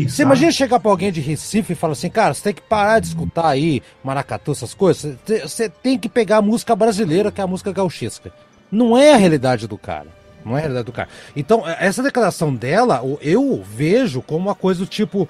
você 0.08 0.22
imagina 0.22 0.50
chegar 0.50 0.80
pra 0.80 0.90
alguém 0.90 1.12
de 1.12 1.20
Recife 1.20 1.74
e 1.74 1.76
falar 1.76 1.92
assim, 1.92 2.08
cara, 2.08 2.32
você 2.32 2.42
tem 2.44 2.54
que 2.54 2.62
parar 2.62 2.98
de 2.98 3.08
escutar 3.08 3.46
aí 3.46 3.82
maracatu, 4.02 4.52
essas 4.52 4.72
coisas, 4.72 5.18
você 5.42 5.68
tem 5.68 5.98
que 5.98 6.08
pegar 6.08 6.38
a 6.38 6.42
música 6.42 6.74
brasileira, 6.74 7.30
que 7.30 7.42
é 7.42 7.44
a 7.44 7.46
música 7.52 7.72
gauchesca. 7.72 8.32
Não 8.70 8.96
é 8.96 9.12
a 9.12 9.16
realidade 9.16 9.68
do 9.68 9.78
cara. 9.78 10.08
Não 10.44 10.56
é 10.56 10.58
a 10.58 10.60
realidade 10.60 10.86
do 10.86 10.92
cara. 10.92 11.08
Então, 11.36 11.62
essa 11.78 12.02
declaração 12.02 12.54
dela, 12.54 13.02
eu 13.20 13.62
vejo 13.62 14.22
como 14.22 14.46
uma 14.46 14.54
coisa 14.54 14.80
do 14.80 14.86
tipo. 14.86 15.28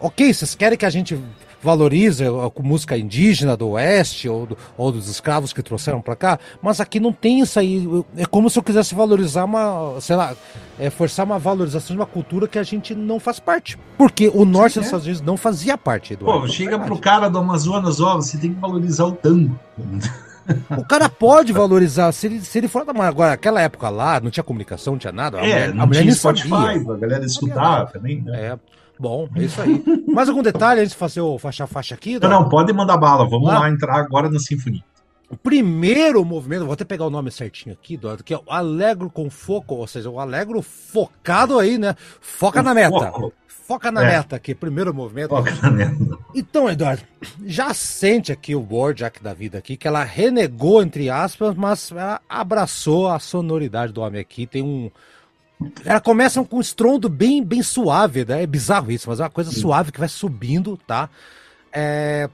Ok, 0.00 0.32
vocês 0.32 0.54
querem 0.54 0.76
que 0.76 0.86
a 0.86 0.90
gente 0.90 1.18
valorize 1.64 2.22
a 2.24 2.62
música 2.62 2.96
indígena 2.96 3.56
do 3.56 3.70
oeste 3.70 4.28
ou, 4.28 4.44
do, 4.44 4.58
ou 4.76 4.92
dos 4.92 5.08
escravos 5.08 5.52
que 5.52 5.62
trouxeram 5.62 6.02
para 6.02 6.14
cá, 6.14 6.38
mas 6.60 6.78
aqui 6.78 7.00
não 7.00 7.10
tem 7.10 7.40
isso 7.40 7.58
aí. 7.58 7.88
É 8.16 8.26
como 8.26 8.50
se 8.50 8.58
eu 8.58 8.62
quisesse 8.62 8.94
valorizar 8.94 9.44
uma, 9.44 9.98
sei 10.00 10.14
lá, 10.14 10.34
é, 10.78 10.90
forçar 10.90 11.24
uma 11.24 11.38
valorização 11.38 11.96
de 11.96 12.00
uma 12.00 12.06
cultura 12.06 12.46
que 12.46 12.58
a 12.58 12.62
gente 12.62 12.94
não 12.94 13.18
faz 13.18 13.40
parte. 13.40 13.78
Porque 13.96 14.30
o 14.32 14.44
norte 14.44 14.74
Sim, 14.74 14.80
dos 14.80 14.86
é. 14.86 14.88
Estados 14.88 15.06
Unidos 15.06 15.22
não 15.22 15.36
fazia 15.36 15.78
parte 15.78 16.14
do. 16.14 16.26
Pô, 16.26 16.46
chega 16.46 16.78
pro 16.78 16.98
cara 16.98 17.28
do 17.28 17.38
Amazonas, 17.38 17.98
ó, 18.00 18.16
você 18.16 18.36
tem 18.36 18.52
que 18.52 18.60
valorizar 18.60 19.06
o 19.06 19.12
tango. 19.12 19.58
O 20.76 20.84
cara 20.84 21.08
pode 21.08 21.52
valorizar, 21.52 22.12
se 22.12 22.26
ele, 22.26 22.40
se 22.40 22.58
ele 22.58 22.68
for. 22.68 22.84
Agora, 22.88 23.32
aquela 23.32 23.60
época 23.60 23.88
lá, 23.88 24.20
não 24.20 24.30
tinha 24.30 24.44
comunicação, 24.44 24.94
não 24.94 24.98
tinha 24.98 25.12
nada. 25.12 25.38
A 25.38 25.40
é, 25.40 25.42
mulher, 25.42 25.74
não 25.74 25.82
a 25.82 25.86
mulher 25.86 26.02
tinha 26.02 26.14
Spotify, 26.14 26.48
sabia. 26.48 26.92
a 26.92 26.96
galera 26.96 27.24
escutava 27.24 27.86
também, 27.86 28.22
né? 28.22 28.46
É. 28.46 28.58
Bom, 28.98 29.28
é 29.34 29.42
isso 29.42 29.60
aí. 29.60 29.82
Mais 30.06 30.28
algum 30.28 30.42
detalhe 30.42 30.80
antes 30.80 30.92
de 30.92 30.98
fazer 30.98 31.20
o 31.20 31.38
faixa-faixa 31.38 31.94
aqui? 31.94 32.18
Não, 32.20 32.28
não, 32.28 32.48
pode 32.48 32.72
mandar 32.72 32.96
bala. 32.96 33.28
Vamos 33.28 33.48
lá, 33.48 33.60
lá 33.60 33.70
entrar 33.70 33.96
agora 33.96 34.30
na 34.30 34.38
Sinfonia. 34.38 34.82
O 35.28 35.36
primeiro 35.36 36.24
movimento, 36.24 36.64
vou 36.64 36.74
até 36.74 36.84
pegar 36.84 37.06
o 37.06 37.10
nome 37.10 37.30
certinho 37.30 37.74
aqui, 37.74 37.94
Eduardo, 37.94 38.22
que 38.22 38.32
é 38.32 38.36
o 38.36 38.52
Alegro 38.52 39.10
com 39.10 39.28
foco, 39.28 39.74
ou 39.74 39.86
seja, 39.86 40.08
o 40.08 40.20
Alegro 40.20 40.62
focado 40.62 41.58
aí, 41.58 41.76
né? 41.76 41.96
Foca 42.20 42.62
na 42.62 42.72
meta. 42.72 43.10
Foco. 43.10 43.32
Foca 43.66 43.90
na 43.90 44.02
é. 44.02 44.16
meta 44.18 44.36
aqui, 44.36 44.54
primeiro 44.54 44.92
movimento. 44.92 45.30
Foca 45.30 45.54
na 45.62 45.70
meta. 45.70 46.18
Então, 46.34 46.68
Eduardo, 46.68 47.02
já 47.46 47.72
sente 47.72 48.30
aqui 48.30 48.54
o 48.54 48.60
Borjak 48.60 49.22
da 49.22 49.32
vida 49.32 49.56
aqui, 49.56 49.76
que 49.76 49.88
ela 49.88 50.04
renegou, 50.04 50.82
entre 50.82 51.08
aspas, 51.08 51.54
mas 51.54 51.90
ela 51.90 52.20
abraçou 52.28 53.08
a 53.08 53.18
sonoridade 53.18 53.92
do 53.92 54.02
homem 54.02 54.20
aqui. 54.20 54.46
Tem 54.46 54.62
um. 54.62 54.90
Ela 55.82 56.00
começa 56.00 56.44
com 56.44 56.58
um 56.58 56.60
estrondo 56.60 57.08
bem, 57.08 57.42
bem 57.42 57.62
suave, 57.62 58.24
né? 58.26 58.42
É 58.42 58.46
bizarro 58.46 58.92
isso, 58.92 59.08
mas 59.08 59.18
é 59.18 59.22
uma 59.22 59.30
coisa 59.30 59.50
Sim. 59.50 59.60
suave 59.60 59.92
que 59.92 60.00
vai 60.00 60.08
subindo, 60.08 60.78
tá? 60.86 61.08
É... 61.72 62.28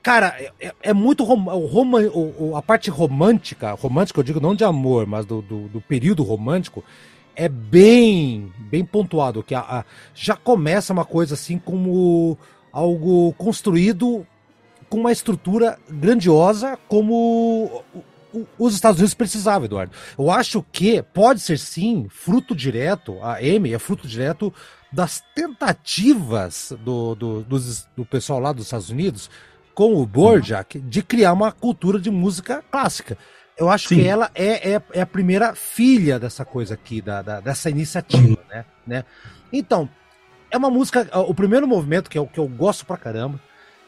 Cara, 0.00 0.28
é, 0.38 0.52
é, 0.60 0.74
é 0.82 0.92
muito 0.92 1.24
rom... 1.24 1.44
o, 2.12 2.56
a 2.56 2.62
parte 2.62 2.90
romântica, 2.90 3.72
romântica 3.72 4.20
eu 4.20 4.24
digo 4.24 4.40
não 4.40 4.54
de 4.54 4.64
amor, 4.64 5.06
mas 5.06 5.24
do, 5.24 5.42
do, 5.42 5.68
do 5.68 5.80
período 5.80 6.22
romântico, 6.22 6.84
é 7.34 7.48
bem 7.48 8.52
bem 8.58 8.84
pontuado 8.84 9.42
que 9.42 9.54
a, 9.54 9.60
a, 9.60 9.84
já 10.14 10.36
começa 10.36 10.92
uma 10.92 11.04
coisa 11.04 11.34
assim 11.34 11.58
como 11.58 12.38
algo 12.72 13.32
construído 13.34 14.26
com 14.88 14.98
uma 14.98 15.12
estrutura 15.12 15.78
grandiosa 15.88 16.78
como 16.88 17.82
os 18.58 18.74
Estados 18.74 18.98
Unidos 18.98 19.14
precisavam, 19.14 19.66
Eduardo. 19.66 19.92
Eu 20.18 20.30
acho 20.30 20.64
que 20.72 21.02
pode 21.02 21.40
ser 21.40 21.58
sim 21.58 22.06
fruto 22.08 22.54
direto, 22.54 23.18
a 23.22 23.42
M 23.42 23.72
é 23.72 23.78
fruto 23.78 24.08
direto 24.08 24.52
das 24.90 25.22
tentativas 25.34 26.72
do, 26.84 27.14
do, 27.14 27.42
do, 27.42 27.58
do 27.96 28.04
pessoal 28.04 28.40
lá 28.40 28.52
dos 28.52 28.64
Estados 28.66 28.90
Unidos 28.90 29.30
com 29.74 29.94
o 29.96 30.06
Borjak 30.06 30.78
de 30.78 31.02
criar 31.02 31.32
uma 31.32 31.50
cultura 31.50 31.98
de 31.98 32.10
música 32.10 32.62
clássica. 32.70 33.16
Eu 33.62 33.70
acho 33.70 33.90
Sim. 33.90 33.96
que 33.96 34.08
ela 34.08 34.28
é, 34.34 34.72
é, 34.72 34.82
é, 34.92 35.00
a 35.02 35.06
primeira 35.06 35.54
filha 35.54 36.18
dessa 36.18 36.44
coisa 36.44 36.74
aqui, 36.74 37.00
da, 37.00 37.22
da 37.22 37.38
dessa 37.38 37.70
iniciativa, 37.70 38.26
uhum. 38.26 38.36
né, 38.50 38.64
né? 38.84 39.04
Então, 39.52 39.88
é 40.50 40.58
uma 40.58 40.68
música. 40.68 41.08
O 41.20 41.32
primeiro 41.32 41.68
movimento, 41.68 42.10
que 42.10 42.18
é 42.18 42.20
o 42.20 42.26
que 42.26 42.40
eu 42.40 42.48
gosto 42.48 42.84
pra 42.84 42.96
caramba, 42.96 43.40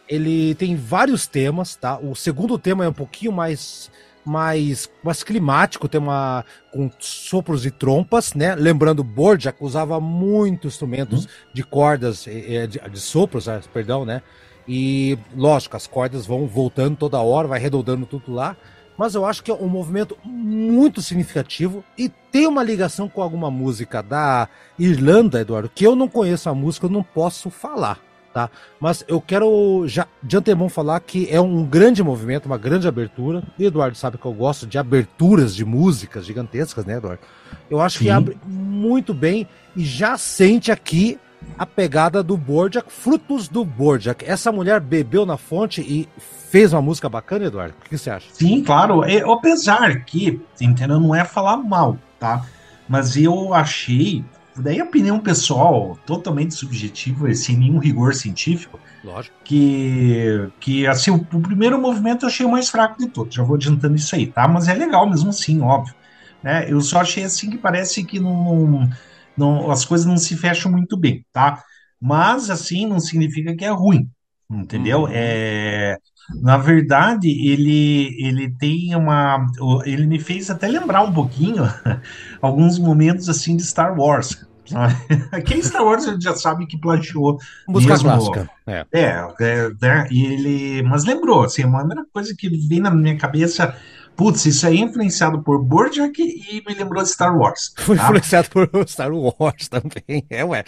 ele 0.08 0.54
tem 0.54 0.76
vários 0.76 1.26
temas, 1.26 1.74
tá? 1.74 1.98
O 1.98 2.14
segundo 2.14 2.56
tema 2.56 2.84
é 2.84 2.88
um 2.88 2.92
pouquinho 2.92 3.32
mais 3.32 3.90
mais, 4.24 4.88
mais 5.02 5.22
climático, 5.22 5.87
tem 5.87 6.00
uma 6.00 6.46
com 6.72 6.90
sopros 6.98 7.66
e 7.66 7.70
trompas, 7.70 8.32
né? 8.32 8.54
Lembrando, 8.54 9.02
Borjak 9.02 9.58
usava 9.60 10.00
muito 10.00 10.68
instrumentos 10.68 11.24
uhum. 11.24 11.30
de 11.52 11.62
cordas, 11.64 12.24
de, 12.24 12.78
de 12.90 13.00
sopros, 13.00 13.48
ah, 13.48 13.60
perdão, 13.72 14.04
né? 14.04 14.22
E 14.68 15.18
lógico, 15.37 15.76
as 15.76 15.87
cordas 15.87 16.24
vão 16.24 16.46
voltando 16.46 16.96
toda 16.96 17.20
hora, 17.20 17.48
vai 17.48 17.58
redondando 17.58 18.06
tudo 18.06 18.32
lá 18.32 18.56
mas 18.96 19.14
eu 19.14 19.24
acho 19.24 19.42
que 19.42 19.50
é 19.50 19.54
um 19.54 19.68
movimento 19.68 20.16
muito 20.24 21.02
significativo 21.02 21.85
e 21.98 22.09
tem 22.09 22.46
uma 22.46 22.62
ligação 22.62 23.09
com 23.09 23.22
alguma 23.22 23.50
música 23.50 24.02
da 24.02 24.48
Irlanda, 24.78 25.40
Eduardo, 25.40 25.70
que 25.72 25.87
eu 25.87 25.96
não 25.96 26.09
conheço 26.09 26.48
a 26.48 26.54
música, 26.54 26.87
eu 26.87 26.90
não 26.90 27.02
posso 27.02 27.50
falar, 27.50 27.98
tá? 28.33 28.50
Mas 28.80 29.04
eu 29.09 29.20
quero 29.20 29.85
já 29.87 30.07
de 30.22 30.37
antemão 30.37 30.68
falar 30.68 31.00
que 31.00 31.28
é 31.30 31.40
um 31.40 31.64
grande 31.64 32.02
movimento, 32.02 32.46
uma 32.46 32.59
grande 32.59 32.87
abertura. 32.87 33.42
E 33.59 33.64
Eduardo 33.64 33.96
sabe 33.96 34.18
que 34.18 34.26
eu 34.26 34.33
gosto 34.33 34.66
de 34.66 34.78
aberturas 34.78 35.54
de 35.54 35.64
músicas 35.64 36.26
gigantescas, 36.26 36.85
né, 36.85 36.96
Eduardo? 36.96 37.22
Eu 37.70 37.80
acho 37.80 37.98
Sim. 37.98 38.04
que 38.04 38.11
abre 38.11 38.38
muito 38.46 39.12
bem 39.14 39.48
e 39.76 39.85
já 39.85 40.16
sente 40.16 40.70
aqui 40.70 41.18
a 41.59 41.66
pegada 41.66 42.22
do 42.22 42.37
Borjak, 42.37 42.92
frutos 42.92 43.48
do 43.48 43.64
Borjak. 43.64 44.24
Essa 44.24 44.50
mulher 44.50 44.80
bebeu 44.80 45.24
na 45.24 45.37
fonte 45.37 45.80
e 45.80 46.09
fez 46.50 46.72
uma 46.72 46.83
música 46.83 47.09
bacana, 47.09 47.46
Eduardo? 47.46 47.74
O 47.85 47.88
que 47.88 47.96
você 47.96 48.11
acha? 48.11 48.26
Sim, 48.33 48.62
claro. 48.62 49.04
É, 49.04 49.20
apesar 49.20 50.04
que, 50.04 50.40
entendeu? 50.61 51.00
Não 51.00 51.14
é 51.14 51.24
falar 51.24 51.57
mal, 51.57 51.98
tá? 52.18 52.44
Mas 52.88 53.16
eu 53.16 53.54
achei, 53.54 54.24
daí 54.57 54.80
a 54.80 54.85
opinião 54.85 55.18
pessoal, 55.18 55.98
totalmente 56.04 56.54
subjetiva, 56.54 57.33
sem 57.35 57.57
nenhum 57.57 57.78
rigor 57.78 58.14
científico, 58.14 58.78
Lógico. 59.04 59.37
Que, 59.44 60.48
que 60.59 60.87
assim, 60.87 61.11
o, 61.11 61.16
o, 61.16 61.40
primeiro 61.40 61.78
movimento 61.78 62.24
eu 62.24 62.28
achei 62.28 62.46
o 62.46 62.50
mais 62.50 62.70
fraco 62.70 62.98
de 62.98 63.07
todos. 63.07 63.35
Já 63.35 63.42
vou 63.42 63.57
adiantando 63.57 63.94
isso 63.94 64.14
aí, 64.14 64.26
tá? 64.26 64.48
Mas 64.48 64.66
é 64.66 64.72
legal 64.72 65.09
mesmo 65.09 65.28
assim, 65.28 65.61
óbvio. 65.61 65.94
Né? 66.42 66.64
Eu 66.68 66.80
só 66.80 67.00
achei 67.00 67.22
assim 67.22 67.50
que 67.50 67.59
parece 67.59 68.02
que 68.02 68.18
não, 68.18 68.88
não, 69.37 69.70
as 69.70 69.85
coisas 69.85 70.07
não 70.07 70.16
se 70.16 70.37
fecham 70.37 70.70
muito 70.70 70.97
bem, 70.97 71.25
tá? 71.33 71.62
Mas 72.01 72.51
assim, 72.51 72.87
não 72.87 73.01
significa 73.01 73.55
que 73.57 73.64
é 73.64 73.70
ruim, 73.70 74.09
entendeu? 74.51 75.03
Uhum. 75.03 75.09
É 75.11 75.97
Na 76.42 76.57
verdade, 76.57 77.29
ele, 77.29 78.16
ele 78.18 78.51
tem 78.51 78.94
uma. 78.94 79.47
Ele 79.85 80.07
me 80.07 80.18
fez 80.18 80.51
até 80.51 80.68
lembrar 80.68 81.03
um 81.03 81.12
pouquinho 81.12 81.64
alguns 82.40 82.79
momentos 82.79 83.29
assim 83.29 83.57
de 83.57 83.64
Star 83.64 83.99
Wars. 83.99 84.47
Aquele 85.31 85.62
Star 85.62 85.85
Wars 85.85 86.07
a 86.07 86.12
gente 86.12 86.25
já 86.25 86.35
sabe 86.35 86.66
que 86.66 86.79
plagiou. 86.79 87.38
Música 87.68 87.94
mesmo, 87.94 88.09
clássica. 88.09 88.51
É, 88.66 88.87
é, 88.92 89.29
é, 89.40 89.70
é, 89.83 90.09
e 90.11 90.25
ele. 90.25 90.83
Mas 90.83 91.05
lembrou, 91.05 91.44
assim, 91.44 91.64
uma 91.64 91.85
coisa 92.12 92.35
que 92.37 92.49
vem 92.49 92.81
na 92.81 92.90
minha 92.90 93.16
cabeça 93.16 93.77
Putz, 94.16 94.46
isso 94.46 94.66
aí 94.66 94.79
é 94.79 94.81
influenciado 94.81 95.42
por 95.42 95.62
Bojack 95.62 96.20
e 96.20 96.62
me 96.66 96.74
lembrou 96.74 97.03
de 97.03 97.09
Star 97.09 97.37
Wars. 97.37 97.72
Foi 97.79 97.96
tá? 97.96 98.05
influenciado 98.05 98.48
por 98.50 98.68
Star 98.87 99.11
Wars 99.12 99.68
também, 99.68 100.24
é, 100.31 100.44
ué. 100.44 100.64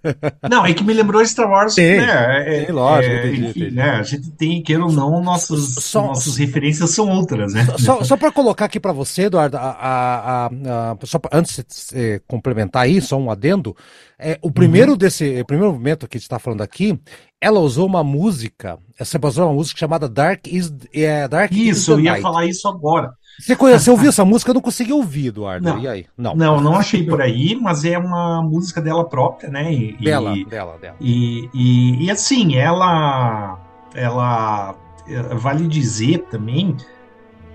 Não, 0.48 0.64
é 0.64 0.72
que 0.72 0.82
me 0.82 0.94
lembrou 0.94 1.22
de 1.22 1.28
Star 1.28 1.48
Wars, 1.48 1.74
tem, 1.74 1.98
né? 1.98 2.64
É, 2.64 2.72
lógico, 2.72 3.14
é, 3.14 3.18
entendi, 3.18 3.44
enfim, 3.44 3.60
entendi. 3.60 3.74
Né? 3.74 3.90
A 3.90 4.02
gente 4.02 4.30
tem, 4.30 4.62
queira 4.62 4.84
ou 4.84 4.92
não, 4.92 5.22
nossos, 5.22 5.74
só, 5.74 6.06
nossas 6.06 6.36
referências 6.36 6.90
são 6.90 7.08
outras, 7.08 7.52
né? 7.52 7.66
Só, 7.78 8.02
só 8.02 8.16
para 8.16 8.32
colocar 8.32 8.64
aqui 8.64 8.80
para 8.80 8.92
você, 8.92 9.22
Eduardo, 9.22 9.56
a, 9.56 9.60
a, 9.60 10.46
a, 10.46 10.96
só 11.04 11.18
pra, 11.18 11.38
antes 11.38 11.64
de 11.92 12.20
complementar 12.26 12.84
aí, 12.84 13.00
só 13.00 13.16
um 13.18 13.30
adendo, 13.30 13.76
é, 14.18 14.38
o 14.40 14.50
primeiro 14.50 14.92
uhum. 14.92 14.98
desse, 14.98 15.40
o 15.40 15.44
primeiro 15.44 15.72
momento 15.72 16.08
que 16.08 16.16
a 16.16 16.18
gente 16.18 16.24
está 16.24 16.38
falando 16.38 16.62
aqui 16.62 16.98
ela 17.40 17.60
usou 17.60 17.86
uma 17.86 18.02
música, 18.02 18.78
essa 18.98 19.18
usou 19.22 19.46
uma 19.46 19.54
música 19.54 19.78
chamada 19.78 20.08
Dark 20.08 20.46
is, 20.46 20.72
é, 20.92 21.28
Dark 21.28 21.52
Isso, 21.52 21.92
eu 21.92 22.00
ia 22.00 22.12
Night. 22.12 22.22
falar 22.22 22.46
isso 22.46 22.66
agora. 22.66 23.12
Você, 23.38 23.54
conhece, 23.54 23.90
ouviu 23.90 24.08
essa 24.08 24.24
música? 24.24 24.50
Eu 24.50 24.54
não 24.54 24.62
consegui 24.62 24.94
ouvir, 24.94 25.26
Eduardo. 25.26 25.68
Não, 25.68 25.78
e 25.78 25.86
aí? 25.86 26.06
Não. 26.16 26.34
não, 26.34 26.58
não 26.58 26.74
achei 26.74 27.04
por 27.04 27.20
aí, 27.20 27.54
mas 27.54 27.84
é 27.84 27.98
uma 27.98 28.40
música 28.42 28.80
dela 28.80 29.06
própria, 29.06 29.50
né? 29.50 29.70
E, 29.70 29.96
dela, 30.02 30.34
e, 30.34 30.44
dela, 30.46 30.78
dela. 30.78 30.96
E, 30.98 31.50
e, 31.52 32.06
e, 32.06 32.10
assim, 32.10 32.56
ela, 32.56 33.58
ela 33.94 34.74
eh, 35.06 35.34
vale 35.34 35.68
dizer 35.68 36.26
também 36.30 36.74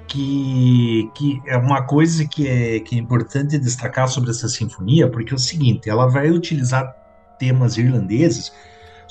que, 0.08 1.10
que 1.16 1.42
é 1.48 1.58
uma 1.58 1.82
coisa 1.82 2.28
que 2.28 2.48
é, 2.48 2.80
que 2.80 2.96
é 2.96 3.00
importante 3.00 3.58
destacar 3.58 4.08
sobre 4.08 4.30
essa 4.30 4.48
sinfonia, 4.48 5.10
porque 5.10 5.34
é 5.34 5.36
o 5.36 5.40
seguinte, 5.40 5.90
ela 5.90 6.06
vai 6.08 6.30
utilizar 6.30 6.96
temas 7.40 7.76
irlandeses 7.76 8.54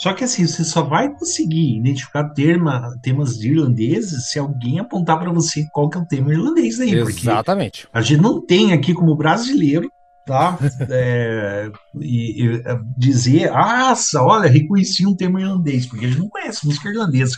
só 0.01 0.15
que 0.15 0.25
assim, 0.25 0.47
você 0.47 0.65
só 0.65 0.83
vai 0.83 1.11
conseguir 1.11 1.77
identificar 1.77 2.31
terma, 2.31 2.97
temas 3.03 3.39
irlandeses 3.43 4.31
se 4.31 4.39
alguém 4.39 4.81
apontar 4.81 5.19
para 5.19 5.31
você 5.31 5.67
qual 5.75 5.91
que 5.91 5.99
é 5.99 6.01
o 6.01 6.07
tema 6.07 6.33
irlandês 6.33 6.81
aí. 6.81 6.95
Exatamente. 6.95 7.87
A 7.93 8.01
gente 8.01 8.23
não 8.23 8.41
tem 8.41 8.73
aqui 8.73 8.95
como 8.95 9.15
brasileiro, 9.15 9.93
tá? 10.25 10.59
é, 10.89 11.71
e, 12.01 12.47
e, 12.47 12.63
é, 12.65 12.81
dizer, 12.97 13.51
ah, 13.53 13.93
olha, 14.21 14.49
reconheci 14.49 15.07
um 15.07 15.15
tema 15.15 15.39
irlandês, 15.39 15.85
porque 15.85 16.07
a 16.07 16.09
gente 16.09 16.21
não 16.21 16.31
conhece 16.31 16.67
música 16.67 16.89
irlandesa. 16.89 17.37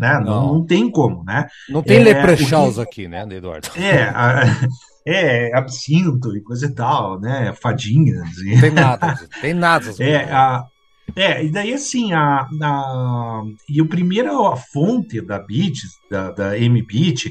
Né? 0.00 0.14
Não. 0.14 0.24
não, 0.24 0.54
não 0.54 0.66
tem 0.66 0.90
como, 0.90 1.22
né? 1.24 1.46
Não 1.68 1.82
tem 1.82 1.98
é, 1.98 2.04
leprechauns 2.04 2.78
aqui, 2.78 3.06
né, 3.06 3.26
Eduardo? 3.30 3.68
É, 3.76 4.04
a, 4.04 4.44
é, 5.06 5.54
absinto 5.54 6.34
e 6.34 6.40
coisa 6.40 6.64
e 6.64 6.74
tal, 6.74 7.20
né? 7.20 7.52
Fadinhas. 7.60 8.30
Não 8.46 8.60
tem 8.62 8.70
nada, 8.70 9.18
tem 9.42 9.52
nada. 9.52 9.92
É, 10.00 10.24
a, 10.32 10.64
é, 11.16 11.44
e 11.44 11.50
daí 11.50 11.72
assim, 11.72 12.12
a, 12.12 12.46
a, 12.62 13.42
e 13.68 13.80
o 13.80 13.88
primeiro, 13.88 14.46
a 14.46 14.56
fonte 14.56 15.20
da 15.20 15.38
Beat, 15.38 15.78
da, 16.10 16.30
da 16.30 16.58
M-Beat, 16.58 17.30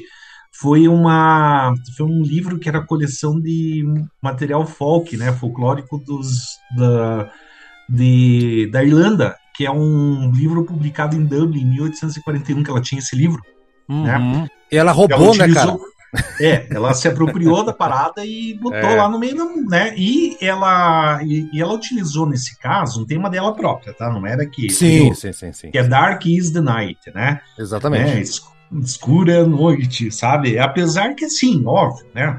foi 0.52 0.88
uma 0.88 1.72
foi 1.96 2.06
um 2.06 2.22
livro 2.22 2.58
que 2.58 2.68
era 2.68 2.84
coleção 2.84 3.40
de 3.40 3.84
material 4.20 4.66
folk, 4.66 5.16
né, 5.16 5.32
folclórico 5.32 5.98
dos 5.98 6.58
da, 6.76 7.30
de, 7.88 8.68
da 8.72 8.82
Irlanda, 8.82 9.36
que 9.54 9.64
é 9.64 9.70
um 9.70 10.30
livro 10.32 10.64
publicado 10.64 11.16
em 11.16 11.24
Dublin 11.24 11.62
em 11.62 11.70
1841 11.70 12.62
que 12.62 12.70
ela 12.70 12.80
tinha 12.80 12.98
esse 12.98 13.14
livro, 13.14 13.40
né? 13.88 14.18
uhum. 14.18 14.42
né? 14.42 14.48
E 14.70 14.76
ela 14.76 14.92
roubou, 14.92 15.16
ela 15.16 15.30
utilizou, 15.30 15.48
né, 15.48 15.54
cara? 15.54 15.97
É, 16.40 16.66
ela 16.70 16.94
se 16.94 17.06
apropriou 17.06 17.64
da 17.64 17.72
parada 17.72 18.24
e 18.24 18.54
botou 18.54 18.78
é. 18.78 18.96
lá 18.96 19.08
no 19.08 19.18
meio, 19.18 19.36
da, 19.36 19.44
né? 19.68 19.94
E 19.96 20.36
ela, 20.40 21.22
e, 21.22 21.48
e, 21.52 21.60
ela 21.60 21.74
utilizou 21.74 22.26
nesse 22.26 22.58
caso 22.58 23.02
um 23.02 23.06
tema 23.06 23.28
dela 23.28 23.54
própria, 23.54 23.92
tá? 23.92 24.10
Não 24.10 24.26
era 24.26 24.46
que. 24.46 24.70
Sim, 24.70 25.12
sim, 25.14 25.32
sim, 25.32 25.52
sim. 25.52 25.70
Que 25.70 25.78
é 25.78 25.82
Dark 25.82 26.24
is 26.26 26.50
the 26.50 26.60
Night, 26.60 27.12
né? 27.14 27.40
Exatamente. 27.58 28.14
Né? 28.14 28.80
Escura 28.82 29.46
noite, 29.46 30.10
sabe? 30.10 30.58
Apesar 30.58 31.14
que, 31.14 31.28
sim, 31.28 31.62
óbvio, 31.66 32.06
né? 32.14 32.36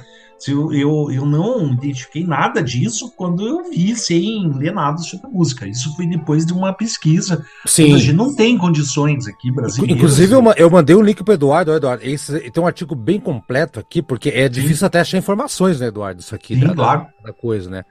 Eu, 0.47 0.73
eu, 0.73 1.11
eu 1.11 1.25
não 1.25 1.73
identifiquei 1.73 2.25
nada 2.25 2.61
disso 2.61 3.11
quando 3.15 3.47
eu 3.47 3.69
vi 3.69 3.95
sem 3.95 4.51
ler 4.53 4.73
nada 4.73 4.97
sobre 4.99 5.27
a 5.27 5.29
música. 5.29 5.67
Isso 5.67 5.95
foi 5.95 6.05
depois 6.07 6.45
de 6.45 6.53
uma 6.53 6.73
pesquisa. 6.73 7.45
Sim. 7.65 7.93
A 7.93 7.97
gente 7.97 8.13
não 8.13 8.35
tem 8.35 8.57
condições 8.57 9.27
aqui 9.27 9.51
brasileiras. 9.51 9.97
Inclusive, 9.97 10.33
eu, 10.33 10.43
eu 10.55 10.69
mandei 10.69 10.95
um 10.95 11.01
link 11.01 11.23
para 11.23 11.33
Eduardo. 11.33 11.73
Eduardo 11.73 12.03
esse, 12.03 12.51
tem 12.51 12.63
um 12.63 12.67
artigo 12.67 12.95
bem 12.95 13.19
completo 13.19 13.79
aqui, 13.79 14.01
porque 14.01 14.29
é 14.29 14.47
difícil 14.47 14.77
Sim. 14.77 14.85
até 14.85 14.99
achar 14.99 15.17
informações, 15.17 15.79
né, 15.79 15.87
Eduardo? 15.87 16.21
Isso 16.21 16.33
aqui 16.33 16.55
Sim, 16.55 16.67
da, 16.67 16.73
claro. 16.73 17.07
da 17.23 17.33
coisa, 17.33 17.69
né? 17.69 17.83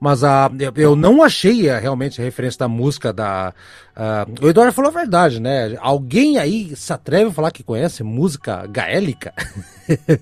Mas 0.00 0.22
uh, 0.22 0.50
eu 0.76 0.96
não 0.96 1.22
achei 1.22 1.68
uh, 1.68 1.78
realmente 1.78 2.20
a 2.20 2.24
referência 2.24 2.60
da 2.60 2.68
música 2.68 3.12
da. 3.12 3.52
Uh, 4.00 4.46
o 4.46 4.48
Eduardo 4.48 4.72
falou 4.72 4.90
a 4.90 4.94
verdade, 4.94 5.38
né? 5.38 5.76
Alguém 5.78 6.38
aí 6.38 6.74
se 6.74 6.90
atreve 6.90 7.28
a 7.28 7.32
falar 7.34 7.50
que 7.50 7.62
conhece 7.62 8.02
música 8.02 8.66
gaélica? 8.66 9.34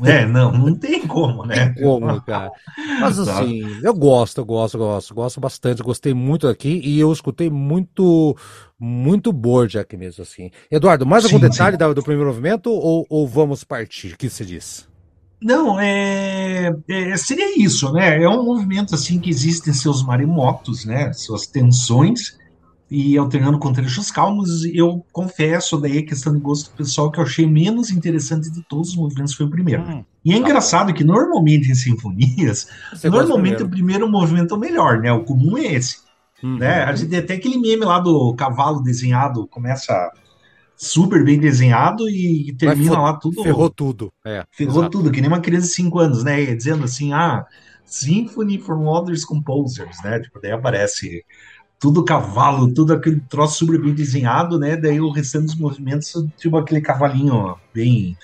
É, 0.02 0.24
não, 0.24 0.50
não 0.50 0.74
tem 0.74 1.06
como, 1.06 1.44
né? 1.44 1.68
Tem 1.74 1.84
como, 1.84 2.20
cara. 2.22 2.50
Mas 2.98 3.16
tá. 3.16 3.38
assim, 3.38 3.62
eu 3.82 3.94
gosto, 3.94 4.38
eu 4.38 4.44
gosto, 4.44 4.78
eu 4.78 4.80
gosto, 4.80 5.14
gosto 5.14 5.40
bastante, 5.40 5.82
gostei 5.82 6.14
muito 6.14 6.48
aqui 6.48 6.80
e 6.82 6.98
eu 6.98 7.12
escutei 7.12 7.50
muito, 7.50 8.34
muito 8.80 9.30
Borjak 9.30 9.94
mesmo, 9.94 10.22
assim. 10.22 10.50
Eduardo, 10.70 11.04
mais 11.04 11.24
algum 11.26 11.38
sim, 11.38 11.48
detalhe 11.48 11.76
sim. 11.78 11.94
do 11.94 12.02
primeiro 12.02 12.30
movimento 12.30 12.70
ou, 12.70 13.06
ou 13.10 13.28
vamos 13.28 13.62
partir? 13.62 14.14
O 14.14 14.16
que 14.16 14.30
você 14.30 14.44
diz? 14.44 14.88
Não, 15.40 15.78
é, 15.78 16.74
é, 16.88 17.16
seria 17.18 17.62
isso, 17.62 17.92
né? 17.92 18.22
É 18.22 18.28
um 18.28 18.42
movimento 18.42 18.94
assim 18.94 19.20
que 19.20 19.30
existem 19.30 19.72
seus 19.72 20.02
maremotos, 20.02 20.84
né? 20.84 21.12
Suas 21.12 21.46
tensões 21.46 22.38
e 22.90 23.18
alternando 23.18 23.58
com 23.58 23.72
trechos 23.72 24.10
calmos. 24.10 24.64
Eu 24.64 25.04
confesso 25.12 25.78
daí 25.78 25.98
a 25.98 26.06
questão 26.06 26.32
de 26.32 26.40
gosto 26.40 26.70
pessoal 26.70 27.10
que 27.10 27.18
eu 27.18 27.24
achei 27.24 27.46
menos 27.46 27.90
interessante 27.90 28.50
de 28.50 28.62
todos 28.62 28.90
os 28.90 28.96
movimentos 28.96 29.34
foi 29.34 29.46
o 29.46 29.50
primeiro. 29.50 29.82
Hum, 29.82 30.04
e 30.24 30.32
é 30.32 30.34
tá 30.34 30.40
engraçado 30.40 30.94
que 30.94 31.04
normalmente 31.04 31.70
em 31.70 31.74
sinfonias, 31.74 32.68
Você 32.92 33.10
normalmente 33.10 33.62
o 33.62 33.68
primeiro 33.68 34.08
movimento 34.08 34.54
é 34.54 34.56
o 34.56 34.60
melhor, 34.60 35.00
né? 35.00 35.12
O 35.12 35.24
comum 35.24 35.58
é 35.58 35.74
esse. 35.74 35.98
Uhum. 36.42 36.58
Né? 36.58 36.84
A 36.84 36.94
gente 36.94 37.10
tem 37.10 37.18
até 37.18 37.34
aquele 37.34 37.58
meme 37.58 37.84
lá 37.84 37.98
do 37.98 38.34
cavalo 38.34 38.82
desenhado, 38.82 39.46
começa 39.48 40.10
super 40.76 41.24
bem 41.24 41.38
desenhado 41.38 42.08
e 42.08 42.54
termina 42.56 43.00
lá 43.00 43.14
tudo. 43.14 43.42
Ferrou 43.42 43.68
tudo. 43.68 44.12
É, 44.24 44.44
ferrou 44.52 44.82
exato. 44.82 44.90
tudo, 44.90 45.10
que 45.10 45.20
nem 45.20 45.28
uma 45.28 45.40
criança 45.40 45.66
de 45.66 45.72
5 45.72 45.98
anos, 45.98 46.24
né? 46.24 46.54
Dizendo 46.54 46.84
assim, 46.84 47.12
ah, 47.12 47.44
Symphony 47.84 48.58
from 48.58 48.86
Others 48.86 49.24
Composers, 49.24 49.96
né? 50.04 50.20
Tipo, 50.20 50.40
daí 50.40 50.52
aparece 50.52 51.24
tudo 51.78 52.04
cavalo, 52.04 52.72
tudo 52.72 52.92
aquele 52.92 53.20
troço 53.28 53.58
super 53.58 53.80
bem 53.80 53.94
desenhado, 53.94 54.58
né? 54.58 54.76
Daí 54.76 55.00
o 55.00 55.10
restante 55.10 55.46
dos 55.46 55.54
movimentos, 55.54 56.12
tipo 56.36 56.56
aquele 56.56 56.80
cavalinho 56.80 57.56
bem. 57.72 58.16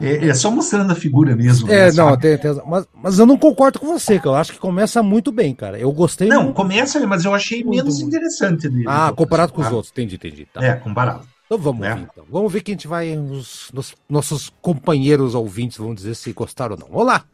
É, 0.00 0.28
é 0.28 0.34
só 0.34 0.50
mostrando 0.50 0.92
a 0.92 0.94
figura 0.94 1.34
mesmo. 1.34 1.68
É, 1.70 1.90
né, 1.90 1.92
não, 1.92 2.16
tem, 2.16 2.38
tem, 2.38 2.54
mas, 2.66 2.86
mas 2.94 3.18
eu 3.18 3.26
não 3.26 3.36
concordo 3.36 3.80
com 3.80 3.86
você, 3.86 4.20
que 4.20 4.28
eu 4.28 4.34
acho 4.34 4.52
que 4.52 4.58
começa 4.58 5.02
muito 5.02 5.32
bem, 5.32 5.54
cara. 5.54 5.78
Eu 5.78 5.90
gostei 5.90 6.28
Não, 6.28 6.44
muito, 6.44 6.54
começa, 6.54 7.04
mas 7.04 7.24
eu 7.24 7.34
achei 7.34 7.64
menos 7.64 8.00
muito. 8.00 8.08
interessante 8.08 8.68
dele. 8.68 8.84
Ah, 8.86 9.12
comparado 9.14 9.52
com 9.52 9.60
os 9.60 9.72
outros, 9.72 9.90
entendi, 9.90 10.14
entendi. 10.14 10.46
Tá. 10.52 10.64
É, 10.64 10.74
comparado. 10.76 11.26
Então 11.46 11.58
vamos 11.58 11.84
é. 11.86 11.92
então. 11.92 12.24
Vamos 12.30 12.52
ver 12.52 12.60
quem 12.60 12.74
a 12.74 12.76
gente 12.76 12.86
vai. 12.86 13.16
Os, 13.16 13.70
nos, 13.72 13.94
nossos 14.08 14.52
companheiros 14.60 15.34
ouvintes 15.34 15.78
vão 15.78 15.94
dizer 15.94 16.14
se 16.14 16.32
gostaram 16.32 16.76
ou 16.76 16.88
não. 16.88 16.96
Olá! 16.96 17.24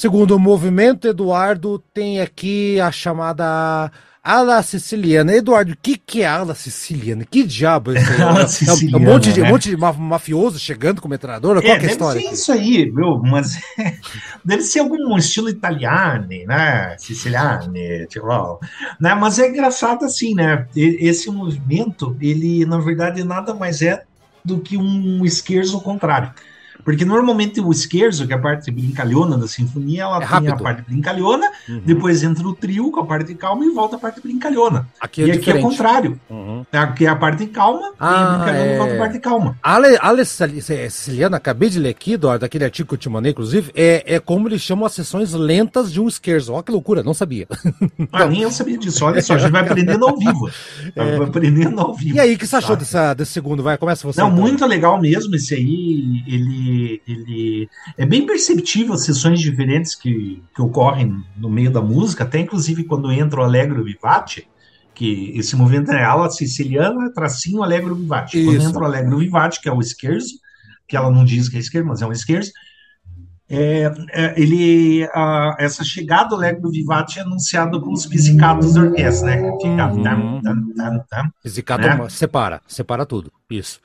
Segundo 0.00 0.38
movimento, 0.38 1.06
Eduardo 1.06 1.78
tem 1.92 2.22
aqui 2.22 2.80
a 2.80 2.90
chamada 2.90 3.92
ala 4.24 4.62
siciliana. 4.62 5.34
Eduardo, 5.34 5.72
o 5.72 5.76
que, 5.76 5.94
que 5.94 6.22
é 6.22 6.26
ala 6.26 6.54
siciliana? 6.54 7.22
Que 7.22 7.42
diabo 7.42 7.92
é 7.92 8.00
isso? 8.00 8.16
ala 8.22 8.48
siciliana, 8.48 8.96
é 8.96 9.10
um 9.10 9.12
monte 9.12 9.30
de, 9.30 9.42
né? 9.42 9.46
um 9.46 9.50
monte 9.50 9.68
de 9.68 9.76
mafioso 9.76 10.58
chegando 10.58 11.02
com 11.02 11.06
metralhadora? 11.06 11.58
É, 11.58 11.62
Qual 11.62 11.76
é 11.76 11.80
a 11.80 11.84
história? 11.84 12.18
Deve 12.18 12.28
ser 12.28 12.34
isso 12.34 12.50
aí, 12.50 12.90
meu, 12.90 13.18
mas 13.18 13.60
deve 14.42 14.62
ser 14.62 14.78
algum 14.78 15.18
estilo 15.18 15.50
italiano, 15.50 16.28
né? 16.46 16.96
Siciliano, 16.96 17.70
tipo, 18.08 18.58
né? 18.98 19.14
Mas 19.14 19.38
é 19.38 19.50
engraçado 19.50 20.06
assim, 20.06 20.34
né? 20.34 20.66
Esse 20.74 21.30
movimento, 21.30 22.16
ele 22.22 22.64
na 22.64 22.78
verdade 22.78 23.22
nada 23.22 23.52
mais 23.52 23.82
é 23.82 24.02
do 24.42 24.60
que 24.60 24.78
um 24.78 25.26
esquerdo 25.26 25.78
contrário. 25.78 26.32
Porque 26.84 27.04
normalmente 27.04 27.60
o 27.60 27.72
scherzo, 27.72 28.26
que 28.26 28.32
é 28.32 28.36
a 28.36 28.38
parte 28.38 28.70
brincalhona 28.70 29.36
da 29.36 29.46
sinfonia, 29.46 30.02
ela 30.02 30.16
é 30.16 30.20
tem 30.20 30.28
rápido. 30.28 30.52
a 30.52 30.56
parte 30.56 30.82
brincalhona, 30.82 31.50
uhum. 31.68 31.82
depois 31.84 32.22
entra 32.22 32.46
o 32.46 32.54
trio 32.54 32.90
com 32.90 33.00
a 33.00 33.06
parte 33.06 33.34
calma 33.34 33.64
e 33.64 33.70
volta 33.70 33.96
a 33.96 33.98
parte 33.98 34.20
brincalhona. 34.20 34.86
Aqui 35.00 35.22
é 35.22 35.26
e 35.26 35.30
aqui 35.32 35.50
é 35.50 35.54
o 35.54 35.60
contrário. 35.62 36.20
Uhum. 36.28 36.64
Aqui 36.72 37.06
é 37.06 37.08
a 37.08 37.16
parte 37.16 37.46
calma 37.46 37.92
ah, 37.98 38.10
e 38.10 38.14
a 38.14 38.36
brincalhona 38.36 38.70
é... 38.72 38.78
volta 38.78 38.94
a 38.94 38.98
parte 38.98 39.18
calma. 39.18 39.58
Ale 39.62 40.24
Siciliana, 40.24 41.36
acabei 41.36 41.68
de 41.68 41.78
ler 41.78 41.90
aqui, 41.90 42.14
Eduardo, 42.14 42.40
daquele 42.40 42.64
artigo 42.64 42.88
que 42.88 42.94
eu 42.94 42.98
te 42.98 43.08
mandei, 43.08 43.32
inclusive, 43.32 43.70
é, 43.74 44.14
é 44.14 44.20
como 44.20 44.48
eles 44.48 44.62
chamam 44.62 44.86
as 44.86 44.92
sessões 44.92 45.32
lentas 45.32 45.92
de 45.92 46.00
um 46.00 46.08
scherzo. 46.08 46.52
Olha 46.52 46.62
que 46.62 46.72
loucura, 46.72 47.02
não 47.02 47.14
sabia. 47.14 47.46
Ah, 48.12 48.26
nem 48.26 48.42
eu 48.42 48.50
sabia 48.50 48.76
disso. 48.76 49.04
Olha 49.04 49.22
só, 49.22 49.34
a 49.34 49.38
gente 49.38 49.52
vai 49.52 49.62
aprendendo 49.62 50.06
ao 50.06 50.16
vivo. 50.16 50.50
É. 50.96 51.16
Vai 51.16 51.28
aprendendo 51.28 51.80
ao 51.80 51.94
vivo. 51.94 52.16
E 52.16 52.20
aí, 52.20 52.34
o 52.34 52.38
que 52.38 52.46
você 52.46 52.56
achou 52.56 52.76
dessa, 52.76 53.14
desse 53.14 53.32
segundo? 53.32 53.62
Vai, 53.62 53.76
começa 53.76 54.06
você. 54.06 54.20
Não, 54.20 54.28
então. 54.28 54.40
muito 54.40 54.66
legal 54.66 55.00
mesmo 55.00 55.34
esse 55.36 55.54
aí. 55.54 56.22
Ele 56.26 56.69
ele, 57.06 57.68
é 57.96 58.04
bem 58.06 58.26
perceptível 58.26 58.94
as 58.94 59.04
sessões 59.04 59.40
diferentes 59.40 59.94
que, 59.94 60.42
que 60.54 60.62
ocorrem 60.62 61.22
no 61.36 61.48
meio 61.48 61.70
da 61.70 61.80
música, 61.80 62.24
até 62.24 62.38
inclusive 62.38 62.84
quando 62.84 63.10
entra 63.10 63.40
o 63.40 63.44
Allegro 63.44 63.84
Vivace, 63.84 64.46
que 64.94 65.32
esse 65.34 65.56
movimento 65.56 65.92
é 65.92 66.04
ala 66.04 66.30
siciliana, 66.30 67.12
tracinho 67.12 67.62
Allegro 67.62 67.94
Vivace. 67.94 68.38
Isso. 68.38 68.50
Quando 68.50 68.68
entra 68.68 68.82
o 68.82 68.84
Allegro 68.84 69.18
Vivace, 69.18 69.60
que 69.60 69.68
é 69.68 69.72
o 69.72 69.82
scherzo, 69.82 70.34
que 70.86 70.96
ela 70.96 71.10
não 71.10 71.24
diz 71.24 71.48
que 71.48 71.56
é 71.56 71.60
esquerdo, 71.60 71.86
mas 71.86 72.02
é 72.02 72.06
um 72.06 72.14
scherzo, 72.14 72.52
é, 73.52 73.92
é, 74.12 74.40
ele, 74.40 75.08
a, 75.12 75.56
essa 75.58 75.82
chegada 75.82 76.28
do 76.28 76.34
Allegro 76.36 76.70
Vivace 76.70 77.18
é 77.18 77.22
anunciada 77.22 77.80
com 77.80 77.92
os 77.92 78.06
pizzicatos 78.06 78.74
da 78.74 78.82
orquestra, 78.82 79.26
né? 79.26 79.50
Fica, 79.60 79.86
uhum. 79.86 80.02
Pizzicato 81.42 81.82
né? 81.82 82.08
separa, 82.08 82.62
separa 82.68 83.04
tudo, 83.04 83.32
isso. 83.50 83.80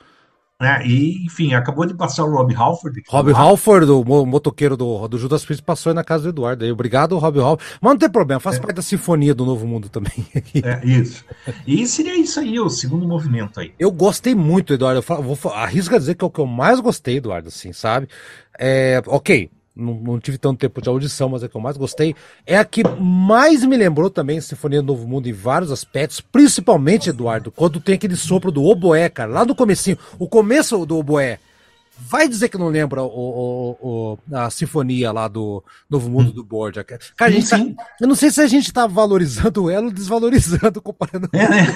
É, 0.62 0.88
e, 0.88 1.26
enfim, 1.26 1.53
acabou 1.53 1.86
de 1.86 1.93
passar 1.93 2.24
o 2.24 2.32
Rob 2.32 2.56
Halford. 2.56 3.03
Rob 3.10 3.34
Halford, 3.34 3.91
o 3.91 4.26
motoqueiro 4.26 4.78
do, 4.78 5.06
do 5.08 5.18
Judas 5.18 5.43
Priest, 5.43 5.62
passou 5.62 5.89
aí 5.89 5.95
na 5.95 6.03
casa 6.03 6.24
do 6.24 6.30
Eduardo. 6.30 6.64
Aí. 6.64 6.72
Obrigado, 6.72 7.18
Rob 7.18 7.39
Halford. 7.39 7.78
Mas 7.82 7.91
não 7.91 7.97
tem 7.97 8.10
problema, 8.10 8.39
faz 8.39 8.56
é. 8.56 8.60
parte 8.60 8.76
da 8.78 8.82
sinfonia 8.82 9.36
do 9.36 9.45
Novo 9.45 9.68
Mundo 9.68 9.89
também. 9.89 10.26
é, 10.64 10.86
isso. 10.86 11.26
E 11.68 11.86
seria 11.86 12.16
isso 12.16 12.39
aí, 12.39 12.58
o 12.58 12.70
segundo 12.70 13.06
movimento 13.06 13.60
aí. 13.60 13.74
Eu 13.78 13.91
gostei 13.91 14.34
muito, 14.34 14.74
Eduardo. 14.74 14.99
Eu 14.99 15.03
falo, 15.03 15.36
vou, 15.36 15.51
arrisco 15.51 15.93
a 15.93 15.99
dizer 15.99 16.16
que 16.16 16.24
é 16.24 16.28
o 16.28 16.32
que 16.32 16.39
eu 16.39 16.47
mais 16.47 16.80
gostei, 16.80 17.18
Eduardo, 17.18 17.49
assim, 17.49 17.74
sabe? 17.74 18.08
É, 18.58 19.01
ok, 19.08 19.49
não, 19.76 19.93
não, 19.95 20.19
tive 20.19 20.38
tanto 20.38 20.59
tempo 20.59 20.82
de 20.82 20.88
audição, 20.88 21.30
mas 21.30 21.43
é 21.43 21.49
que 21.49 21.55
eu 21.55 21.61
mais 21.61 21.76
gostei. 21.76 22.15
É 22.45 22.57
a 22.57 22.63
que 22.63 22.84
mais 22.99 23.63
me 23.65 23.76
lembrou 23.76 24.09
também 24.09 24.39
Sinfonia 24.39 24.82
do 24.82 24.88
Novo 24.88 25.07
Mundo 25.07 25.28
em 25.28 25.34
vários 25.34 25.71
aspectos, 25.71 26.21
principalmente, 26.21 27.09
Eduardo, 27.09 27.51
quando 27.51 27.82
tem 27.82 27.95
aquele 27.95 28.15
sopro 28.15 28.51
do 28.51 28.63
oboé, 28.63 29.09
cara, 29.09 29.32
lá 29.32 29.45
no 29.45 29.55
comecinho, 29.55 29.97
o 30.17 30.28
começo 30.28 30.86
do 30.86 30.97
oboé. 30.97 31.39
Vai 31.97 32.28
dizer 32.28 32.49
que 32.49 32.57
não 32.57 32.67
lembra 32.67 33.01
o, 33.01 33.07
o, 33.07 33.78
o 33.82 34.36
a 34.36 34.49
sinfonia 34.49 35.13
lá 35.13 35.30
do 35.30 35.63
Novo 35.89 36.09
Mundo 36.09 36.30
hum. 36.30 36.34
do 36.34 36.43
Borja. 36.43 36.84
Cara, 36.84 36.99
a 37.19 37.30
gente 37.30 37.49
tá, 37.49 37.57
eu 38.01 38.07
não 38.07 38.15
sei 38.15 38.30
se 38.30 38.41
a 38.41 38.47
gente 38.47 38.71
tá 38.73 38.86
valorizando 38.86 39.69
ela 39.69 39.86
ou 39.86 39.91
desvalorizando 39.91 40.82
comparando. 40.82 41.30
É, 41.32 41.47
né? 41.47 41.67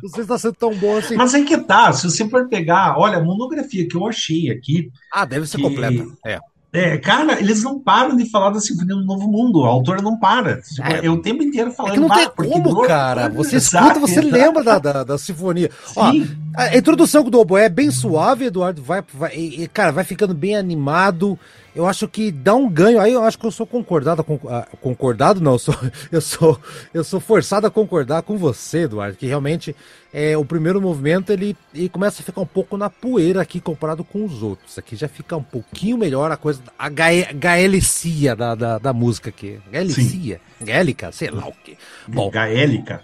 não 0.00 0.08
sei 0.08 0.22
se 0.22 0.28
tá 0.28 0.38
sendo 0.38 0.54
tão 0.54 0.72
bom 0.76 0.96
assim. 0.96 1.16
Mas 1.16 1.34
é 1.34 1.42
que 1.42 1.58
tá, 1.58 1.92
se 1.92 2.08
você 2.08 2.28
for 2.28 2.48
pegar, 2.48 2.96
olha, 2.96 3.18
a 3.18 3.24
monografia 3.24 3.86
que 3.86 3.96
eu 3.96 4.06
achei 4.06 4.48
aqui. 4.48 4.92
Ah, 5.12 5.24
deve 5.24 5.44
ser 5.48 5.56
que... 5.56 5.62
completa. 5.64 6.06
É. 6.24 6.38
É, 6.74 6.96
cara, 6.96 7.38
eles 7.38 7.62
não 7.62 7.78
param 7.78 8.16
de 8.16 8.30
falar 8.30 8.48
da 8.48 8.58
Sinfonia 8.58 8.94
do 8.94 9.04
Novo 9.04 9.28
Mundo. 9.28 9.60
O 9.60 9.66
autor 9.66 10.00
não 10.00 10.18
para. 10.18 10.62
Tipo, 10.62 10.88
é, 10.88 11.04
é 11.04 11.10
o 11.10 11.20
tempo 11.20 11.42
inteiro 11.42 11.70
falando. 11.70 11.96
É 11.96 12.00
não 12.00 12.08
tem 12.08 12.30
como, 12.30 12.82
cara. 12.86 13.28
Você 13.36 13.56
escuta, 13.56 14.00
você 14.00 14.22
lembra 14.22 14.64
da, 14.64 14.78
da, 14.78 15.04
da 15.04 15.18
sinfonia. 15.18 15.70
Sim. 15.86 15.94
Ó, 15.96 16.12
a 16.56 16.74
introdução 16.74 17.24
do 17.24 17.38
oboé 17.38 17.66
é 17.66 17.68
bem 17.68 17.90
suave, 17.90 18.46
Eduardo. 18.46 18.82
Vai, 18.82 19.04
vai, 19.12 19.68
cara, 19.72 19.92
vai 19.92 20.04
ficando 20.04 20.32
bem 20.32 20.56
animado 20.56 21.38
eu 21.74 21.86
acho 21.86 22.06
que 22.06 22.30
dá 22.30 22.54
um 22.54 22.68
ganho. 22.68 23.00
Aí 23.00 23.12
eu 23.12 23.22
acho 23.22 23.38
que 23.38 23.46
eu 23.46 23.50
sou 23.50 23.66
concordado, 23.66 24.24
ah, 24.48 24.66
concordado 24.80 25.40
não, 25.40 25.52
eu 25.52 25.58
sou, 25.58 25.74
eu 26.12 26.20
sou, 26.20 26.60
eu 26.92 27.04
sou 27.04 27.20
forçado 27.20 27.66
a 27.66 27.70
concordar 27.70 28.22
com 28.22 28.36
você, 28.36 28.80
Eduardo, 28.82 29.16
que 29.16 29.26
realmente 29.26 29.74
é 30.12 30.36
o 30.36 30.44
primeiro 30.44 30.80
movimento 30.80 31.32
ele, 31.32 31.56
ele 31.74 31.88
começa 31.88 32.20
a 32.20 32.24
ficar 32.24 32.42
um 32.42 32.46
pouco 32.46 32.76
na 32.76 32.90
poeira 32.90 33.40
aqui 33.40 33.60
comparado 33.60 34.04
com 34.04 34.24
os 34.24 34.42
outros. 34.42 34.78
Aqui 34.78 34.94
já 34.94 35.08
fica 35.08 35.36
um 35.36 35.42
pouquinho 35.42 35.96
melhor 35.96 36.30
a 36.30 36.36
coisa, 36.36 36.62
a 36.78 36.88
gaelicia 36.88 38.36
da, 38.36 38.54
da, 38.54 38.78
da 38.78 38.92
música 38.92 39.30
aqui. 39.30 39.58
Gaelicia, 39.70 40.40
gaélica, 40.60 41.10
sei 41.10 41.30
lá 41.30 41.46
o 41.46 41.52
que. 41.52 41.78
Bom, 42.06 42.30
gaélica. 42.30 43.02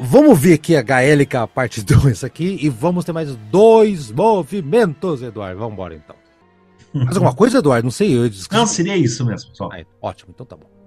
Vamos 0.00 0.38
ver 0.38 0.54
aqui 0.54 0.76
a 0.76 0.82
gaélica 0.82 1.46
parte 1.46 1.82
2 1.82 2.24
aqui 2.24 2.58
e 2.62 2.68
vamos 2.70 3.04
ter 3.04 3.12
mais 3.12 3.34
dois 3.50 4.10
movimentos, 4.10 5.22
Eduardo. 5.22 5.58
Vamos 5.58 5.74
embora 5.74 5.94
então. 5.94 6.21
Mais 6.94 7.16
alguma 7.16 7.34
coisa, 7.34 7.58
Eduardo? 7.58 7.84
Não 7.84 7.90
sei. 7.90 8.16
Eu 8.16 8.28
disse 8.28 8.48
Não, 8.52 8.66
seria 8.66 8.96
isso 8.96 9.24
mesmo, 9.24 9.54
só. 9.54 9.68
Ah, 9.72 9.84
ótimo, 10.00 10.32
então 10.34 10.44
tá 10.44 10.56
bom. 10.56 10.81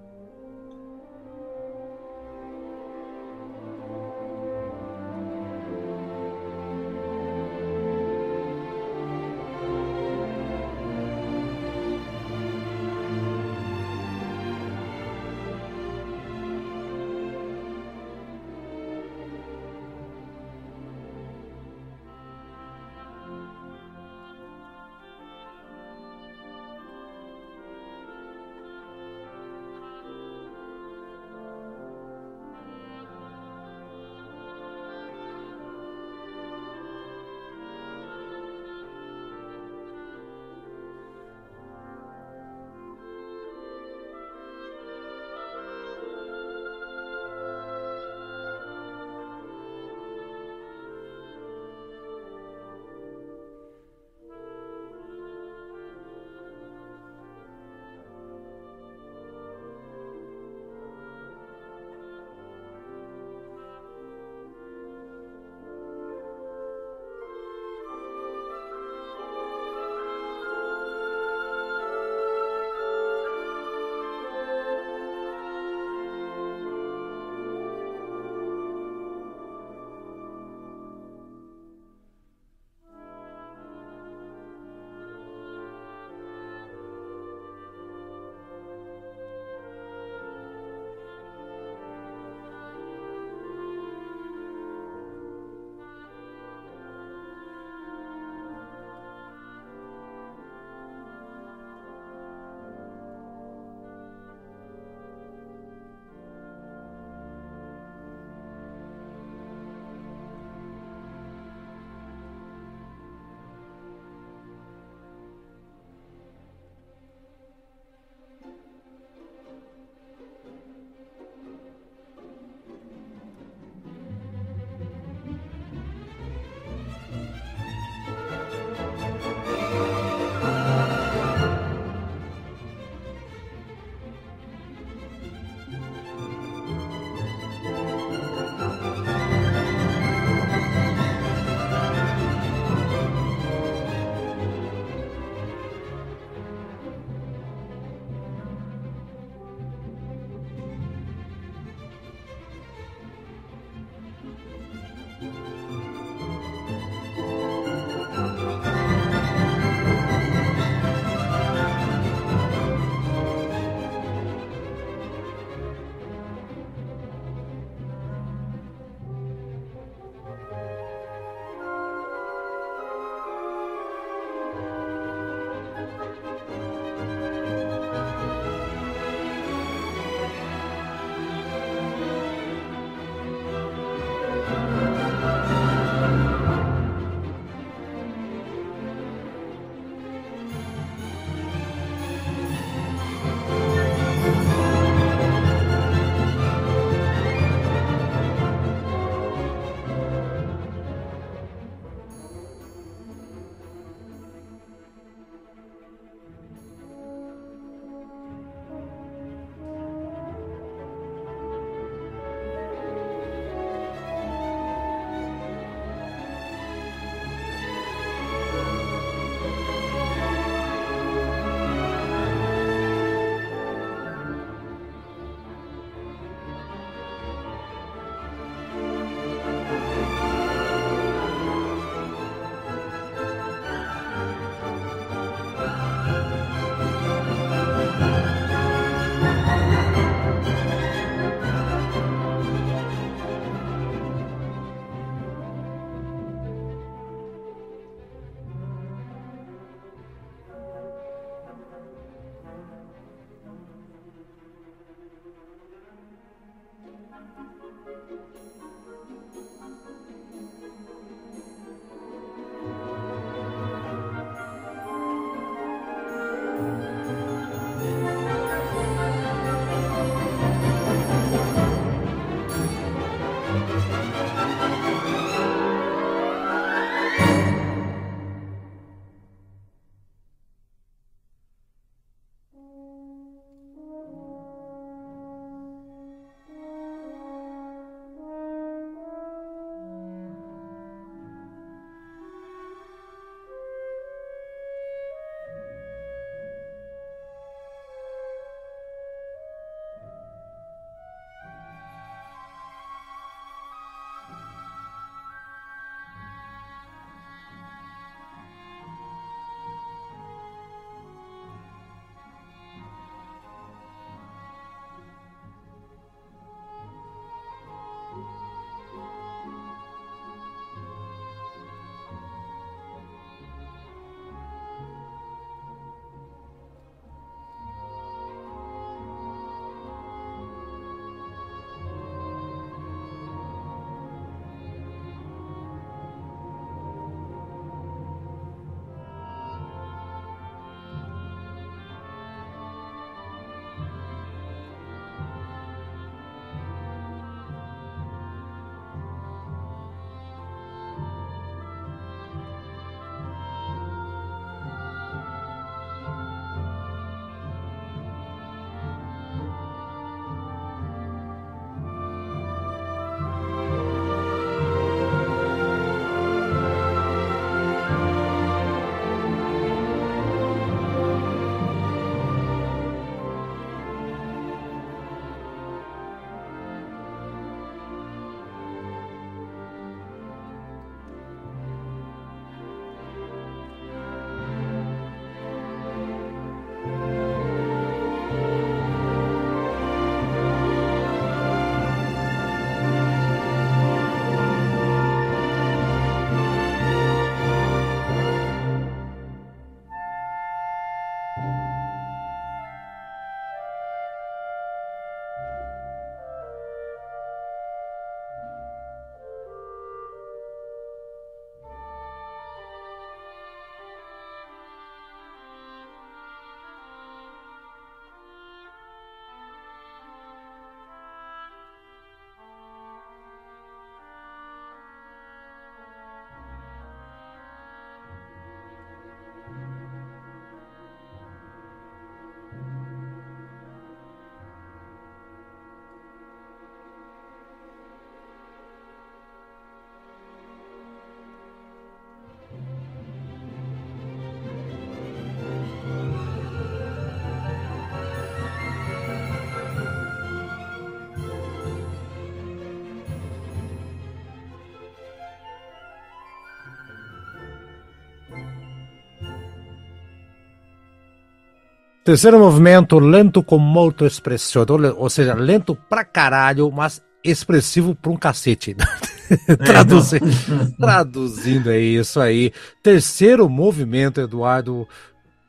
Terceiro 462.06 462.38
movimento, 462.38 463.00
lento 463.00 463.42
com 463.42 463.58
molto 463.58 464.06
expressivo, 464.06 464.64
ou 464.96 465.10
seja, 465.10 465.34
lento 465.34 465.76
pra 465.90 466.06
caralho, 466.06 466.72
mas 466.72 467.02
expressivo 467.24 467.96
pra 467.96 468.12
um 468.12 468.16
cacete. 468.16 468.76
É, 469.50 469.56
Traduzi... 469.56 470.20
Traduzindo 470.78 471.72
é 471.72 471.80
isso 471.80 472.20
aí. 472.20 472.54
Terceiro 472.84 473.50
movimento, 473.50 474.22
Eduardo. 474.22 474.88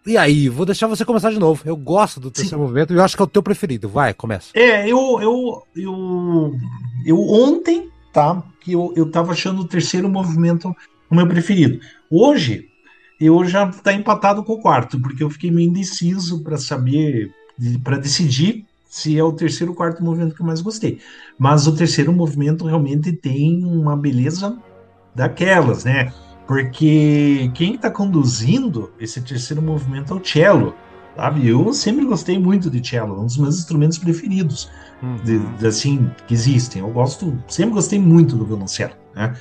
E 0.06 0.16
aí, 0.16 0.48
vou 0.48 0.64
deixar 0.64 0.86
você 0.86 1.04
começar 1.04 1.30
de 1.30 1.38
novo. 1.38 1.60
Eu 1.66 1.76
gosto 1.76 2.18
do 2.18 2.30
terceiro 2.30 2.56
Sim. 2.56 2.62
movimento 2.62 2.94
e 2.94 2.96
eu 2.96 3.04
acho 3.04 3.14
que 3.14 3.20
é 3.20 3.24
o 3.26 3.28
teu 3.28 3.42
preferido. 3.42 3.86
Vai, 3.86 4.14
começa. 4.14 4.48
É, 4.54 4.90
eu, 4.90 5.20
eu, 5.20 5.62
eu, 5.76 6.52
eu 7.04 7.20
ontem, 7.20 7.90
tá? 8.14 8.42
Que 8.62 8.72
eu, 8.72 8.94
eu 8.96 9.10
tava 9.10 9.32
achando 9.32 9.60
o 9.60 9.68
terceiro 9.68 10.08
movimento 10.08 10.74
o 11.10 11.14
meu 11.14 11.26
preferido. 11.26 11.78
Hoje, 12.10 12.70
eu 13.20 13.44
já 13.44 13.66
tá 13.68 13.92
empatado 13.92 14.42
com 14.44 14.54
o 14.54 14.60
quarto, 14.60 15.00
porque 15.00 15.22
eu 15.22 15.30
fiquei 15.30 15.50
meio 15.50 15.68
indeciso 15.68 16.42
para 16.42 16.58
saber, 16.58 17.32
para 17.82 17.96
decidir 17.96 18.64
se 18.88 19.18
é 19.18 19.22
o 19.22 19.32
terceiro 19.32 19.72
ou 19.72 19.76
quarto 19.76 20.02
movimento 20.02 20.34
que 20.34 20.40
eu 20.40 20.46
mais 20.46 20.60
gostei. 20.60 20.98
Mas 21.38 21.66
o 21.66 21.74
terceiro 21.74 22.12
movimento 22.12 22.64
realmente 22.64 23.12
tem 23.12 23.64
uma 23.64 23.96
beleza 23.96 24.56
daquelas, 25.14 25.84
né? 25.84 26.12
Porque 26.46 27.50
quem 27.54 27.74
está 27.74 27.90
conduzindo 27.90 28.92
esse 29.00 29.20
terceiro 29.20 29.60
movimento 29.60 30.14
é 30.14 30.16
o 30.16 30.24
cello, 30.24 30.74
sabe? 31.16 31.46
Eu 31.46 31.72
sempre 31.72 32.04
gostei 32.04 32.38
muito 32.38 32.70
de 32.70 32.86
cello, 32.86 33.20
um 33.20 33.26
dos 33.26 33.36
meus 33.36 33.58
instrumentos 33.58 33.98
preferidos, 33.98 34.70
uhum. 35.02 35.16
de, 35.16 35.38
de, 35.38 35.66
assim, 35.66 36.10
que 36.26 36.34
existem. 36.34 36.82
Eu 36.82 36.90
gosto, 36.90 37.36
sempre 37.48 37.74
gostei 37.74 37.98
muito 37.98 38.36
do 38.36 38.44
violoncelo, 38.44 38.92
né? 39.14 39.34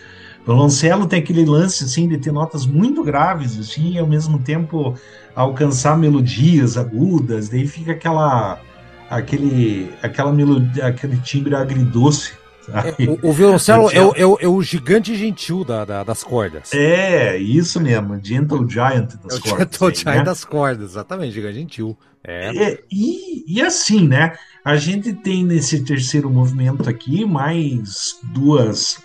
O 0.46 0.54
violoncelo 0.54 1.08
tem 1.08 1.20
aquele 1.20 1.44
lance, 1.44 1.84
assim, 1.84 2.08
de 2.08 2.20
ter 2.20 2.32
notas 2.32 2.68
muito 2.68 3.04
graves, 3.04 3.58
assim, 3.58 3.94
e 3.94 4.00
ao 4.00 4.06
mesmo 4.06 4.38
tempo 4.38 4.94
alcançar 5.36 5.98
melodias 5.98 6.78
agudas, 6.78 7.50
daí 7.50 7.68
fica 7.68 7.94
aquela 7.94 8.62
aquele, 9.10 9.92
aquela 10.02 10.32
melodia, 10.32 10.86
aquele 10.86 11.18
timbre 11.18 11.56
agridoce. 11.56 12.34
É, 12.68 13.04
o, 13.04 13.30
o, 13.30 13.34
violoncelo 13.34 13.92
é, 13.92 14.02
o, 14.02 14.14
é, 14.16 14.26
o, 14.26 14.38
é 14.42 14.48
o 14.48 14.62
gigante 14.62 15.16
gentil 15.16 15.64
da, 15.64 15.86
da, 15.86 16.04
das 16.04 16.24
cordas. 16.24 16.74
É, 16.74 17.38
isso 17.38 17.80
mesmo, 17.80 18.20
Gentle 18.24 18.68
Giant 18.68 19.14
das 19.24 19.38
é 19.38 19.40
cordas. 19.40 19.60
Gentle 19.60 19.88
aí, 19.88 19.96
Giant 19.96 20.16
né? 20.18 20.24
das 20.24 20.46
cordas, 20.46 20.92
exatamente, 20.92 21.32
gigante 21.34 21.56
gentil. 21.56 21.98
É. 22.24 22.80
e, 22.92 23.44
e 23.48 23.62
assim, 23.62 24.08
né? 24.08 24.34
A 24.64 24.78
gente 24.78 25.14
tem 25.14 25.44
nesse 25.44 25.84
terceiro 25.84 26.28
movimento 26.28 26.90
aqui 26.90 27.24
mais 27.24 28.18
duas 28.24 28.98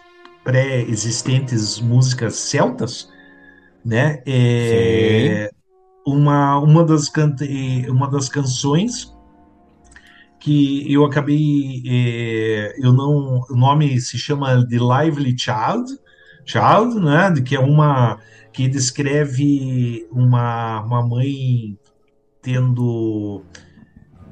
pré-existentes 0.45 1.80
músicas 1.80 2.36
celtas, 2.36 3.09
né? 3.84 4.22
É, 4.26 5.51
uma, 6.07 6.59
uma, 6.59 6.84
das 6.84 7.11
uma 7.88 8.11
das 8.11 8.28
canções 8.28 9.14
que 10.38 10.91
eu 10.91 11.05
acabei, 11.05 11.82
é, 11.86 12.74
eu 12.78 12.93
não, 12.93 13.45
o 13.51 13.57
nome 13.57 14.01
se 14.01 14.18
chama 14.18 14.66
The 14.66 14.78
Lively 14.78 15.36
Child, 15.38 15.99
Child, 16.47 16.99
né, 17.01 17.41
que 17.43 17.55
é 17.55 17.61
uma 17.61 18.18
que 18.53 18.66
descreve 18.66 20.09
uma, 20.11 20.80
uma 20.80 21.07
mãe 21.07 21.78
tendo 22.43 23.45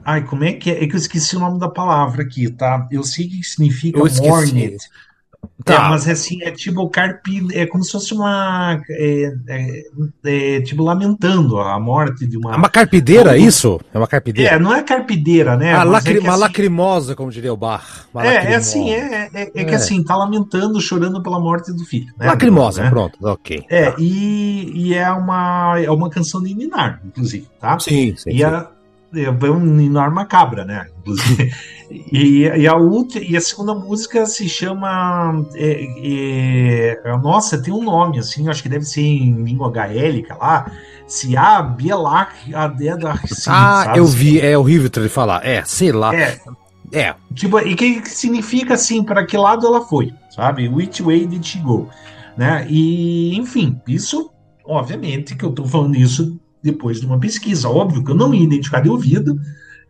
Ai, 0.04 0.24
como 0.24 0.42
é 0.42 0.54
que 0.54 0.70
é? 0.70 0.82
É 0.82 0.86
que 0.86 0.94
eu 0.94 0.98
esqueci 0.98 1.36
o 1.36 1.38
nome 1.38 1.60
da 1.60 1.68
palavra 1.68 2.22
aqui, 2.22 2.50
tá? 2.50 2.88
Eu 2.90 3.04
sei 3.04 3.28
que 3.28 3.42
significa 3.44 3.98
morning. 3.98 4.76
Tá. 5.64 5.74
É, 5.74 5.78
mas 5.88 6.08
assim, 6.08 6.40
é 6.42 6.52
tipo 6.52 6.88
carpi, 6.88 7.44
é 7.52 7.66
como 7.66 7.82
se 7.82 7.90
fosse 7.90 8.14
uma. 8.14 8.80
É, 8.88 9.34
é, 9.48 9.82
é, 10.24 10.60
tipo 10.60 10.84
lamentando 10.84 11.58
a 11.58 11.80
morte 11.80 12.26
de 12.28 12.36
uma. 12.36 12.54
É 12.54 12.56
uma 12.56 12.68
carpideira, 12.68 13.36
isso? 13.36 13.80
É 13.92 13.98
uma 13.98 14.06
carpideira? 14.06 14.54
É, 14.54 14.58
não 14.58 14.72
é 14.72 14.84
carpideira, 14.84 15.56
né? 15.56 15.74
Ah, 15.74 15.82
lacri, 15.82 16.18
é 16.18 16.20
uma 16.20 16.30
assim, 16.30 16.40
lacrimosa, 16.40 17.16
como 17.16 17.32
diria 17.32 17.52
o 17.52 17.56
Bar. 17.56 18.06
É, 18.18 18.52
é 18.52 18.54
assim, 18.54 18.92
é, 18.92 19.28
é, 19.34 19.50
é, 19.52 19.64
que 19.64 19.74
assim, 19.74 20.02
tá 20.04 20.16
lamentando, 20.16 20.80
chorando 20.80 21.20
pela 21.20 21.40
morte 21.40 21.72
do 21.72 21.84
filho. 21.84 22.14
Né? 22.16 22.28
Lacrimosa, 22.28 22.84
né? 22.84 22.90
pronto, 22.90 23.18
ok. 23.20 23.64
É, 23.68 23.94
e, 23.98 24.70
e 24.74 24.94
é, 24.94 25.10
uma, 25.10 25.74
é 25.80 25.90
uma 25.90 26.08
canção 26.08 26.40
de 26.40 26.54
Ninar, 26.54 27.00
inclusive, 27.04 27.48
tá? 27.60 27.76
Sim, 27.80 28.14
sim. 28.16 28.30
E 28.30 28.38
sim. 28.38 28.44
A, 28.44 28.70
é 29.14 29.50
um 29.50 29.60
Ninar 29.60 30.12
macabra, 30.12 30.64
né? 30.64 30.86
E, 31.90 32.42
e, 32.42 32.68
a 32.68 32.76
última, 32.76 33.24
e 33.24 33.34
a 33.34 33.40
segunda 33.40 33.74
música 33.74 34.26
se 34.26 34.46
chama. 34.46 35.46
É, 35.54 37.00
é, 37.02 37.16
nossa, 37.16 37.62
tem 37.62 37.72
um 37.72 37.82
nome, 37.82 38.18
assim, 38.18 38.46
acho 38.48 38.62
que 38.62 38.68
deve 38.68 38.84
ser 38.84 39.00
em 39.00 39.42
língua 39.42 39.70
gaélica 39.70 40.36
lá. 40.36 40.70
Se 41.06 41.34
a 41.34 41.62
Bielak 41.62 42.54
Adeda 42.54 43.12
Ah, 43.46 43.84
sabe? 43.84 43.98
eu 43.98 44.04
vi, 44.04 44.38
é 44.38 44.58
horrível 44.58 44.90
de 44.90 45.08
falar. 45.08 45.46
É, 45.46 45.64
sei 45.64 45.90
lá. 45.90 46.14
É. 46.14 46.38
é. 46.92 47.14
Tipo, 47.34 47.58
e 47.60 47.74
que 47.74 48.06
significa 48.06 48.74
assim, 48.74 49.02
para 49.02 49.24
que 49.24 49.38
lado 49.38 49.66
ela 49.66 49.80
foi, 49.80 50.12
sabe? 50.28 50.68
Which 50.68 51.02
way 51.02 51.26
did 51.26 51.42
she 51.42 51.58
go? 51.60 51.88
Né? 52.36 52.66
E, 52.68 53.34
enfim, 53.38 53.80
isso, 53.88 54.30
obviamente, 54.62 55.34
que 55.34 55.44
eu 55.44 55.52
tô 55.52 55.64
falando 55.64 55.96
isso 55.96 56.38
depois 56.62 57.00
de 57.00 57.06
uma 57.06 57.18
pesquisa. 57.18 57.68
Óbvio 57.68 58.04
que 58.04 58.10
eu 58.10 58.16
não 58.16 58.34
ia 58.34 58.44
identificar 58.44 58.80
de 58.80 58.88
ouvido 58.88 59.38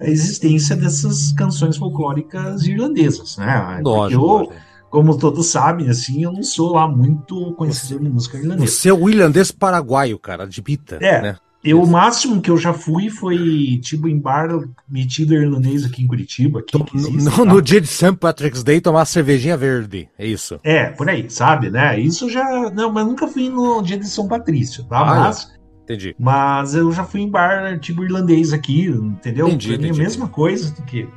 a 0.00 0.08
existência 0.08 0.76
dessas 0.76 1.32
canções 1.32 1.76
folclóricas 1.76 2.64
irlandesas, 2.64 3.36
né? 3.36 3.80
Lógico. 3.82 4.22
Eu, 4.22 4.52
como 4.90 5.18
todos 5.18 5.46
sabem, 5.46 5.88
assim, 5.88 6.22
eu 6.22 6.32
não 6.32 6.42
sou 6.42 6.72
lá 6.72 6.88
muito 6.88 7.52
conhecedor 7.54 8.02
de 8.02 8.08
música 8.08 8.38
irlandesa. 8.38 8.72
Você 8.72 8.88
é 8.88 8.92
o 8.92 9.08
irlandês 9.08 9.50
paraguaio, 9.50 10.18
cara, 10.18 10.46
de 10.46 10.62
Bita, 10.62 10.98
é, 11.00 11.20
né? 11.20 11.36
Eu, 11.62 11.82
o 11.82 11.86
máximo 11.86 12.40
que 12.40 12.50
eu 12.50 12.56
já 12.56 12.72
fui 12.72 13.10
foi, 13.10 13.80
tipo, 13.82 14.08
em 14.08 14.18
bar 14.18 14.48
metido 14.88 15.34
irlandês 15.34 15.84
aqui 15.84 16.04
em 16.04 16.06
Curitiba. 16.06 16.60
Aqui, 16.60 16.80
existe, 16.94 17.24
no, 17.24 17.44
no, 17.44 17.60
dia 17.60 17.80
de 17.80 17.88
St. 17.88 18.16
Patrick's 18.16 18.62
Day 18.62 18.80
tomar 18.80 19.04
cervejinha 19.04 19.56
verde, 19.56 20.08
é 20.16 20.24
isso? 20.24 20.60
É, 20.62 20.86
por 20.86 21.08
aí, 21.08 21.28
sabe, 21.28 21.68
né? 21.68 21.98
Isso 21.98 22.30
já... 22.30 22.70
Não, 22.70 22.92
mas 22.92 23.04
nunca 23.04 23.26
fui 23.26 23.48
no 23.48 23.82
dia 23.82 23.98
de 23.98 24.06
São 24.06 24.28
Patrício, 24.28 24.84
tá? 24.84 25.00
Ah, 25.00 25.20
mas... 25.20 25.57
Entendi. 25.88 26.14
Mas 26.18 26.74
eu 26.74 26.92
já 26.92 27.02
fui 27.02 27.22
em 27.22 27.30
bar 27.30 27.78
tipo 27.80 28.04
irlandês 28.04 28.52
aqui, 28.52 28.88
entendeu? 28.88 29.48
Entendi, 29.48 29.72
entendi. 29.72 29.88
É 29.88 29.92
a 29.92 29.96
mesma 29.96 30.28
coisa 30.28 30.70
do 30.70 30.82
que. 30.82 31.08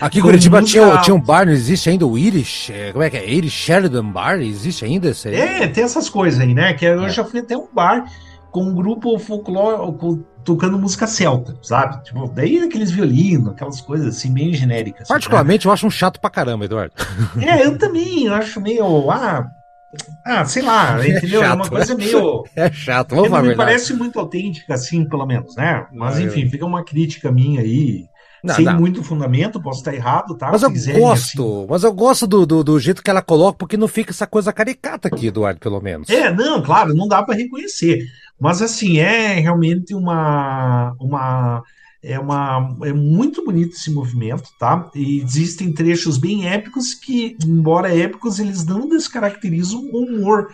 Aqui 0.00 0.18
em 0.18 0.22
Curitiba 0.22 0.60
tinha, 0.60 0.98
tinha 0.98 1.14
um 1.14 1.20
bar, 1.20 1.46
não 1.46 1.52
existe 1.52 1.88
ainda 1.88 2.04
o 2.04 2.18
Irish? 2.18 2.70
É, 2.70 2.90
como 2.90 3.04
é 3.04 3.10
que 3.10 3.16
é? 3.16 3.30
Irish 3.30 3.52
Sheridan 3.52 4.06
Bar? 4.06 4.40
Existe 4.40 4.84
ainda 4.84 5.10
esse 5.10 5.28
aí? 5.28 5.36
É, 5.36 5.68
tem 5.68 5.84
essas 5.84 6.10
coisas 6.10 6.40
aí, 6.40 6.52
né? 6.52 6.74
Que 6.74 6.84
eu 6.84 7.04
é. 7.04 7.08
já 7.10 7.24
fui 7.24 7.38
até 7.38 7.56
um 7.56 7.68
bar 7.72 8.10
com 8.50 8.64
um 8.64 8.74
grupo 8.74 9.16
folclore 9.20 10.24
tocando 10.42 10.78
música 10.78 11.06
celta, 11.06 11.56
sabe? 11.62 12.02
Tipo, 12.02 12.26
daí 12.28 12.58
aqueles 12.58 12.90
violinos, 12.90 13.52
aquelas 13.52 13.80
coisas 13.80 14.16
assim, 14.16 14.32
bem 14.32 14.52
genéricas. 14.52 15.06
Particularmente, 15.06 15.64
né? 15.64 15.70
eu 15.70 15.74
acho 15.74 15.86
um 15.86 15.90
chato 15.90 16.18
pra 16.18 16.30
caramba, 16.30 16.64
Eduardo. 16.64 16.94
É, 17.40 17.64
eu 17.64 17.78
também, 17.78 18.24
eu 18.24 18.34
acho 18.34 18.60
meio. 18.60 19.10
Ah, 19.10 19.46
ah, 20.24 20.44
sei 20.44 20.62
lá, 20.62 21.00
é 21.04 21.08
entendeu? 21.08 21.42
É, 21.42 21.46
chato, 21.46 21.52
é 21.52 21.54
uma 21.54 21.68
coisa 21.68 21.94
meio. 21.94 22.44
É 22.54 22.72
chato, 22.72 23.14
vamos 23.14 23.30
falar. 23.30 23.42
Me 23.42 23.56
parece 23.56 23.94
muito 23.94 24.18
autêntica, 24.18 24.74
assim, 24.74 25.08
pelo 25.08 25.26
menos, 25.26 25.56
né? 25.56 25.86
Mas 25.92 26.18
enfim, 26.18 26.48
fica 26.48 26.66
uma 26.66 26.84
crítica 26.84 27.30
minha 27.32 27.60
aí. 27.60 28.06
Não, 28.42 28.54
sem 28.54 28.64
não. 28.64 28.78
muito 28.78 29.02
fundamento, 29.02 29.60
posso 29.60 29.80
estar 29.80 29.92
errado, 29.92 30.36
tá? 30.36 30.50
Mas 30.52 30.62
eu 30.62 30.70
quiserem, 30.70 31.00
gosto, 31.00 31.42
assim... 31.42 31.66
mas 31.68 31.82
eu 31.82 31.92
gosto 31.92 32.24
do, 32.24 32.46
do, 32.46 32.62
do, 32.62 32.78
jeito 32.78 33.02
que 33.02 33.10
ela 33.10 33.20
coloca, 33.20 33.58
porque 33.58 33.76
não 33.76 33.88
fica 33.88 34.12
essa 34.12 34.28
coisa 34.28 34.52
caricata 34.52 35.08
aqui, 35.08 35.26
Eduardo, 35.26 35.58
pelo 35.58 35.80
menos. 35.80 36.08
É, 36.08 36.32
não, 36.32 36.62
claro, 36.62 36.94
não 36.94 37.08
dá 37.08 37.20
para 37.20 37.34
reconhecer. 37.34 38.06
Mas 38.38 38.62
assim, 38.62 38.98
é 38.98 39.34
realmente 39.40 39.92
uma, 39.92 40.94
uma 41.00 41.64
é, 42.02 42.18
uma, 42.18 42.76
é 42.82 42.92
muito 42.92 43.44
bonito 43.44 43.74
esse 43.74 43.90
movimento, 43.90 44.50
tá? 44.58 44.90
E 44.94 45.20
existem 45.20 45.72
trechos 45.72 46.16
bem 46.18 46.48
épicos 46.48 46.94
que, 46.94 47.36
embora 47.44 47.94
épicos, 47.94 48.38
eles 48.38 48.64
não 48.64 48.88
descaracterizam 48.88 49.80
o 49.80 50.04
humor 50.04 50.48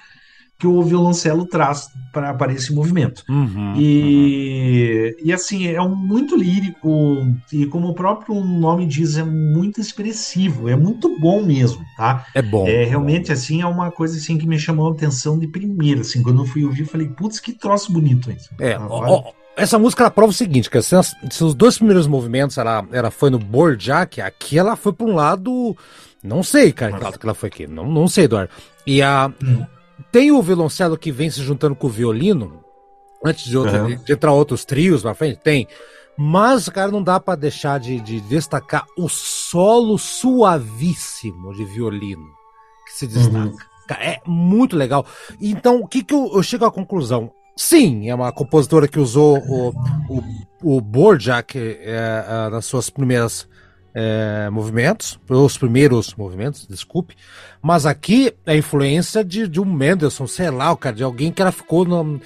que 0.59 0.67
o 0.67 0.83
violoncelo 0.83 1.47
traz 1.47 1.89
para 2.13 2.53
esse 2.53 2.73
movimento. 2.73 3.25
Uhum, 3.29 3.75
e, 3.77 5.15
uhum. 5.19 5.27
e 5.27 5.33
assim, 5.33 5.67
é 5.67 5.83
um 5.83 5.95
muito 5.95 6.37
lírico, 6.37 7.27
e 7.53 7.67
como 7.67 7.89
o 7.89 7.95
próprio 7.95 8.35
nome 8.43 8.87
diz, 8.87 9.19
é 9.19 9.25
muito 9.25 9.81
expressivo, 9.81 10.69
é 10.69 10.77
muito 10.77 11.19
bom 11.19 11.45
mesmo, 11.45 11.85
tá? 11.97 12.25
É 12.35 12.41
bom. 12.41 12.67
É 12.67 12.85
realmente 12.85 13.27
bom. 13.27 13.33
assim, 13.33 13.63
é 13.63 13.67
uma 13.67 13.91
coisa 13.91 14.17
assim 14.17 14.39
que 14.39 14.47
me 14.47 14.59
chamou 14.59 14.89
a 14.89 14.93
atenção 14.93 15.39
de 15.39 15.49
primeira, 15.49 16.03
assim, 16.03 16.23
quando 16.23 16.43
eu 16.43 16.47
fui 16.47 16.65
ouvir, 16.65 16.83
eu 16.83 16.89
falei, 16.89 17.09
putz, 17.09 17.41
que 17.41 17.53
troço 17.53 17.93
bonito 17.93 18.31
isso. 18.31 18.49
É, 18.61 18.75
ah, 18.75 18.87
ó, 18.89 19.33
essa 19.57 19.79
música 19.79 20.03
ela 20.03 20.11
prova 20.11 20.31
o 20.31 20.35
seguinte, 20.35 20.69
que 20.69 20.83
se, 20.83 20.97
se, 21.31 21.45
os 21.45 21.55
dois 21.55 21.77
primeiros 21.77 22.07
movimentos 22.07 22.59
ela, 22.59 22.87
ela 22.93 23.11
foi 23.11 23.31
no 23.31 23.39
Borjak, 23.39 24.21
aqui 24.21 24.59
ela 24.59 24.77
foi 24.77 24.93
para 24.93 25.07
um 25.07 25.15
lado. 25.15 25.77
Não 26.23 26.43
sei, 26.43 26.73
cara, 26.73 26.93
que 26.93 27.05
lado 27.05 27.19
que 27.19 27.27
ela 27.27 27.35
foi 27.35 27.49
aqui. 27.49 27.67
Não, 27.67 27.89
não 27.89 28.09
sei, 28.09 28.25
Eduardo. 28.25 28.51
E 28.87 29.03
a. 29.03 29.33
Hum. 29.43 29.65
Tem 30.11 30.31
o 30.31 30.43
violoncelo 30.43 30.99
que 30.99 31.13
vem 31.13 31.31
se 31.31 31.43
juntando 31.43 31.75
com 31.75 31.87
o 31.87 31.91
violino, 31.91 32.65
antes 33.25 33.45
de, 33.45 33.57
outro, 33.57 33.77
uhum. 33.77 33.97
de 33.97 34.13
entrar 34.13 34.33
outros 34.33 34.65
trios 34.65 35.03
pra 35.03 35.15
frente? 35.15 35.39
Tem. 35.39 35.69
Mas, 36.17 36.69
cara, 36.69 36.91
não 36.91 37.03
dá 37.03 37.19
para 37.19 37.37
deixar 37.37 37.81
de, 37.81 38.01
de, 38.01 38.21
destacar 38.21 38.85
o 38.97 39.09
solo 39.09 39.99
suavíssimo 39.99 41.53
de 41.55 41.65
violino 41.65 42.27
que 42.87 42.93
se 42.93 43.07
destaca. 43.07 43.39
Uhum. 43.39 43.57
É 43.99 44.21
muito 44.27 44.77
legal. 44.77 45.05
Então, 45.41 45.81
o 45.81 45.87
que, 45.87 46.03
que 46.03 46.15
eu, 46.15 46.31
eu 46.35 46.43
chego 46.43 46.65
à 46.65 46.71
conclusão? 46.71 47.33
Sim, 47.57 48.09
é 48.11 48.15
uma 48.15 48.33
compositora 48.33 48.89
que 48.89 48.99
usou 48.99 49.39
o, 49.39 49.69
o, 50.09 50.77
o 50.77 50.81
Borjak 50.81 51.57
é, 51.57 51.85
é, 51.87 52.51
nas 52.51 52.67
suas 52.67 52.91
primeiras 52.91 53.49
é, 53.95 54.51
movimentos, 54.51 55.21
os 55.29 55.57
primeiros 55.57 56.15
movimentos, 56.15 56.67
desculpe, 56.67 57.15
mas 57.65 57.87
aqui 57.87 58.31
é 58.45 58.53
a 58.53 58.57
influência 58.59 59.25
de, 59.25 59.49
de 59.49 59.59
um 59.59 59.65
Mendelssohn, 59.65 60.27
sei 60.27 60.51
lá, 60.51 60.77
cara, 60.77 60.95
de 60.95 61.03
alguém 61.03 61.33
que 61.33 61.41
ela 61.41 61.51
ficou 61.51 61.87
no, 61.87 62.21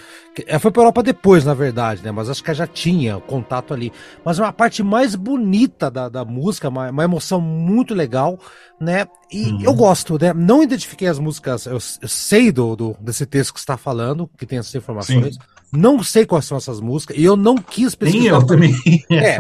ela 0.49 0.59
foi 0.59 0.73
para 0.73 0.83
Europa 0.83 1.01
depois, 1.01 1.45
na 1.45 1.55
verdade, 1.55 2.03
né? 2.03 2.11
Mas 2.11 2.29
acho 2.29 2.43
que 2.43 2.51
ela 2.51 2.57
já 2.57 2.67
tinha 2.67 3.21
contato 3.21 3.73
ali. 3.73 3.93
Mas 4.25 4.41
é 4.41 4.43
uma 4.43 4.53
parte 4.53 4.83
mais 4.83 5.15
bonita 5.15 5.89
da, 5.89 6.09
da 6.09 6.25
música, 6.25 6.69
uma, 6.69 6.91
uma 6.91 7.05
emoção 7.05 7.41
muito 7.41 7.95
legal, 7.95 8.37
né? 8.81 9.07
E 9.31 9.45
uhum. 9.45 9.63
eu 9.63 9.75
gosto, 9.75 10.19
né? 10.21 10.35
Não 10.35 10.61
identifiquei 10.61 11.07
as 11.07 11.21
músicas, 11.21 11.67
eu, 11.67 11.75
eu 11.75 12.09
sei 12.09 12.51
do, 12.51 12.75
do, 12.75 12.97
desse 12.99 13.25
texto 13.25 13.55
que 13.55 13.61
está 13.61 13.77
falando, 13.77 14.29
que 14.37 14.45
tem 14.45 14.59
essas 14.59 14.75
informações. 14.75 15.37
Sim. 15.37 15.41
Não 15.73 16.03
sei 16.03 16.25
quais 16.25 16.47
são 16.47 16.57
essas 16.57 16.81
músicas 16.81 17.17
e 17.17 17.25
eu 17.25 17.37
não 17.37 17.57
quis 17.57 17.95
pesquisar. 17.95 18.23
Nem 18.23 18.29
eu 18.29 18.47
também. 18.47 18.75
É. 19.11 19.39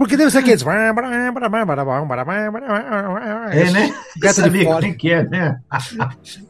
Porque 0.00 0.16
deve 0.16 0.30
ser 0.30 0.38
aqueles. 0.38 0.62
É, 3.52 3.70
né? 3.70 3.94
Gata 4.16 4.48
de 4.48 4.64
fole. 4.64 4.94
que 4.94 5.12
é, 5.12 5.28
né? 5.28 5.60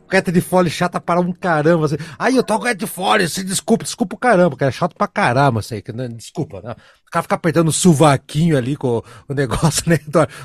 Gata 0.09 0.31
de 0.31 0.41
fole 0.41 0.71
chata 0.71 1.01
para 1.01 1.21
um 1.21 1.33
caramba. 1.33 1.87
Assim. 1.87 1.97
Aí 2.17 2.37
eu 2.37 2.45
toco 2.45 2.65
gata 2.65 2.77
de 2.77 2.87
fole, 2.87 3.29
se 3.29 3.43
desculpa, 3.43 3.83
desculpa 3.83 4.15
o 4.15 4.19
caramba, 4.19 4.57
cara. 4.57 4.69
É 4.69 4.73
chato 4.73 4.95
pra 4.95 5.09
caramba 5.09 5.59
isso 5.59 5.75
aí. 5.75 5.83
Né? 5.93 6.07
Desculpa, 6.07 6.61
né? 6.63 6.77
O 7.09 7.11
cara 7.11 7.25
ficar 7.25 7.35
apertando 7.35 7.67
o 7.69 7.73
sovaquinho 7.73 8.57
ali 8.57 8.77
com 8.77 9.03
o 9.29 9.35
negócio, 9.35 9.83
né? 9.91 9.99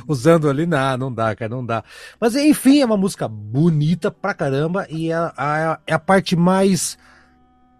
Usando 0.07 0.49
ali, 0.49 0.65
não, 0.65 0.97
não 0.97 1.13
dá, 1.13 1.35
cara, 1.35 1.49
não 1.49 1.63
dá. 1.63 1.83
Mas 2.19 2.35
enfim, 2.35 2.81
é 2.81 2.85
uma 2.85 2.97
música 2.97 3.27
bonita 3.27 4.09
pra 4.09 4.33
caramba 4.33 4.87
e 4.89 5.11
é 5.11 5.31
é 5.85 5.93
a 5.93 5.99
parte 5.99 6.35
mais 6.35 6.97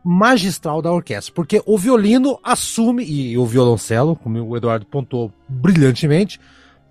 magistral 0.05 0.83
da 0.83 0.91
orquestra, 0.91 1.33
porque 1.33 1.63
o 1.65 1.79
violino 1.79 2.39
assume, 2.43 3.03
e 3.03 3.35
o 3.39 3.45
violoncelo, 3.45 4.15
como 4.15 4.39
o 4.39 4.55
Eduardo 4.55 4.85
pontou 4.85 5.31
brilhantemente, 5.49 6.39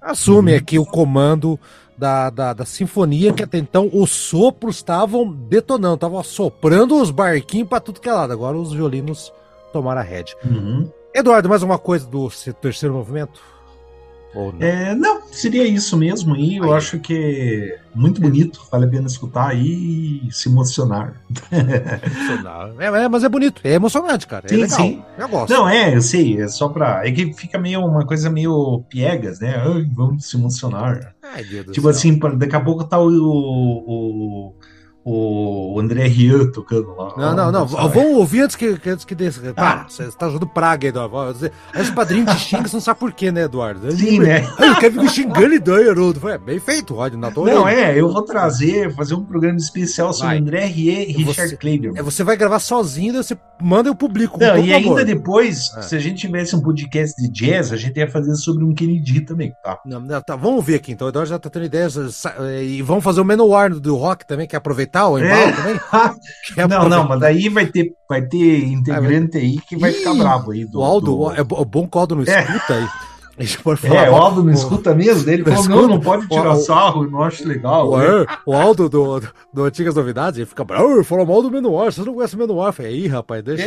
assume 0.02 0.50
uhum. 0.50 0.58
aqui 0.58 0.78
o 0.80 0.84
comando 0.84 1.58
da, 1.96 2.28
da, 2.28 2.52
da, 2.52 2.64
sinfonia, 2.64 3.32
que 3.32 3.44
até 3.44 3.56
então 3.56 3.88
os 3.92 4.10
sopros 4.10 4.76
estavam 4.76 5.30
detonando, 5.30 5.94
estavam 5.94 6.24
soprando 6.24 7.00
os 7.00 7.12
barquinhos 7.12 7.68
para 7.68 7.78
tudo 7.78 8.00
que 8.00 8.08
é 8.08 8.12
lado. 8.12 8.32
Agora 8.32 8.56
os 8.56 8.72
violinos 8.72 9.32
tomaram 9.72 10.00
a 10.00 10.04
rédea. 10.04 10.34
Uhum. 10.44 10.90
Eduardo, 11.14 11.48
mais 11.48 11.62
uma 11.62 11.78
coisa 11.78 12.04
do 12.08 12.28
terceiro 12.60 12.96
movimento? 12.96 13.40
Não? 14.34 14.56
É, 14.60 14.94
não, 14.94 15.22
seria 15.30 15.66
isso 15.66 15.96
mesmo. 15.96 16.36
E 16.36 16.56
eu 16.56 16.74
acho 16.74 16.98
que 16.98 17.14
é 17.14 17.78
muito 17.94 18.20
bonito, 18.20 18.60
vale 18.70 18.86
a 18.86 18.88
pena 18.88 19.06
escutar 19.06 19.50
aí 19.50 20.22
e 20.26 20.32
se 20.32 20.48
emocionar. 20.48 21.20
emocionar. 21.52 22.70
É, 22.78 23.04
é, 23.04 23.08
mas 23.08 23.22
é 23.22 23.28
bonito, 23.28 23.60
é 23.62 23.72
emocionante, 23.74 24.26
cara. 24.26 24.46
É 24.46 24.48
sim, 24.48 24.56
legal. 24.56 24.78
sim. 24.78 25.02
Eu 25.16 25.28
gosto. 25.28 25.52
Não, 25.52 25.68
é, 25.68 25.94
eu 25.94 26.02
sei, 26.02 26.40
é 26.40 26.48
só 26.48 26.68
pra. 26.68 27.06
É 27.06 27.12
que 27.12 27.32
fica 27.32 27.58
meio 27.58 27.84
uma 27.84 28.04
coisa 28.04 28.28
meio 28.28 28.82
piegas, 28.88 29.40
né? 29.40 29.56
Ai, 29.56 29.88
vamos 29.94 30.26
se 30.26 30.36
emocionar. 30.36 31.14
Ai, 31.22 31.44
tipo 31.72 31.88
assim, 31.88 32.18
daqui 32.36 32.56
a 32.56 32.60
pouco 32.60 32.84
tá 32.84 32.98
o, 32.98 33.08
o 33.08 34.54
o 35.04 35.78
André 35.78 36.06
Rieu 36.06 36.50
tocando 36.50 36.94
lá. 36.96 37.12
Não, 37.16 37.36
não, 37.36 37.52
não. 37.52 37.66
Vamos 37.66 38.16
ouvir 38.16 38.40
antes 38.40 38.56
que, 38.56 38.78
antes 38.86 39.04
que 39.04 39.14
desse. 39.14 39.38
Ah. 39.54 39.84
você 39.86 40.10
tá 40.12 40.28
jogando 40.28 40.46
praga, 40.46 40.88
Eduardo. 40.88 41.50
Aí 41.74 41.82
os 41.82 41.90
padrinhos 41.90 42.32
te 42.32 42.38
xingam, 42.38 42.66
você 42.66 42.76
não 42.76 42.80
sabe 42.80 43.00
por 43.00 43.12
quê, 43.12 43.30
né, 43.30 43.42
Eduardo? 43.42 43.92
Sim, 43.92 44.20
né? 44.20 44.46
Eu 44.58 44.76
quero 44.76 44.94
ficar 44.94 45.08
xingando 45.08 45.54
e 45.54 45.58
daí, 45.58 45.90
Haroldo. 45.90 46.20
Foi 46.20 46.38
bem 46.38 46.58
feito, 46.58 46.94
Rod, 46.94 47.14
na 47.14 47.30
tua 47.30 47.52
Não, 47.52 47.68
é, 47.68 48.00
eu 48.00 48.10
vou 48.10 48.22
trazer, 48.22 48.94
fazer 48.94 49.14
um 49.14 49.24
programa 49.24 49.58
especial 49.58 50.12
sobre 50.14 50.28
vai. 50.28 50.38
André 50.38 50.64
Rieu 50.64 51.02
e 51.02 51.22
Richard 51.22 51.54
Kleider. 51.58 51.92
É, 51.94 52.02
você 52.02 52.24
vai 52.24 52.36
gravar 52.36 52.58
sozinho, 52.58 53.22
você 53.22 53.36
manda 53.60 53.90
eu 53.90 53.94
publico. 53.94 54.40
Não, 54.40 54.56
e 54.56 54.72
ainda 54.72 54.88
amor. 54.88 55.04
depois, 55.04 55.70
é. 55.76 55.82
se 55.82 55.96
a 55.96 55.98
gente 55.98 56.22
tivesse 56.22 56.56
um 56.56 56.62
podcast 56.62 57.20
de 57.20 57.28
jazz, 57.28 57.72
a 57.72 57.76
gente 57.76 57.98
ia 57.98 58.10
fazer 58.10 58.34
sobre 58.36 58.64
um 58.64 58.72
Kennedy 58.72 59.20
também, 59.20 59.52
tá? 59.62 59.78
Não, 59.84 60.00
não, 60.00 60.22
tá, 60.22 60.34
vamos 60.34 60.64
ver 60.64 60.76
aqui, 60.76 60.92
então. 60.92 61.06
O 61.06 61.10
Eduardo 61.10 61.28
já 61.28 61.38
tá 61.38 61.50
tendo 61.50 61.66
ideias. 61.66 62.24
E 62.62 62.80
vamos 62.80 63.04
fazer 63.04 63.20
o 63.20 63.24
Menor 63.24 63.68
do 63.68 63.96
rock 63.96 64.26
também, 64.26 64.46
que 64.46 64.56
é 64.56 64.58
aproveitar 64.58 64.93
embalo 64.94 65.18
é. 65.18 65.52
também. 65.52 65.80
É 66.56 66.68
não, 66.68 66.88
não, 66.88 67.08
mas 67.08 67.20
daí 67.20 67.48
vai 67.48 67.66
ter, 67.66 67.92
vai 68.08 68.22
ter 68.22 68.64
integrante 68.64 69.38
aí 69.38 69.58
que 69.60 69.76
vai 69.76 69.90
Ih, 69.90 69.94
ficar 69.94 70.14
bravo 70.14 70.52
aí. 70.52 70.64
Do, 70.64 70.80
o 70.80 70.84
Aldo, 70.84 71.16
do... 71.16 71.32
é 71.32 71.42
bom 71.42 71.88
que 71.88 71.96
o 71.96 72.00
Aldo 72.00 72.16
não 72.16 72.22
é. 72.22 72.42
escuta 72.42 72.90
é. 73.38 73.42
aí. 73.42 73.46
Falar, 73.46 74.06
é, 74.06 74.10
o 74.10 74.14
Aldo 74.14 74.44
não 74.44 74.52
escuta 74.52 74.94
mesmo 74.94 75.24
dele. 75.24 75.42
Ele 75.42 75.56
falou, 75.56 75.68
não, 75.68 75.88
não 75.88 76.00
pode 76.00 76.28
tirar 76.28 76.52
o, 76.52 76.56
sarro, 76.56 77.08
não 77.10 77.22
acho 77.22 77.46
legal. 77.46 77.90
O, 77.90 77.98
né? 77.98 78.26
o 78.46 78.54
Aldo 78.54 78.88
do, 78.88 79.20
do, 79.20 79.28
do, 79.52 79.64
Antigas 79.64 79.94
Novidades, 79.94 80.38
ele 80.38 80.46
fica 80.46 80.64
bravo, 80.64 81.02
falou 81.04 81.26
mal 81.26 81.42
do 81.42 81.50
Menuar, 81.50 81.92
você 81.92 82.02
não 82.02 82.14
conhece 82.14 82.36
o 82.36 82.38
Menuar. 82.38 82.72
Falei, 82.72 82.92
aí, 82.92 83.06
rapaz, 83.06 83.42
deixa. 83.42 83.64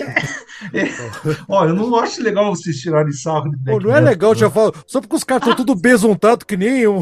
É, 0.74 0.80
é. 0.80 0.92
Olha, 1.48 1.70
eu 1.70 1.76
não 1.76 1.96
acho 1.98 2.22
legal 2.22 2.56
vocês 2.56 2.78
tirarem 2.78 3.12
sarro 3.12 3.50
de 3.52 3.58
Pô, 3.58 3.80
Não 3.80 3.96
é 3.96 4.00
legal, 4.00 4.34
já 4.34 4.50
falo, 4.50 4.74
só 4.86 5.02
porque 5.02 5.16
os 5.16 5.24
caras 5.24 5.48
estão 5.48 5.66
tudo 5.66 5.80
besuntado 5.80 6.46
que 6.46 6.56
nem 6.56 6.88
o, 6.88 7.02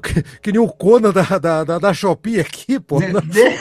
que, 0.00 0.22
que 0.42 0.52
nem 0.52 0.60
o 0.60 0.68
Conan 0.68 1.12
da, 1.12 1.22
da, 1.38 1.64
da, 1.64 1.78
da 1.78 1.94
Shopee 1.94 2.40
aqui, 2.40 2.78
pô. 2.78 3.00
De, 3.00 3.12
de... 3.12 3.58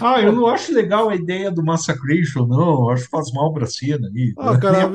Ah, 0.00 0.20
eu 0.20 0.32
não 0.32 0.46
acho 0.46 0.72
legal 0.72 1.08
a 1.08 1.14
ideia 1.14 1.50
do 1.50 1.64
Massacration, 1.64 2.46
não. 2.46 2.84
Eu 2.84 2.90
acho 2.90 3.04
que 3.04 3.10
faz 3.10 3.32
mal 3.32 3.52
pra 3.52 3.66
cena 3.66 4.06
ali. 4.06 4.32
Ah, 4.38 4.56
cara, 4.56 4.90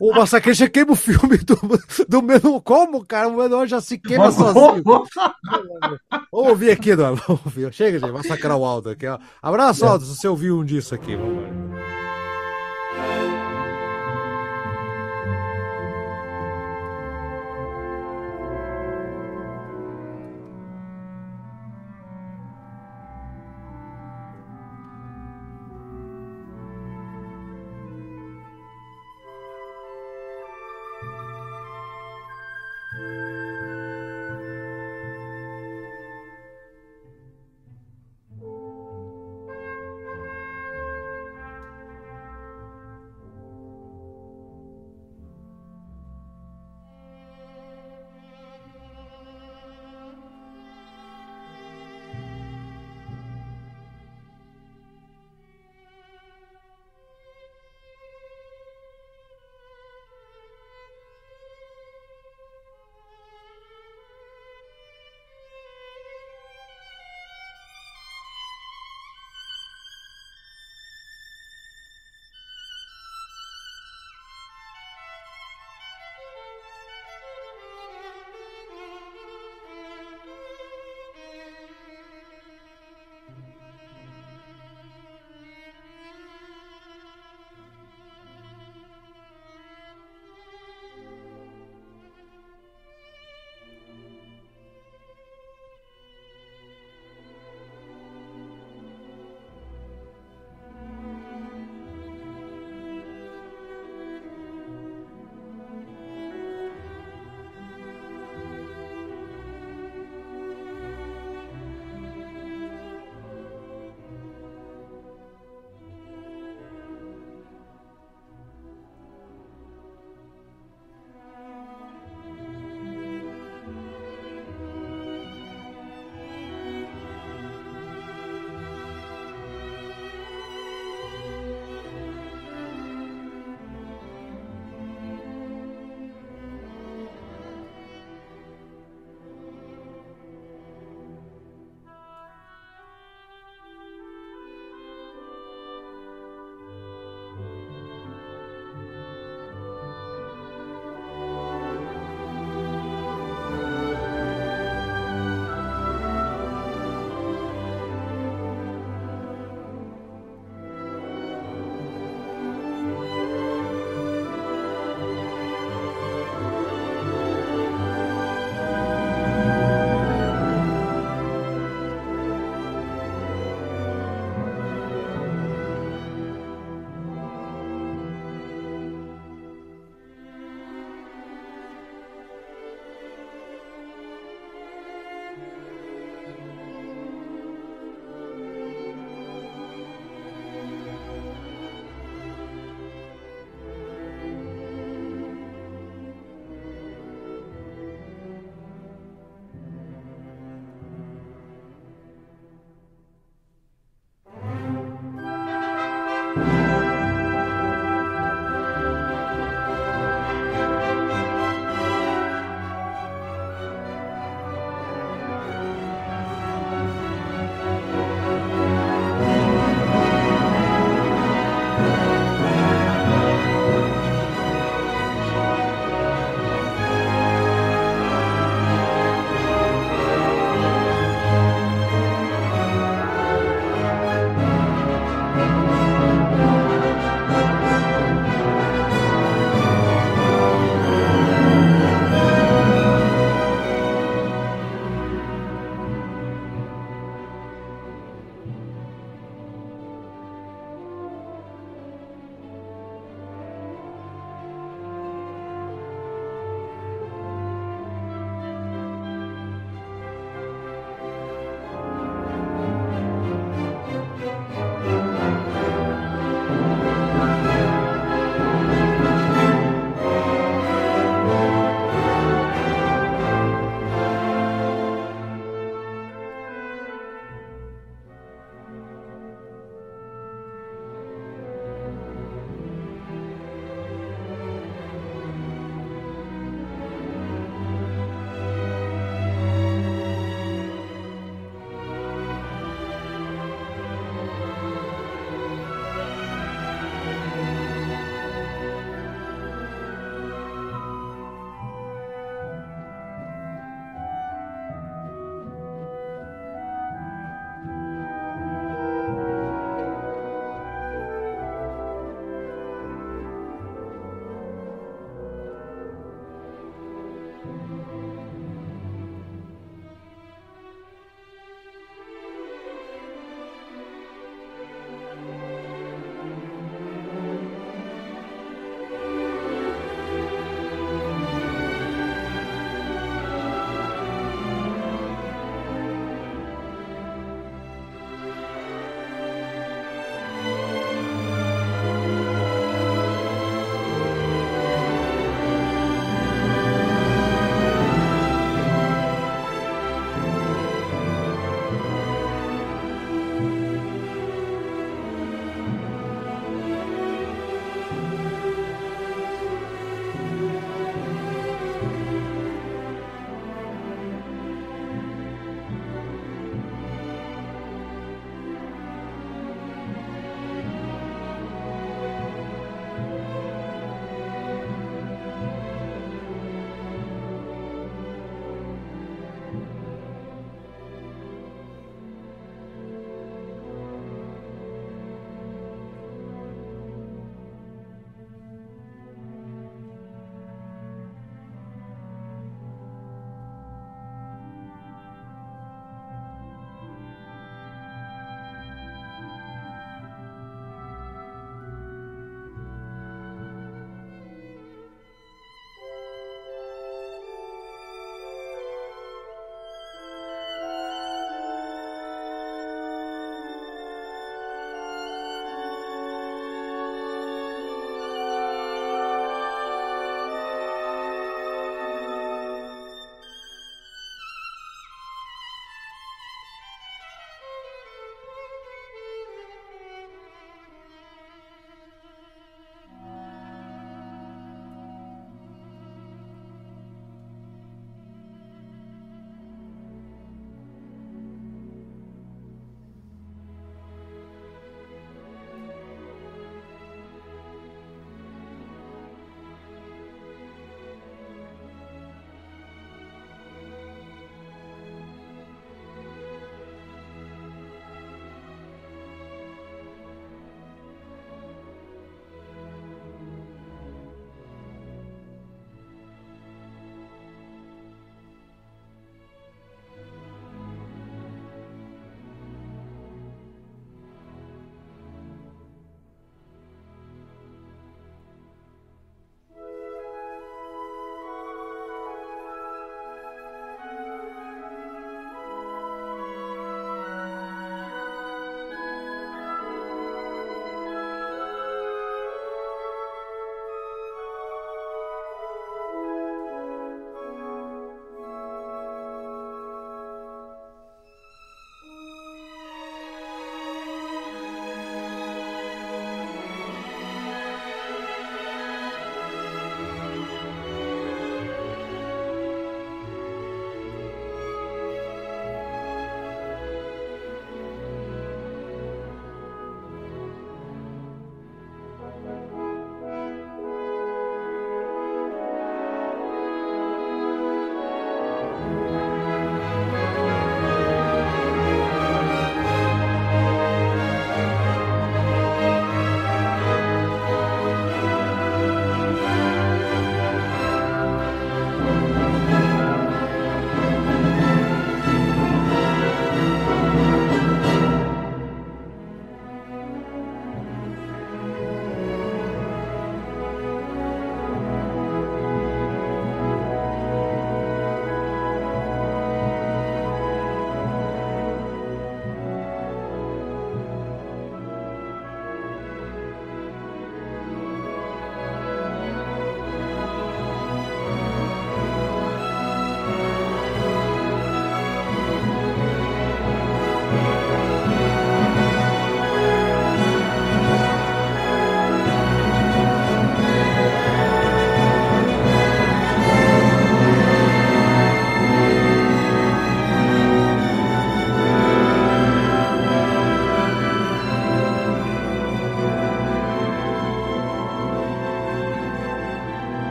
o 0.00 0.12
Massacration 0.14 0.68
queima 0.68 0.92
o 0.92 0.96
filme 0.96 1.36
do 1.38 1.58
do 2.08 2.22
menor. 2.22 2.60
Como, 2.60 3.04
cara? 3.04 3.28
O 3.28 3.36
menor 3.36 3.66
já 3.66 3.80
se 3.80 3.98
queima 3.98 4.30
sozinho. 4.30 4.82
Vamos 6.32 6.48
ouvir 6.48 6.70
aqui, 6.70 6.90
Eduardo. 6.90 7.22
Vamos 7.26 7.42
ouvir. 7.44 7.72
Chega, 7.72 7.98
gente. 7.98 8.12
Massacrar 8.12 8.56
o 8.56 8.64
Aldo 8.64 8.90
aqui, 8.90 9.06
ó. 9.06 9.18
Abraço, 9.42 9.84
Aldo, 9.84 10.04
se 10.04 10.16
você 10.16 10.28
ouviu 10.28 10.58
um 10.58 10.64
disso 10.64 10.94
aqui. 10.94 11.16
Vamos 11.16 11.89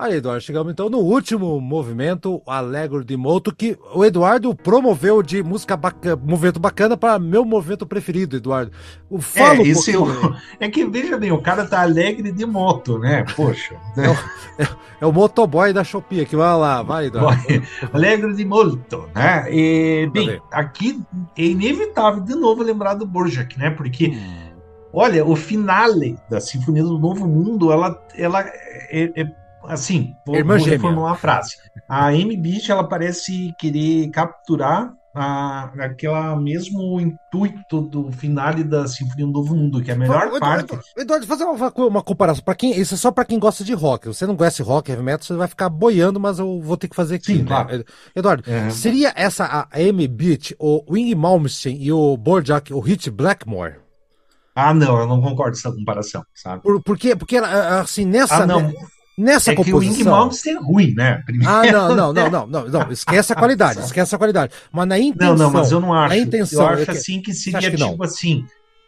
Aí, 0.00 0.14
Eduardo, 0.14 0.40
chegamos 0.40 0.72
então 0.72 0.88
no 0.88 0.96
último 0.96 1.60
movimento, 1.60 2.40
Alegro 2.46 3.04
de 3.04 3.18
Moto, 3.18 3.54
que 3.54 3.78
o 3.94 4.02
Eduardo 4.02 4.54
promoveu 4.54 5.22
de 5.22 5.42
música 5.42 5.76
bacana, 5.76 6.16
movimento 6.24 6.58
bacana 6.58 6.96
para 6.96 7.18
meu 7.18 7.44
movimento 7.44 7.84
preferido, 7.84 8.38
Eduardo. 8.38 8.72
O 9.10 9.20
falo 9.20 9.60
é, 9.60 9.68
esse 9.68 9.94
um 9.98 10.06
é 10.58 10.70
que 10.70 10.86
veja 10.86 11.18
bem, 11.18 11.30
o 11.32 11.42
cara 11.42 11.66
tá 11.66 11.82
alegre 11.82 12.32
de 12.32 12.46
moto, 12.46 12.98
né? 12.98 13.26
Poxa. 13.36 13.76
É 13.94 14.08
o, 14.08 14.12
é, 14.58 14.68
é 15.02 15.06
o 15.06 15.12
motoboy 15.12 15.70
da 15.70 15.84
Shopee 15.84 16.24
que 16.24 16.34
vai 16.34 16.56
lá, 16.56 16.82
vai, 16.82 17.08
Eduardo. 17.08 17.42
alegre 17.92 18.32
de 18.32 18.44
moto, 18.46 19.06
né? 19.14 19.52
E, 19.52 20.08
bem, 20.10 20.40
aqui 20.50 20.98
é 21.36 21.44
inevitável 21.44 22.22
de 22.22 22.34
novo 22.34 22.62
lembrar 22.62 22.94
do 22.94 23.04
Borjak, 23.04 23.58
né? 23.58 23.68
Porque. 23.68 24.16
Olha, 24.92 25.24
o 25.24 25.36
finale 25.36 26.18
da 26.28 26.40
Sinfonia 26.40 26.82
do 26.82 26.98
Novo 26.98 27.24
Mundo, 27.24 27.70
ela, 27.70 28.02
ela 28.16 28.40
é, 28.90 29.12
é 29.14 29.39
assim, 29.64 30.14
vou, 30.26 30.36
Irmã 30.36 30.58
vou 30.58 30.66
reformular 30.66 31.12
a 31.12 31.16
frase. 31.16 31.56
A 31.88 32.08
Amy 32.08 32.36
Beach, 32.36 32.70
ela 32.70 32.84
parece 32.84 33.54
querer 33.58 34.08
capturar 34.10 34.92
a, 35.14 35.70
aquela 35.80 36.36
mesmo 36.36 37.00
intuito 37.00 37.80
do 37.80 38.12
finale 38.12 38.62
da 38.62 38.86
Sinfonia 38.86 39.26
do 39.26 39.32
Novo 39.32 39.56
Mundo, 39.56 39.82
que 39.82 39.90
é 39.90 39.94
a 39.94 39.96
melhor 39.96 40.28
Eduardo, 40.28 40.68
parte. 40.68 40.92
Eduardo, 40.96 41.26
fazer 41.26 41.44
uma, 41.44 41.72
uma 41.76 42.02
comparação. 42.02 42.44
Para 42.44 42.54
quem, 42.54 42.78
isso 42.78 42.94
é 42.94 42.96
só 42.96 43.10
para 43.10 43.24
quem 43.24 43.38
gosta 43.38 43.64
de 43.64 43.72
rock. 43.74 44.06
Você 44.06 44.26
não 44.26 44.36
gosta 44.36 44.62
de 44.62 44.68
rock, 44.68 44.90
heavy 44.90 45.02
metal, 45.02 45.24
você 45.24 45.34
vai 45.34 45.48
ficar 45.48 45.68
boiando, 45.68 46.20
mas 46.20 46.38
eu 46.38 46.60
vou 46.60 46.76
ter 46.76 46.88
que 46.88 46.96
fazer 46.96 47.16
aqui. 47.16 47.26
Sim, 47.36 47.38
né? 47.38 47.46
claro. 47.46 47.84
Eduardo, 48.14 48.44
uhum. 48.48 48.70
seria 48.70 49.12
essa 49.16 49.44
a 49.44 49.68
Amy 49.72 50.06
Beach, 50.06 50.54
o 50.58 50.84
Wing 50.88 51.14
Malmsteen 51.14 51.82
e 51.82 51.92
o 51.92 52.16
Borjak, 52.16 52.72
o 52.72 52.80
Hit 52.80 53.10
Blackmore? 53.10 53.80
Ah, 54.54 54.74
não, 54.74 54.98
eu 54.98 55.06
não 55.06 55.20
concordo 55.20 55.52
com 55.52 55.68
essa 55.68 55.72
comparação, 55.72 56.24
sabe? 56.34 56.62
Por, 56.62 56.82
porque, 56.82 57.16
porque, 57.16 57.36
assim, 57.36 58.04
nessa. 58.04 58.42
Ah, 58.42 58.46
não. 58.46 58.72
Nessa 59.16 59.52
é 59.52 59.54
composição. 59.54 59.94
Que 59.94 60.02
o 60.02 60.04
Wing 60.04 60.10
Malmsteen 60.10 60.56
é 60.56 60.60
ruim, 60.60 60.94
né? 60.94 61.22
Primeiro, 61.26 61.52
ah, 61.52 61.62
não, 61.66 61.88
não, 61.94 62.12
não, 62.12 62.30
não, 62.30 62.46
não, 62.46 62.68
não, 62.68 62.92
esquece 62.92 63.32
a 63.32 63.36
qualidade, 63.36 63.80
esquece 63.80 64.14
a 64.14 64.18
qualidade. 64.18 64.52
Mas 64.72 64.88
na 64.88 64.98
intenção. 64.98 65.36
Não, 65.36 65.44
não, 65.44 65.50
mas 65.50 65.72
eu 65.72 65.80
não 65.80 65.92
acho. 65.92 66.14
Na 66.14 66.18
intenção, 66.18 66.62
eu 66.62 66.68
acho 66.68 66.90
assim 66.90 67.20
que 67.20 67.34
seria 67.34 67.70
que 67.70 67.76
tipo 67.76 68.04
assim, 68.04 68.44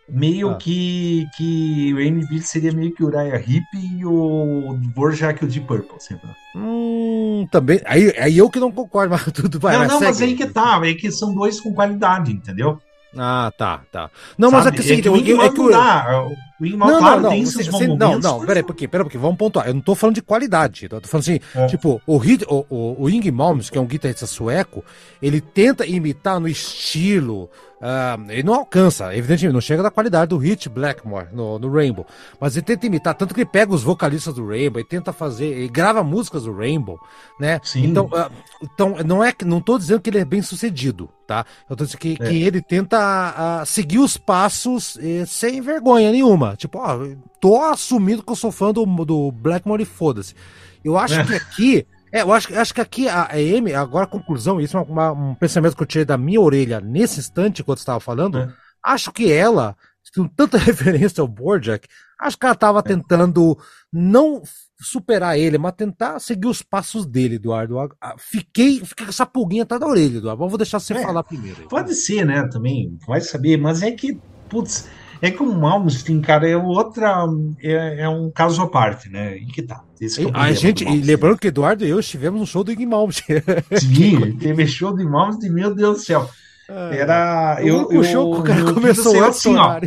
meio 0.09 0.51
ah. 0.51 0.55
que 0.57 1.27
que 1.37 1.95
o 1.95 1.99
Amy 1.99 2.43
seria 2.43 2.73
meio 2.73 2.95
que 2.95 3.03
o 3.03 3.07
Uriah 3.07 3.37
Heep 3.37 3.65
e 3.75 4.05
o 4.05 4.79
Borjak 4.95 5.45
o 5.45 5.49
Deep 5.49 5.67
Purple, 5.67 5.97
sempre. 5.99 6.29
Hum, 6.57 7.47
também. 7.51 7.81
Aí, 7.85 8.13
aí 8.19 8.39
eu 8.39 8.49
que 8.49 8.61
não 8.61 8.73
concordo, 8.73 9.11
mas 9.11 9.25
tudo 9.33 9.59
vai. 9.59 9.77
Não, 9.77 9.87
não, 9.87 10.01
mas 10.01 10.21
aí 10.23 10.35
que 10.35 10.47
tá, 10.47 10.81
é 10.85 10.95
que 10.95 11.11
são 11.11 11.35
dois 11.35 11.61
com 11.61 11.75
qualidade, 11.75 12.33
entendeu? 12.33 12.79
Ah, 13.17 13.53
tá, 13.57 13.83
tá. 13.91 14.11
Não, 14.39 14.51
Sabe? 14.51 14.65
mas 14.65 14.73
é 14.73 14.77
que 14.77 14.81
assim, 14.81 14.99
é 14.99 15.03
que 15.03 15.09
o 15.09 15.17
Ingmar 15.17 15.47
é 15.47 15.51
que 15.51 15.71
dá. 15.71 16.23
O 16.23 16.53
não, 16.77 16.99
claro, 16.99 17.21
não, 17.23 17.31
tem 17.31 17.45
você, 17.45 17.71
momentos. 17.71 17.99
Não, 17.99 18.19
não, 18.19 18.47
peraí, 18.47 18.63
porque, 18.63 18.87
peraí, 18.87 19.05
porque 19.05 19.19
vamos 19.19 19.37
pontuar. 19.37 19.67
Eu 19.67 19.75
não 19.75 19.81
tô 19.81 19.95
falando 19.95 20.15
de 20.15 20.23
qualidade. 20.23 20.89
Eu 20.91 21.01
tô 21.01 21.09
falando 21.09 21.23
assim, 21.23 21.41
é. 21.55 21.67
tipo, 21.67 22.01
o, 22.07 22.17
hit, 22.19 22.45
o, 22.49 22.65
o, 22.71 23.05
o 23.05 23.11
que 23.11 23.79
é 23.79 23.81
um 23.81 23.87
guitarrista 23.87 24.27
sueco, 24.27 24.85
ele 25.21 25.41
tenta 25.41 25.85
imitar 25.85 26.39
no 26.39 26.47
estilo, 26.47 27.51
Uh, 27.83 28.31
ele 28.31 28.45
não 28.45 28.55
alcança, 28.55 29.13
evidentemente, 29.13 29.53
não 29.53 29.61
chega 29.61 29.83
da 29.83 29.91
qualidade 29.91 30.29
do 30.29 30.39
Hit 30.39 30.69
Blackmore 30.69 31.27
no, 31.33 31.59
no, 31.59 31.69
Rainbow. 31.69 32.07
Mas 32.39 32.55
ele 32.55 32.65
tenta 32.65 32.87
imitar, 32.87 33.13
tanto 33.13 33.35
que 33.35 33.41
ele 33.41 33.51
pega 33.51 33.75
os 33.75 33.83
vocalistas 33.83 34.35
do 34.35 34.47
Rainbow, 34.47 34.79
ele 34.79 34.89
tenta 34.89 35.13
fazer, 35.13 35.47
ele 35.47 35.69
grava 35.69 36.05
músicas 36.05 36.45
do 36.45 36.57
Rainbow, 36.57 36.97
né? 37.41 37.59
Sim. 37.65 37.87
Então, 37.87 38.05
uh, 38.07 38.31
então 38.63 38.97
não 39.05 39.25
é 39.25 39.33
que 39.33 39.45
não 39.45 39.61
tô 39.61 39.77
dizendo 39.77 40.01
que 40.01 40.11
ele 40.11 40.21
é 40.21 40.25
bem 40.25 40.41
sucedido, 40.41 41.11
tá? 41.27 41.45
Eu 41.69 41.75
tô 41.75 41.85
dizendo 41.85 41.99
que, 41.99 42.17
é. 42.21 42.29
que 42.29 42.43
ele 42.45 42.63
tenta 42.63 43.63
uh, 43.63 43.67
seguir 43.67 43.99
os 43.99 44.17
passos 44.17 44.97
sem 45.27 45.61
vergonha 45.61 46.13
nenhuma. 46.13 46.55
Tipo, 46.55 46.79
ó, 46.79 47.01
tô 47.41 47.65
assumindo 47.65 48.23
que 48.23 48.31
eu 48.31 48.37
sou 48.37 48.53
fã 48.53 48.73
do, 48.73 48.87
do 49.05 49.33
Blackmore 49.33 49.83
e 49.83 49.87
foda-se. 49.87 50.37
Eu 50.85 50.97
acho 50.97 51.19
é. 51.19 51.25
que 51.25 51.35
aqui 51.35 51.87
é, 52.13 52.21
eu 52.21 52.33
acho, 52.33 52.55
acho 52.55 52.75
que 52.75 52.81
aqui 52.81 53.09
a, 53.09 53.29
M, 53.41 53.73
agora 53.73 54.05
a 54.05 54.09
conclusão, 54.09 54.61
isso 54.61 54.77
é 54.77 54.81
uma, 54.83 55.13
um 55.13 55.35
pensamento 55.35 55.75
que 55.75 55.83
eu 55.83 55.87
tirei 55.87 56.05
da 56.05 56.19
minha 56.19 56.41
orelha 56.41 56.79
nesse 56.79 57.19
instante 57.19 57.65
quando 57.65 57.79
estava 57.79 58.01
falando. 58.01 58.39
É. 58.39 58.53
Acho 58.85 59.11
que 59.11 59.33
ela, 59.33 59.75
com 60.15 60.29
tanta 60.29 60.59
referência 60.59 61.23
ao 61.23 61.29
Borjak, 61.29 61.89
acho 62.21 62.39
que 62.39 62.45
ela 62.45 62.55
estava 62.55 62.81
é. 62.81 62.83
tentando 62.83 63.57
não 63.91 64.43
superar 64.79 65.39
ele, 65.39 65.57
mas 65.57 65.73
tentar 65.73 66.19
seguir 66.19 66.49
os 66.49 66.61
passos 66.61 67.07
dele, 67.07 67.37
Eduardo. 67.37 67.77
Fiquei, 68.19 68.85
fiquei 68.85 69.07
com 69.07 69.11
essa 69.11 69.25
pulguinha 69.25 69.63
atrás 69.63 69.81
da 69.81 69.87
orelha, 69.87 70.19
Eduardo. 70.19 70.47
Vou 70.47 70.59
deixar 70.59 70.81
você 70.81 70.93
é, 70.93 71.03
falar 71.03 71.23
primeiro. 71.23 71.67
Pode 71.69 71.95
ser, 71.95 72.27
né? 72.27 72.47
Também, 72.49 72.99
vai 73.07 73.23
saber, 73.23 73.57
mas 73.57 73.81
é 73.81 73.91
que, 73.91 74.21
putz, 74.51 74.87
é 75.23 75.31
que 75.31 75.43
o 75.43 75.55
Malmsteen, 75.55 76.21
cara, 76.21 76.47
é 76.47 76.57
outra. 76.57 77.25
É, 77.61 78.03
é 78.03 78.09
um 78.09 78.31
caso 78.31 78.61
à 78.61 78.69
parte, 78.69 79.09
né? 79.09 79.37
E 79.37 79.47
que 79.47 79.63
tá. 79.63 79.83
Esse 80.03 80.27
é 80.27 80.31
a 80.35 80.53
gente, 80.53 80.83
e 80.83 81.01
lembrando 81.01 81.39
que 81.39 81.47
Eduardo 81.47 81.87
e 81.87 81.89
eu 81.89 82.01
estivemos 82.01 82.41
no 82.41 82.47
show 82.47 82.65
do 82.65 82.73
Iggy 82.73 82.85
Malmsteen. 82.85 83.41
Sim, 83.79 84.37
teve 84.37 84.67
show 84.67 84.93
do 84.93 85.01
Iggy 85.01 85.09
Malmsteen, 85.09 85.53
meu 85.53 85.73
Deus 85.73 85.99
do 85.99 86.03
céu. 86.03 86.29
É. 86.73 87.01
Era. 87.01 87.59
Eu, 87.61 87.87
o 87.89 88.03
show 88.03 88.35
o 88.35 88.43
cara 88.43 88.73
começou 88.73 89.23
assim, 89.25 89.55
ó. 89.57 89.79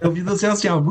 Eu 0.00 0.10
vi 0.10 0.20
você 0.22 0.46
assim, 0.46 0.66
ó. 0.68 0.82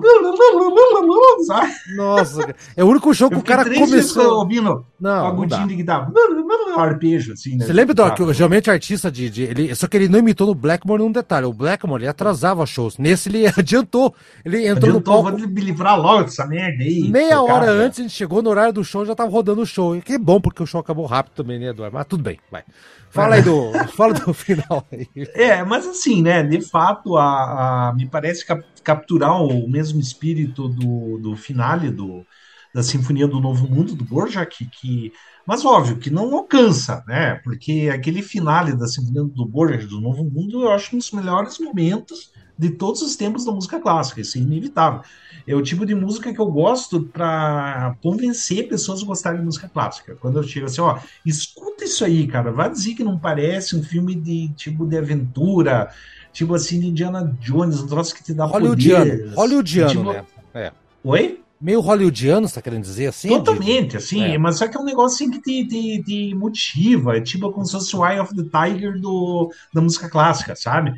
Nossa, 1.97 2.55
é 2.77 2.83
o 2.83 2.87
único 2.87 3.13
show 3.13 3.29
que 3.29 3.35
o 3.35 3.43
cara 3.43 3.65
começou. 3.65 4.39
ouvindo 4.39 4.85
não, 4.99 5.27
agudinho 5.27 5.67
de 5.67 5.75
guitarra. 5.75 6.09
Arpejo, 6.77 7.33
assim, 7.33 7.57
né? 7.57 7.65
Você 7.65 7.73
lembra 7.73 7.93
do, 7.93 8.11
que 8.13 8.33
geralmente 8.33 8.71
artista 8.71 9.11
de, 9.11 9.29
de. 9.29 9.43
ele, 9.43 9.75
só 9.75 9.85
que 9.85 9.97
ele 9.97 10.07
não 10.07 10.19
imitou 10.19 10.47
no 10.47 10.55
Blackmore 10.55 11.03
num 11.03 11.11
detalhe. 11.11 11.45
O 11.45 11.53
Blackmore 11.53 12.03
ele 12.03 12.09
atrasava 12.09 12.65
shows. 12.65 12.97
Nesse 12.97 13.27
ele 13.29 13.45
adiantou. 13.55 14.15
Ele 14.45 14.65
entrou 14.65 14.91
adiantou, 14.91 14.93
no 14.93 15.01
palco. 15.01 15.37
Vou 15.37 15.49
me 15.49 15.61
livrar 15.61 15.99
logo 15.99 16.23
dessa 16.23 16.47
merda 16.47 16.83
aí. 16.83 17.09
Meia 17.09 17.41
hora 17.41 17.65
cara. 17.65 17.71
antes, 17.71 17.99
a 17.99 18.03
gente 18.03 18.13
chegou 18.13 18.41
no 18.41 18.49
horário 18.49 18.71
do 18.71 18.83
show 18.83 19.05
já 19.05 19.13
tava 19.13 19.29
rodando 19.29 19.61
o 19.61 19.65
show. 19.65 19.95
E 19.95 20.01
que 20.01 20.17
bom, 20.17 20.39
porque 20.39 20.63
o 20.63 20.65
show 20.65 20.79
acabou 20.79 21.05
rápido 21.05 21.33
também, 21.33 21.59
né, 21.59 21.67
Eduardo? 21.67 21.95
Mas 21.95 22.07
tudo 22.07 22.23
bem, 22.23 22.39
vai. 22.49 22.63
Fala 23.14 23.35
aí 23.35 23.44
do, 23.44 23.72
fala 23.90 24.14
do 24.15 24.34
final 24.34 24.85
aí. 24.91 25.07
É, 25.35 25.64
mas 25.64 25.85
assim, 25.85 26.23
né? 26.23 26.41
De 26.41 26.60
fato, 26.61 27.15
a, 27.15 27.90
a 27.90 27.94
me 27.94 28.07
parece 28.07 28.44
cap, 28.44 28.65
capturar 28.84 29.40
o 29.40 29.69
mesmo 29.69 29.99
espírito 29.99 30.68
do, 30.68 31.19
do 31.19 31.35
finale 31.35 31.91
do, 31.91 32.26
da 32.73 32.81
Sinfonia 32.81 33.27
do 33.27 33.40
Novo 33.40 33.68
Mundo 33.68 33.94
do 33.94 34.03
Borjak, 34.03 34.65
que, 34.65 35.14
mas 35.45 35.64
óbvio 35.64 35.98
que 35.98 36.10
não 36.10 36.34
alcança, 36.35 37.03
né? 37.07 37.35
Porque 37.44 37.91
aquele 37.94 38.23
finale 38.23 38.76
da 38.76 38.88
Sinfonia 38.88 39.23
do 39.23 39.45
Borjak 39.45 39.85
do 39.85 40.02
Novo 40.02 40.23
Mundo 40.23 40.64
eu 40.64 40.72
acho 40.72 40.95
um 40.95 40.98
dos 40.98 41.11
melhores 41.11 41.60
momentos 41.60 42.32
de 42.57 42.69
todos 42.69 43.01
os 43.01 43.15
tempos 43.15 43.45
da 43.45 43.51
música 43.51 43.80
clássica, 43.80 44.21
isso 44.21 44.38
é 44.38 44.41
inevitável. 44.41 45.01
É 45.45 45.55
o 45.55 45.61
tipo 45.61 45.85
de 45.85 45.93
música 45.93 46.34
que 46.34 46.39
eu 46.39 46.45
gosto 46.45 47.01
para 47.01 47.97
convencer 48.01 48.67
pessoas 48.67 49.01
a 49.01 49.05
gostarem 49.05 49.39
de 49.39 49.45
música 49.45 49.67
clássica. 49.67 50.15
Quando 50.19 50.38
eu 50.38 50.43
chego 50.43 50.67
assim, 50.67 50.81
ó, 50.81 50.99
escuta 51.25 51.84
isso 51.84 52.05
aí, 52.05 52.25
cara, 52.27 52.51
vai 52.51 52.69
dizer 52.69 52.93
que 52.93 53.03
não 53.03 53.19
parece 53.19 53.75
um 53.75 53.84
filme 53.84 54.15
de 54.15 54.49
tipo 54.55 54.85
de 54.85 54.97
aventura, 54.97 55.89
tipo 56.31 56.55
assim, 56.55 56.80
de 56.80 56.88
Indiana 56.88 57.35
Jones, 57.41 57.81
um 57.81 57.88
troço 57.88 58.15
que 58.15 58.23
te 58.23 58.34
dá 58.34 58.45
Hollywoodiano, 58.45 59.11
poder. 59.11 59.34
Hollywoodiano, 59.34 59.89
tipo... 59.89 60.13
né? 60.13 60.25
É. 60.53 60.71
Oi? 61.03 61.39
Meio 61.59 61.80
hollywoodiano, 61.80 62.45
você 62.45 62.55
tá 62.55 62.61
querendo 62.61 62.81
dizer 62.81 63.07
assim? 63.07 63.30
Totalmente, 63.30 63.91
de... 63.91 63.97
assim, 63.97 64.21
é. 64.21 64.38
mas 64.38 64.57
só 64.57 64.67
que 64.67 64.75
é 64.75 64.80
um 64.80 64.84
negócio 64.84 65.15
assim 65.15 65.31
que 65.31 65.41
te, 65.41 65.65
te, 65.65 66.03
te 66.03 66.35
motiva, 66.35 67.15
é 67.15 67.21
tipo 67.21 67.49
como 67.51 67.65
se 67.65 67.71
fosse 67.71 67.95
o 67.95 68.05
Eye 68.05 68.19
of 68.19 68.35
the 68.35 68.43
Tiger 68.43 68.99
do, 68.99 69.49
da 69.73 69.81
música 69.81 70.09
clássica, 70.09 70.57
sabe? 70.57 70.93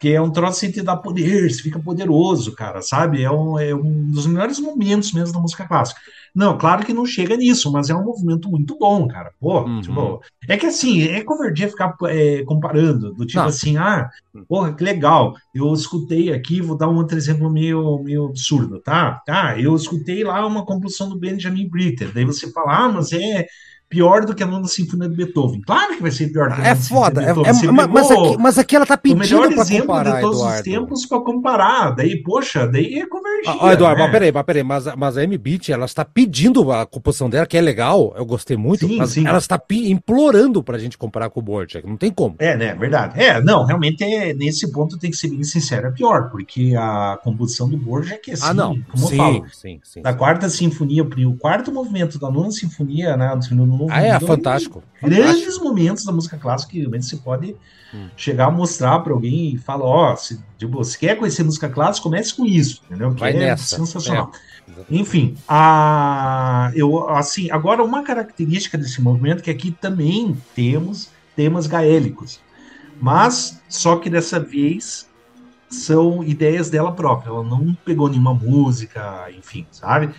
Que 0.00 0.12
é 0.12 0.20
um 0.20 0.30
troço 0.30 0.60
que 0.60 0.72
te 0.72 0.82
dá 0.82 0.96
poder, 0.96 1.50
você 1.50 1.62
fica 1.62 1.78
poderoso, 1.78 2.52
cara, 2.52 2.80
sabe? 2.80 3.22
É 3.22 3.30
um, 3.30 3.58
é 3.58 3.74
um 3.74 4.10
dos 4.10 4.26
melhores 4.26 4.58
momentos 4.58 5.12
mesmo 5.12 5.34
da 5.34 5.40
música 5.40 5.66
clássica. 5.66 6.00
Não, 6.34 6.58
claro 6.58 6.84
que 6.84 6.92
não 6.92 7.06
chega 7.06 7.36
nisso, 7.36 7.70
mas 7.70 7.90
é 7.90 7.94
um 7.94 8.04
movimento 8.04 8.50
muito 8.50 8.76
bom, 8.76 9.06
cara. 9.06 9.30
Pô, 9.38 9.62
uhum. 9.62 9.80
tipo, 9.80 10.20
é 10.48 10.56
que 10.56 10.66
assim, 10.66 11.02
é 11.02 11.22
covardia 11.22 11.68
ficar 11.68 11.96
é, 12.06 12.42
comparando, 12.44 13.12
do 13.12 13.24
tipo 13.24 13.38
não. 13.38 13.46
assim, 13.46 13.76
ah, 13.76 14.10
porra, 14.48 14.74
que 14.74 14.82
legal, 14.82 15.34
eu 15.54 15.72
escutei 15.72 16.32
aqui, 16.32 16.60
vou 16.60 16.76
dar 16.76 16.88
um 16.88 16.96
outro 16.96 17.16
exemplo 17.16 17.48
meio, 17.48 18.02
meio 18.02 18.26
absurdo, 18.26 18.80
tá? 18.80 19.22
Ah, 19.28 19.58
eu 19.60 19.76
escutei 19.76 20.24
lá 20.24 20.44
uma 20.44 20.64
composição 20.64 21.08
do 21.08 21.18
Benjamin 21.18 21.68
Britten, 21.68 22.10
daí 22.12 22.24
você 22.24 22.50
fala, 22.50 22.84
ah, 22.84 22.88
mas 22.88 23.12
é 23.12 23.46
pior 23.94 24.26
do 24.26 24.34
que 24.34 24.42
a 24.42 24.46
nona 24.46 24.66
sinfonia 24.66 25.08
de 25.08 25.14
Beethoven. 25.14 25.60
Claro 25.60 25.94
que 25.94 26.02
vai 26.02 26.10
ser 26.10 26.32
pior 26.32 26.48
do 26.48 26.56
que 26.56 26.60
a 26.60 26.64
nona 26.64 26.68
é 26.68 26.74
foda, 26.74 27.22
é, 27.22 27.30
é, 27.30 27.32
mas, 27.70 28.10
aqui, 28.10 28.36
mas 28.38 28.58
aqui 28.58 28.74
ela 28.74 28.84
tá 28.84 28.96
pedindo 28.96 29.18
o 29.18 29.20
melhor 29.20 29.52
exemplo 29.52 29.86
comparar, 29.86 30.16
de 30.16 30.20
todos 30.20 30.38
Eduardo. 30.38 30.56
os 30.56 30.62
tempos 30.64 31.06
para 31.06 31.20
comparar. 31.20 31.90
Daí, 31.92 32.22
poxa, 32.22 32.66
daí 32.66 32.98
é 32.98 33.06
convergir. 33.06 33.56
Ah, 33.60 33.72
Eduardo, 33.72 33.98
né? 33.98 34.02
mas 34.02 34.10
peraí, 34.10 34.32
mas 34.32 34.44
peraí, 34.44 34.64
mas, 34.64 34.96
mas 34.96 35.16
a 35.16 35.22
M-Beat, 35.22 35.68
ela 35.68 35.84
está 35.84 36.04
pedindo 36.04 36.72
a 36.72 36.84
composição 36.84 37.30
dela, 37.30 37.46
que 37.46 37.56
é 37.56 37.60
legal, 37.60 38.12
eu 38.16 38.26
gostei 38.26 38.56
muito, 38.56 38.86
sim, 38.86 38.96
mas 38.96 39.10
sim. 39.10 39.26
ela 39.26 39.38
está 39.38 39.60
implorando 39.70 40.62
pra 40.62 40.76
gente 40.76 40.98
comparar 40.98 41.30
com 41.30 41.38
o 41.38 41.42
Borjak, 41.42 41.86
não 41.86 41.96
tem 41.96 42.10
como. 42.10 42.34
É, 42.40 42.56
né, 42.56 42.74
verdade. 42.74 43.20
É, 43.20 43.40
não, 43.40 43.64
realmente 43.64 44.02
é, 44.02 44.34
nesse 44.34 44.70
ponto 44.72 44.98
tem 44.98 45.10
que 45.10 45.16
ser 45.16 45.28
bem 45.28 45.44
sincero, 45.44 45.86
é 45.86 45.90
pior, 45.92 46.30
porque 46.30 46.74
a 46.76 47.18
composição 47.22 47.68
do 47.68 47.76
Borjak 47.76 48.30
é 48.30 48.34
assim, 48.34 48.44
ah, 48.46 48.54
não. 48.54 48.80
como 48.90 49.06
sim, 49.06 49.14
eu 49.14 49.16
falo, 49.16 49.46
sim, 49.52 49.80
sim, 49.84 50.02
da 50.02 50.12
quarta 50.12 50.48
sinfonia, 50.48 51.02
o 51.02 51.36
quarto 51.36 51.70
movimento 51.70 52.18
da 52.18 52.30
nona 52.30 52.50
sinfonia, 52.50 53.16
né, 53.16 53.34
do 53.36 53.44
ah, 53.90 54.02
é, 54.02 54.20
fantástico. 54.20 54.82
Grandes 55.02 55.26
fantástico. 55.26 55.64
momentos 55.64 56.04
da 56.04 56.12
música 56.12 56.36
clássica 56.36 56.72
que 56.72 56.78
realmente 56.78 57.06
você 57.06 57.16
pode 57.16 57.56
hum. 57.92 58.08
chegar 58.16 58.46
a 58.46 58.50
mostrar 58.50 59.00
para 59.00 59.12
alguém 59.12 59.54
e 59.54 59.58
falar, 59.58 59.84
ó, 59.84 60.12
oh, 60.12 60.16
se, 60.16 60.40
tipo, 60.58 60.82
se 60.84 60.98
quer 60.98 61.16
conhecer 61.16 61.44
música 61.44 61.68
clássica, 61.68 62.04
comece 62.04 62.34
com 62.34 62.44
isso, 62.44 62.82
entendeu? 62.86 63.10
Vai, 63.12 63.32
é 63.32 63.38
nessa. 63.38 63.76
sensacional. 63.76 64.30
É. 64.68 64.82
Enfim, 64.90 65.36
a, 65.46 66.70
eu, 66.74 67.08
assim, 67.10 67.50
agora 67.50 67.84
uma 67.84 68.02
característica 68.02 68.78
desse 68.78 69.00
movimento 69.00 69.40
é 69.40 69.42
que 69.42 69.50
aqui 69.50 69.70
também 69.70 70.36
temos 70.54 71.10
temas 71.36 71.66
gaélicos, 71.66 72.40
mas 73.00 73.60
só 73.68 73.96
que 73.96 74.08
dessa 74.08 74.40
vez 74.40 75.06
são 75.68 76.22
ideias 76.22 76.70
dela 76.70 76.92
própria. 76.92 77.30
Ela 77.30 77.42
não 77.42 77.76
pegou 77.84 78.08
nenhuma 78.08 78.32
música, 78.32 79.26
enfim, 79.36 79.66
sabe? 79.70 80.10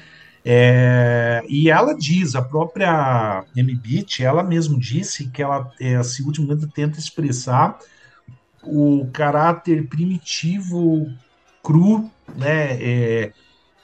É, 0.48 1.44
e 1.50 1.72
ela 1.72 1.96
diz, 1.98 2.36
a 2.36 2.42
própria 2.42 3.44
M-Beat, 3.56 4.20
ela 4.20 4.44
mesmo 4.44 4.80
disse 4.80 5.28
que 5.32 5.42
ela, 5.42 5.72
esse 5.80 6.22
último 6.22 6.48
momento, 6.48 6.68
tenta 6.68 7.00
expressar 7.00 7.80
o 8.62 9.08
caráter 9.12 9.88
primitivo, 9.88 11.12
cru, 11.64 12.12
né, 12.36 12.78
é, 12.80 13.34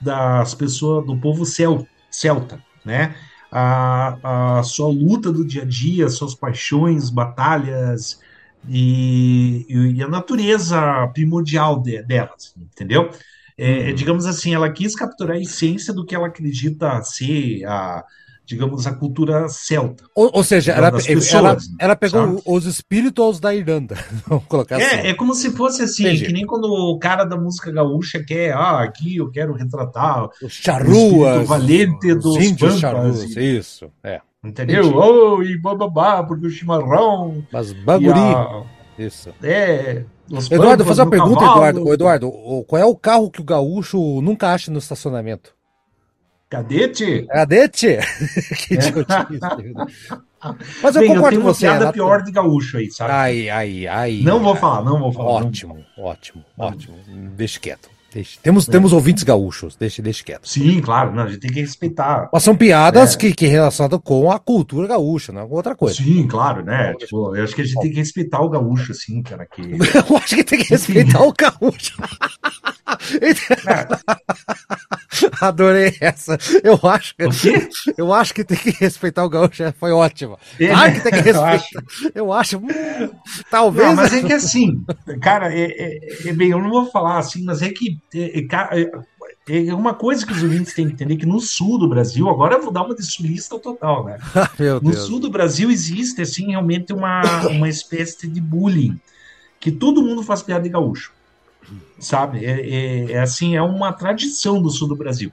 das 0.00 0.54
pessoas, 0.54 1.04
do 1.04 1.18
povo 1.20 1.44
cel, 1.44 1.86
celta, 2.08 2.62
né? 2.84 3.14
A, 3.50 4.58
a 4.58 4.62
sua 4.62 4.88
luta 4.88 5.30
do 5.32 5.44
dia 5.44 5.62
a 5.62 5.66
dia, 5.66 6.08
suas 6.08 6.34
paixões, 6.34 7.10
batalhas 7.10 8.20
e, 8.68 9.66
e 9.68 10.02
a 10.02 10.08
natureza 10.08 10.80
primordial 11.12 11.80
de, 11.82 12.02
delas, 12.02 12.54
entendeu? 12.56 13.10
É, 13.58 13.88
uhum. 13.88 13.94
digamos 13.94 14.26
assim, 14.26 14.54
ela 14.54 14.70
quis 14.70 14.94
capturar 14.94 15.36
a 15.36 15.40
essência 15.40 15.92
do 15.92 16.04
que 16.04 16.14
ela 16.14 16.26
acredita 16.26 17.02
ser 17.02 17.64
a, 17.66 18.04
digamos, 18.44 18.86
a 18.86 18.92
cultura 18.92 19.48
celta. 19.48 20.04
Ou, 20.14 20.30
ou 20.32 20.44
seja, 20.44 20.72
ela, 20.72 20.92
pessoas, 20.92 21.32
ela, 21.32 21.56
ela, 21.78 21.96
pegou 21.96 22.20
sabe? 22.20 22.42
os 22.44 22.66
espíritos 22.66 23.40
da 23.40 23.54
Irlanda, 23.54 23.96
vamos 24.26 24.44
colocar 24.46 24.80
é, 24.80 24.84
assim. 24.84 25.08
É 25.08 25.14
como 25.14 25.34
se 25.34 25.50
fosse 25.52 25.82
assim, 25.82 26.06
Entendi. 26.06 26.26
que 26.26 26.32
nem 26.32 26.46
quando 26.46 26.64
o 26.64 26.98
cara 26.98 27.24
da 27.24 27.36
música 27.36 27.70
gaúcha 27.70 28.22
quer, 28.22 28.52
ah, 28.52 28.82
aqui 28.82 29.16
eu 29.16 29.30
quero 29.30 29.54
retratar 29.54 30.24
o 30.24 31.44
valente 31.44 32.14
dos 32.14 32.36
índios 32.36 32.78
charruas, 32.78 33.22
isso, 33.36 33.90
é. 34.02 34.20
Entendeu? 34.44 34.92
Oh, 34.96 35.40
e 35.42 35.56
bababá, 35.56 36.22
porque 36.24 36.46
o 36.46 36.50
chimarrão... 36.50 37.44
Mas 37.52 37.72
baguri... 37.72 38.18
A... 38.18 38.64
Isso. 38.98 39.30
É, 39.42 40.04
Eduardo, 40.50 40.84
fazer 40.84 41.02
uma 41.02 41.10
pergunta, 41.10 41.40
cavalo. 41.40 41.60
Eduardo. 41.60 41.92
Eduardo, 41.92 42.64
qual 42.66 42.82
é 42.82 42.84
o 42.84 42.96
carro 42.96 43.30
que 43.30 43.40
o 43.40 43.44
gaúcho 43.44 44.20
nunca 44.22 44.52
acha 44.52 44.70
no 44.70 44.78
estacionamento? 44.78 45.54
Cadete? 46.48 47.26
Cadete? 47.30 47.96
que 48.68 48.76
Mas 50.82 50.96
eu 50.96 51.00
Bem, 51.00 51.14
concordo 51.14 51.36
eu 51.38 51.40
com 51.40 51.46
você. 51.48 51.66
piada 51.66 51.92
pior 51.92 52.22
de 52.22 52.30
gaúcho 52.30 52.76
aí, 52.76 52.90
sabe? 52.90 53.10
Ai, 53.10 53.48
ai, 53.48 53.86
ai. 53.86 54.20
Não 54.22 54.36
ai, 54.36 54.42
vou 54.42 54.56
falar, 54.56 54.84
não 54.84 54.98
vou 54.98 55.12
falar. 55.12 55.30
Ótimo, 55.30 55.78
não. 55.96 56.04
ótimo, 56.04 56.44
ótimo. 56.58 56.94
Deixa 57.34 57.58
quieto. 57.58 57.88
Temos, 58.42 58.68
é. 58.68 58.72
temos 58.72 58.92
ouvintes 58.92 59.22
gaúchos, 59.22 59.76
deixa, 59.76 60.02
deixa 60.02 60.24
quieto. 60.24 60.48
Sim, 60.48 60.80
claro, 60.80 61.14
não, 61.14 61.24
a 61.24 61.28
gente 61.28 61.40
tem 61.40 61.52
que 61.52 61.60
respeitar. 61.60 62.28
Mas 62.32 62.42
são 62.42 62.56
piadas 62.56 63.14
é. 63.14 63.18
que, 63.18 63.32
que 63.32 63.46
relacionadas 63.46 64.00
com 64.04 64.30
a 64.30 64.38
cultura 64.38 64.86
gaúcha, 64.86 65.32
não 65.32 65.40
é 65.40 65.44
outra 65.44 65.74
coisa. 65.74 65.96
Sim, 65.96 66.26
claro, 66.26 66.64
né? 66.64 66.94
Tipo, 66.94 67.34
eu 67.34 67.44
acho 67.44 67.54
que 67.54 67.62
a 67.62 67.64
gente 67.64 67.80
tem 67.80 67.90
que 67.90 67.96
respeitar 67.96 68.40
o 68.40 68.48
gaúcho, 68.48 68.92
assim, 68.92 69.22
cara. 69.22 69.46
Que... 69.46 69.62
eu 70.10 70.16
acho 70.16 70.36
que 70.36 70.44
tem 70.44 70.58
que 70.58 70.68
respeitar 70.68 71.22
o 71.22 71.32
gaúcho. 71.32 71.96
Adorei 75.40 75.96
essa. 76.00 76.38
Eu 76.62 76.78
acho 76.88 77.16
que. 77.16 77.24
Eu 77.96 78.12
acho 78.12 78.34
que 78.34 78.44
tem 78.44 78.56
que 78.56 78.70
respeitar 78.70 79.24
o 79.24 79.28
gaúcho. 79.28 79.62
Foi 79.78 79.92
ótimo. 79.92 80.38
É, 80.58 80.68
claro 80.68 80.92
que 80.92 81.00
tem 81.00 81.12
que 81.12 81.20
respeitar. 81.20 81.52
Eu 81.52 81.52
acho. 81.52 82.12
Eu 82.14 82.32
acho 82.32 82.58
hum, 82.58 82.68
talvez. 83.50 83.88
Não, 83.88 83.96
mas 83.96 84.12
é 84.12 84.22
que 84.22 84.32
assim, 84.32 84.84
cara, 85.20 85.52
é, 85.54 85.64
é, 85.64 86.28
é, 86.28 86.32
bem, 86.32 86.50
eu 86.50 86.58
não 86.58 86.70
vou 86.70 86.90
falar 86.90 87.18
assim, 87.18 87.44
mas 87.44 87.62
é 87.62 87.70
que 87.70 87.98
é, 88.14 88.40
é, 88.40 88.90
é, 89.48 89.66
é 89.66 89.74
uma 89.74 89.94
coisa 89.94 90.26
que 90.26 90.32
os 90.32 90.42
ouvintes 90.42 90.74
têm 90.74 90.86
que 90.86 90.94
entender 90.94 91.16
que 91.16 91.26
no 91.26 91.40
sul 91.40 91.78
do 91.78 91.88
Brasil, 91.88 92.28
agora 92.28 92.54
eu 92.54 92.62
vou 92.62 92.72
dar 92.72 92.84
uma 92.84 92.94
de 92.94 93.04
sulista 93.04 93.58
total, 93.58 94.04
né? 94.04 94.18
no 94.82 94.90
Deus. 94.90 95.04
sul 95.04 95.18
do 95.18 95.30
Brasil 95.30 95.70
existe 95.70 96.22
assim 96.22 96.50
realmente 96.50 96.92
uma, 96.92 97.22
uma 97.48 97.68
espécie 97.68 98.28
de 98.28 98.40
bullying 98.40 99.00
que 99.58 99.70
todo 99.70 100.02
mundo 100.02 100.22
faz 100.22 100.42
piada 100.42 100.64
de 100.64 100.68
gaúcho, 100.68 101.12
sabe? 101.98 102.44
É, 102.44 102.60
é, 102.60 103.12
é 103.12 103.20
assim, 103.20 103.56
é 103.56 103.62
uma 103.62 103.92
tradição 103.92 104.60
do 104.60 104.70
sul 104.70 104.88
do 104.88 104.96
Brasil, 104.96 105.32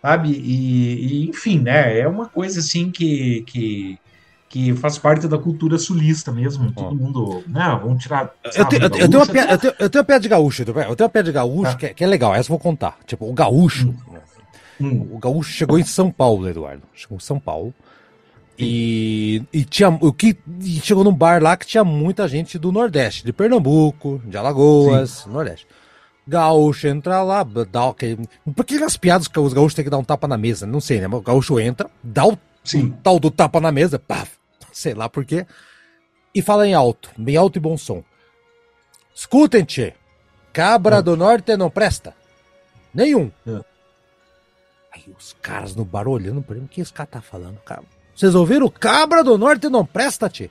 sabe? 0.00 0.30
E, 0.30 1.24
e, 1.24 1.28
enfim, 1.28 1.60
né? 1.60 1.98
É 1.98 2.08
uma 2.08 2.26
coisa 2.26 2.60
assim 2.60 2.90
que, 2.90 3.42
que 3.42 3.98
que 4.48 4.74
faz 4.74 4.98
parte 4.98 5.26
da 5.26 5.36
cultura 5.36 5.78
sulista 5.78 6.30
mesmo. 6.30 6.70
Todo 6.72 6.94
mundo, 6.94 7.42
né? 7.46 7.78
Vamos 7.82 8.02
tirar. 8.02 8.32
Eu, 8.54 8.64
tenho, 8.66 8.82
eu, 8.84 8.90
tenho 8.90 9.18
uma 9.18 9.26
piada, 9.26 9.52
eu, 9.52 9.58
tenho, 9.58 9.74
eu 9.78 9.90
tenho 9.90 10.00
uma 10.00 10.06
piada 10.06 10.20
de 10.20 10.28
gaúcho, 10.28 10.62
eu 10.62 10.74
tenho 10.74 10.88
uma 10.88 11.08
piada 11.08 11.22
de 11.24 11.32
gaúcho 11.32 11.70
ah. 11.72 11.74
que, 11.74 11.86
é, 11.86 11.94
que, 11.94 12.04
é 12.04 12.06
legal, 12.06 12.34
essa 12.34 12.46
eu 12.46 12.50
vou 12.50 12.58
contar. 12.58 12.98
Tipo, 13.06 13.28
o 13.28 13.32
gaúcho. 13.32 13.88
Hum. 14.80 14.86
hum. 14.86 15.08
O 15.12 15.18
gaúcho 15.18 15.50
chegou 15.50 15.78
em 15.78 15.84
São 15.84 16.10
Paulo, 16.10 16.48
Eduardo. 16.48 16.82
Chegou 16.94 17.16
em 17.16 17.20
São 17.20 17.40
Paulo. 17.40 17.74
E, 18.56 19.42
e 19.52 19.64
tinha 19.64 19.88
o 19.88 20.12
que 20.12 20.38
e 20.60 20.80
chegou 20.80 21.02
num 21.02 21.12
bar 21.12 21.42
lá 21.42 21.56
que 21.56 21.66
tinha 21.66 21.82
muita 21.82 22.28
gente 22.28 22.56
do 22.56 22.70
Nordeste, 22.70 23.24
de 23.24 23.32
Pernambuco, 23.32 24.22
de 24.24 24.36
Alagoas, 24.36 25.24
Sim. 25.24 25.30
Nordeste. 25.30 25.66
Gaúcho 26.26 26.86
entra 26.86 27.22
lá, 27.22 27.44
dá 27.70 27.86
ok. 27.86 28.16
Por 28.54 28.64
que 28.64 28.76
as 28.76 28.96
piadas 28.96 29.26
que 29.28 29.38
os 29.38 29.52
gaúchos 29.52 29.74
têm 29.74 29.84
que 29.84 29.90
dar 29.90 29.98
um 29.98 30.04
tapa 30.04 30.28
na 30.28 30.38
mesa? 30.38 30.66
Não 30.66 30.80
sei, 30.80 31.00
né? 31.00 31.08
O 31.08 31.20
gaúcho 31.20 31.58
entra, 31.58 31.90
dá 32.02 32.24
o 32.24 32.38
Sim. 32.64 32.96
tal 33.02 33.20
do 33.20 33.30
tapa 33.30 33.60
na 33.60 33.70
mesa, 33.70 33.98
pá, 33.98 34.26
sei 34.72 34.94
lá 34.94 35.08
por 35.08 35.24
quê, 35.24 35.46
e 36.34 36.42
fala 36.42 36.66
em 36.66 36.74
alto, 36.74 37.10
bem 37.16 37.36
alto 37.36 37.58
e 37.58 37.60
bom 37.60 37.76
som. 37.76 38.02
Escutem, 39.14 39.64
tchê, 39.64 39.94
cabra 40.52 41.02
do 41.02 41.16
norte 41.16 41.56
não 41.56 41.70
presta. 41.70 42.14
Nenhum. 42.92 43.30
É. 43.46 43.60
Aí 44.92 45.14
os 45.16 45.36
caras 45.42 45.74
no 45.76 45.84
bar 45.84 46.08
olhando 46.08 46.42
pra 46.42 46.56
ele, 46.56 46.64
o 46.64 46.68
que 46.68 46.80
esse 46.80 46.92
cara 46.92 47.06
tá 47.06 47.20
falando? 47.20 47.58
Cara, 47.64 47.82
vocês 48.14 48.34
ouviram? 48.34 48.68
Cabra 48.68 49.22
do 49.22 49.36
norte 49.36 49.68
não 49.68 49.84
presta, 49.84 50.28
tchê. 50.28 50.50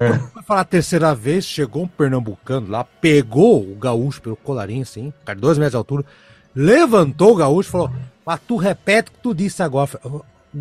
É. 0.00 0.18
Foi 0.18 0.42
falar 0.42 0.62
a 0.62 0.64
terceira 0.64 1.14
vez, 1.14 1.44
chegou 1.44 1.82
um 1.84 1.88
pernambucano 1.88 2.70
lá, 2.70 2.84
pegou 2.84 3.70
o 3.70 3.74
gaúcho 3.74 4.20
pelo 4.22 4.36
colarinho, 4.36 4.82
assim, 4.82 5.12
cara, 5.24 5.38
dois 5.38 5.58
metros 5.58 5.72
de 5.72 5.76
altura, 5.76 6.04
levantou 6.54 7.32
o 7.32 7.36
gaúcho 7.36 7.68
e 7.68 7.72
falou: 7.72 7.92
Mas 8.24 8.40
tu 8.46 8.56
repete 8.56 9.10
o 9.10 9.12
que 9.12 9.20
tu 9.20 9.34
disse 9.34 9.62
agora. 9.62 9.90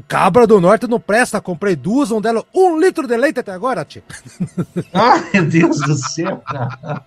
Cabra 0.07 0.45
do 0.45 0.59
Norte 0.59 0.87
não 0.87 0.99
presta, 0.99 1.39
comprei 1.39 1.75
duas, 1.75 2.11
um 2.11 2.19
dela, 2.19 2.43
um 2.53 2.79
litro 2.79 3.07
de 3.07 3.15
leite 3.15 3.39
até 3.39 3.51
agora, 3.51 3.85
tio. 3.85 4.03
Ai, 4.93 5.29
meu 5.33 5.45
Deus 5.45 5.79
do 5.79 5.95
céu, 5.95 6.37
cara. 6.45 7.03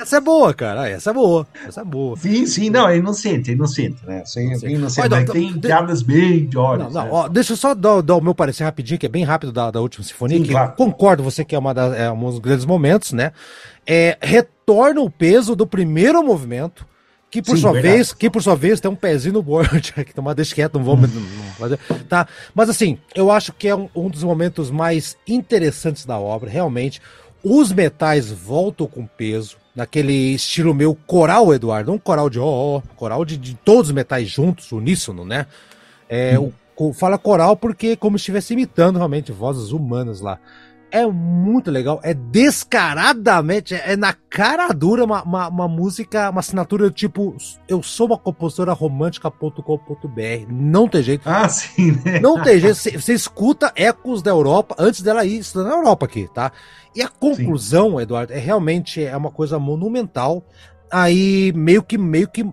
Essa 0.00 0.16
é 0.16 0.20
boa, 0.20 0.54
cara. 0.54 0.88
Essa 0.88 1.10
é 1.10 1.12
boa. 1.12 1.46
Essa 1.66 1.82
é 1.82 1.84
boa. 1.84 2.16
Sim, 2.16 2.46
sim, 2.46 2.70
não, 2.70 2.88
é 2.88 2.96
inocente, 2.96 3.50
é 3.50 3.54
inocente, 3.54 4.04
né? 4.06 4.22
Sim, 4.24 4.52
é 4.52 4.70
inocente, 4.70 5.08
mas 5.08 5.30
tem 5.30 5.52
de... 5.52 5.60
piadas 5.60 6.02
bem 6.02 6.36
idiota. 6.36 6.84
Não, 6.84 6.90
não, 6.90 7.04
né? 7.04 7.10
ó, 7.12 7.28
deixa 7.28 7.52
eu 7.52 7.56
só 7.56 7.74
dar, 7.74 8.00
dar, 8.00 8.16
o 8.16 8.22
meu 8.22 8.34
parecer 8.34 8.64
rapidinho, 8.64 8.98
que 8.98 9.06
é 9.06 9.08
bem 9.08 9.24
rápido 9.24 9.52
da, 9.52 9.70
da 9.70 9.80
última 9.80 10.04
sinfonia, 10.04 10.38
sim, 10.38 10.44
que 10.44 10.50
claro. 10.50 10.72
concordo, 10.72 11.22
você 11.22 11.44
que 11.44 11.54
é, 11.54 11.58
uma 11.58 11.74
das, 11.74 11.94
é 11.94 12.10
um 12.10 12.30
dos 12.30 12.38
grandes 12.38 12.64
momentos, 12.64 13.12
né? 13.12 13.32
É, 13.86 14.16
retorna 14.22 15.00
o 15.00 15.10
peso 15.10 15.54
do 15.54 15.66
primeiro 15.66 16.22
movimento 16.24 16.86
que 17.34 17.42
por 17.42 17.56
Sim, 17.56 17.62
sua 17.62 17.72
verdade. 17.72 17.96
vez, 17.96 18.12
que 18.12 18.30
por 18.30 18.40
sua 18.40 18.54
vez 18.54 18.78
tem 18.78 18.88
um 18.88 18.94
pezinho 18.94 19.34
no 19.34 19.42
board, 19.42 19.90
que 20.06 20.14
tomar 20.14 20.34
deixa 20.34 20.54
quieto, 20.54 20.78
não 20.78 20.84
vamos 20.84 21.10
fazer, 21.58 21.80
tá? 22.08 22.28
Mas 22.54 22.70
assim, 22.70 22.96
eu 23.12 23.28
acho 23.28 23.52
que 23.52 23.66
é 23.66 23.74
um, 23.74 23.88
um, 23.92 24.08
dos 24.08 24.22
momentos 24.22 24.70
mais 24.70 25.16
interessantes 25.26 26.06
da 26.06 26.16
obra, 26.16 26.48
realmente. 26.48 27.02
Os 27.42 27.72
metais 27.72 28.30
voltam 28.30 28.86
com 28.86 29.04
peso, 29.04 29.56
naquele 29.74 30.12
estilo 30.12 30.72
meu 30.72 30.94
coral, 30.94 31.52
Eduardo, 31.52 31.92
um 31.92 31.98
coral 31.98 32.30
de 32.30 32.38
ó, 32.38 32.44
oh, 32.44 32.76
oh, 32.76 32.94
coral 32.94 33.24
de, 33.24 33.36
de, 33.36 33.56
todos 33.56 33.88
os 33.88 33.94
metais 33.94 34.28
juntos, 34.28 34.70
uníssono, 34.70 35.24
né? 35.24 35.48
É, 36.08 36.38
hum. 36.38 36.52
o, 36.76 36.92
fala 36.92 37.18
coral 37.18 37.56
porque 37.56 37.96
como 37.96 38.16
se 38.16 38.22
estivesse 38.22 38.52
imitando 38.52 38.94
realmente 38.98 39.32
vozes 39.32 39.72
humanas 39.72 40.20
lá 40.20 40.38
é 40.94 41.04
muito 41.04 41.72
legal, 41.72 41.98
é 42.04 42.14
descaradamente, 42.14 43.74
é, 43.74 43.96
na 43.96 44.12
cara 44.12 44.68
dura 44.68 45.04
uma, 45.04 45.24
uma, 45.24 45.48
uma, 45.48 45.68
música, 45.68 46.30
uma 46.30 46.38
assinatura 46.38 46.88
tipo 46.88 47.36
eu 47.66 47.82
sou 47.82 48.06
uma 48.06 48.16
compositora 48.16 48.72
romântica.com.br. 48.72 50.46
Não 50.48 50.88
tem 50.88 51.02
jeito. 51.02 51.28
Ah, 51.28 51.48
sim, 51.48 52.00
né? 52.04 52.20
Não 52.20 52.40
tem 52.40 52.60
jeito. 52.60 52.76
Você 52.76 53.12
escuta 53.12 53.72
ecos 53.74 54.22
da 54.22 54.30
Europa 54.30 54.76
antes 54.78 55.02
dela 55.02 55.24
ir 55.24 55.40
estudando 55.40 55.70
na 55.70 55.74
Europa 55.74 56.06
aqui, 56.06 56.28
tá? 56.32 56.52
E 56.94 57.02
a 57.02 57.08
conclusão, 57.08 57.96
sim. 57.96 58.02
Eduardo, 58.02 58.32
é 58.32 58.38
realmente 58.38 59.02
é 59.02 59.16
uma 59.16 59.32
coisa 59.32 59.58
monumental. 59.58 60.46
Aí 60.92 61.52
meio 61.56 61.82
que 61.82 61.98
meio 61.98 62.28
que 62.28 62.48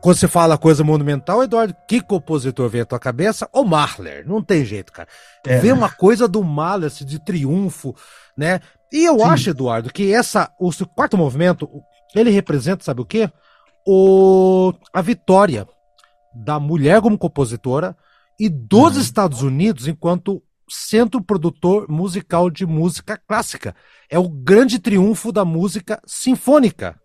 quando 0.00 0.16
você 0.16 0.26
fala 0.26 0.58
coisa 0.58 0.82
monumental, 0.82 1.42
Eduardo, 1.42 1.74
que 1.88 2.00
compositor 2.00 2.68
vem 2.68 2.80
à 2.80 2.84
tua 2.84 2.98
cabeça? 2.98 3.48
O 3.52 3.64
Mahler, 3.64 4.26
não 4.26 4.42
tem 4.42 4.64
jeito, 4.64 4.92
cara. 4.92 5.08
É. 5.46 5.58
Vê 5.58 5.72
uma 5.72 5.90
coisa 5.90 6.26
do 6.26 6.42
Mahler, 6.42 6.88
assim, 6.88 7.04
de 7.04 7.18
triunfo, 7.18 7.94
né? 8.36 8.60
E 8.92 9.04
eu 9.04 9.18
Sim. 9.18 9.24
acho, 9.24 9.50
Eduardo, 9.50 9.92
que 9.92 10.12
essa, 10.12 10.50
o 10.58 10.70
quarto 10.86 11.16
movimento, 11.16 11.68
ele 12.14 12.30
representa, 12.30 12.84
sabe 12.84 13.00
o 13.00 13.04
quê? 13.04 13.30
O, 13.86 14.72
a 14.92 15.00
vitória 15.00 15.66
da 16.34 16.58
mulher 16.58 17.00
como 17.00 17.16
compositora 17.16 17.96
e 18.38 18.48
dos 18.48 18.96
uhum. 18.96 19.00
Estados 19.00 19.42
Unidos 19.42 19.86
enquanto 19.86 20.42
centro 20.68 21.22
produtor 21.22 21.88
musical 21.88 22.50
de 22.50 22.66
música 22.66 23.16
clássica. 23.16 23.74
É 24.10 24.18
o 24.18 24.28
grande 24.28 24.78
triunfo 24.78 25.30
da 25.30 25.44
música 25.44 26.00
sinfônica 26.04 27.00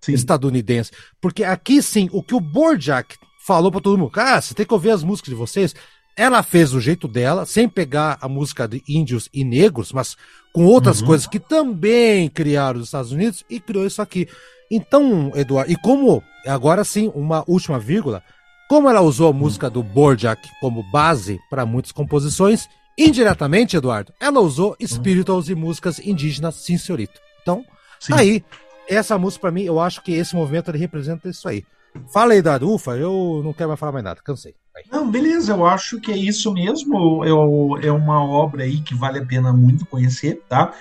sim. 0.00 0.12
estadunidense. 0.12 0.90
Porque 1.20 1.44
aqui 1.44 1.82
sim, 1.82 2.08
o 2.12 2.22
que 2.22 2.34
o 2.34 2.40
Borjak 2.40 3.16
falou 3.46 3.70
para 3.70 3.80
todo 3.80 3.98
mundo, 3.98 4.10
cara, 4.10 4.40
você 4.40 4.54
tem 4.54 4.66
que 4.66 4.74
ouvir 4.74 4.90
as 4.90 5.02
músicas 5.02 5.30
de 5.30 5.34
vocês. 5.34 5.74
Ela 6.16 6.42
fez 6.42 6.72
do 6.72 6.80
jeito 6.80 7.06
dela, 7.06 7.46
sem 7.46 7.68
pegar 7.68 8.18
a 8.20 8.28
música 8.28 8.66
de 8.66 8.82
índios 8.88 9.28
e 9.32 9.44
negros, 9.44 9.92
mas 9.92 10.16
com 10.52 10.64
outras 10.64 11.00
uhum. 11.00 11.06
coisas 11.06 11.26
que 11.26 11.38
também 11.38 12.28
criaram 12.28 12.80
os 12.80 12.86
Estados 12.86 13.12
Unidos 13.12 13.44
e 13.48 13.60
criou 13.60 13.86
isso 13.86 14.02
aqui. 14.02 14.28
Então, 14.70 15.32
Eduardo, 15.34 15.72
e 15.72 15.76
como, 15.76 16.22
agora 16.46 16.84
sim, 16.84 17.10
uma 17.14 17.44
última 17.46 17.78
vírgula, 17.78 18.22
como 18.68 18.90
ela 18.90 19.00
usou 19.00 19.30
a 19.30 19.32
música 19.32 19.70
do 19.70 19.82
Borjak 19.82 20.46
como 20.60 20.82
base 20.90 21.40
para 21.48 21.64
muitas 21.64 21.92
composições, 21.92 22.68
indiretamente, 22.98 23.76
Eduardo, 23.76 24.12
ela 24.20 24.40
usou 24.40 24.76
spirituals 24.84 25.48
e 25.48 25.54
músicas 25.54 25.98
indígenas, 26.00 26.56
sim, 26.56 26.76
senhorito. 26.76 27.18
Então, 27.40 27.64
sim. 27.98 28.12
aí, 28.12 28.44
essa 28.88 29.18
música 29.18 29.42
para 29.42 29.50
mim, 29.50 29.62
eu 29.62 29.78
acho 29.78 30.02
que 30.02 30.12
esse 30.12 30.34
movimento 30.34 30.70
ele 30.70 30.78
representa 30.78 31.28
isso 31.28 31.48
aí. 31.48 31.64
Fala 32.12 32.32
aí, 32.32 32.38
Eduardo. 32.38 32.72
Ufa, 32.72 32.96
eu 32.96 33.40
não 33.44 33.52
quero 33.52 33.68
mais 33.68 33.80
falar 33.80 33.92
mais 33.92 34.04
nada, 34.04 34.20
cansei. 34.22 34.54
Não, 34.90 35.10
beleza, 35.10 35.52
eu 35.52 35.66
acho 35.66 36.00
que 36.00 36.12
é 36.12 36.16
isso 36.16 36.52
mesmo. 36.52 37.24
Eu, 37.24 37.78
é 37.82 37.90
uma 37.90 38.24
obra 38.24 38.64
aí 38.64 38.80
que 38.80 38.94
vale 38.94 39.18
a 39.18 39.26
pena 39.26 39.52
muito 39.52 39.84
conhecer, 39.86 40.42
tá? 40.48 40.72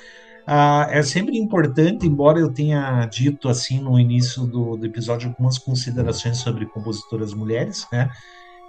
Ah, 0.46 0.88
é 0.90 1.02
sempre 1.02 1.38
importante, 1.38 2.08
embora 2.08 2.40
eu 2.40 2.52
tenha 2.52 3.06
dito 3.06 3.50
assim 3.50 3.80
no 3.82 4.00
início 4.00 4.46
do, 4.46 4.78
do 4.78 4.86
episódio 4.86 5.30
algumas 5.30 5.58
considerações 5.58 6.38
sobre 6.38 6.66
compositoras 6.68 7.34
mulheres, 7.34 7.86
né? 7.92 8.10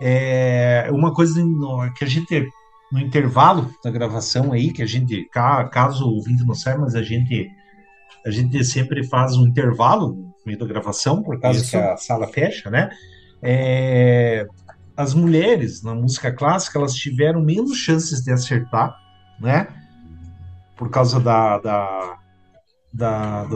É 0.00 0.88
uma 0.90 1.12
coisa 1.12 1.40
que 1.96 2.04
a 2.04 2.08
gente 2.08 2.48
no 2.90 2.98
intervalo 2.98 3.70
da 3.84 3.90
gravação 3.90 4.52
aí, 4.52 4.72
que 4.72 4.82
a 4.82 4.86
gente, 4.86 5.28
caso 5.70 6.06
o 6.06 6.14
ouvinte 6.14 6.44
não 6.44 6.54
saiba, 6.54 6.80
mas 6.80 6.94
a 6.94 7.02
gente 7.02 7.50
a 8.28 8.32
gente 8.32 8.62
sempre 8.64 9.04
faz 9.04 9.36
um 9.36 9.46
intervalo 9.46 10.08
no 10.14 10.34
meio 10.46 10.58
da 10.58 10.66
gravação, 10.66 11.22
por 11.22 11.40
causa 11.40 11.60
Isso. 11.60 11.70
que 11.70 11.76
a 11.76 11.96
sala 11.96 12.28
fecha, 12.28 12.70
né? 12.70 12.90
É, 13.42 14.46
as 14.96 15.14
mulheres 15.14 15.82
na 15.82 15.94
música 15.94 16.32
clássica 16.32 16.78
elas 16.78 16.94
tiveram 16.94 17.40
menos 17.40 17.76
chances 17.78 18.22
de 18.22 18.32
acertar, 18.32 18.96
né? 19.40 19.68
Por 20.76 20.90
causa 20.90 21.18
da, 21.18 21.58
da, 21.58 22.18
da, 22.92 23.46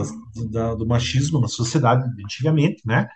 da 0.50 0.74
do 0.74 0.86
machismo 0.86 1.40
na 1.40 1.48
sociedade 1.48 2.04
antigamente, 2.24 2.82
né? 2.86 3.08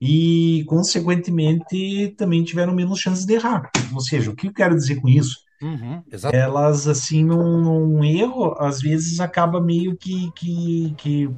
E, 0.00 0.64
consequentemente, 0.66 2.14
também 2.18 2.42
tiveram 2.42 2.74
menos 2.74 2.98
chances 2.98 3.24
de 3.24 3.34
errar. 3.34 3.70
Ou 3.92 4.00
seja, 4.00 4.30
o 4.30 4.34
que 4.34 4.48
eu 4.48 4.52
quero 4.52 4.74
dizer 4.74 4.96
com 4.96 5.08
isso? 5.08 5.38
Uhum, 5.62 6.02
Elas, 6.32 6.88
assim, 6.88 7.24
num, 7.24 7.60
num, 7.60 8.04
erro, 8.04 8.56
às 8.58 8.80
vezes 8.80 9.20
acaba 9.20 9.60
meio 9.60 9.96
que, 9.96 10.30
que, 10.32 10.94
que 10.98 11.30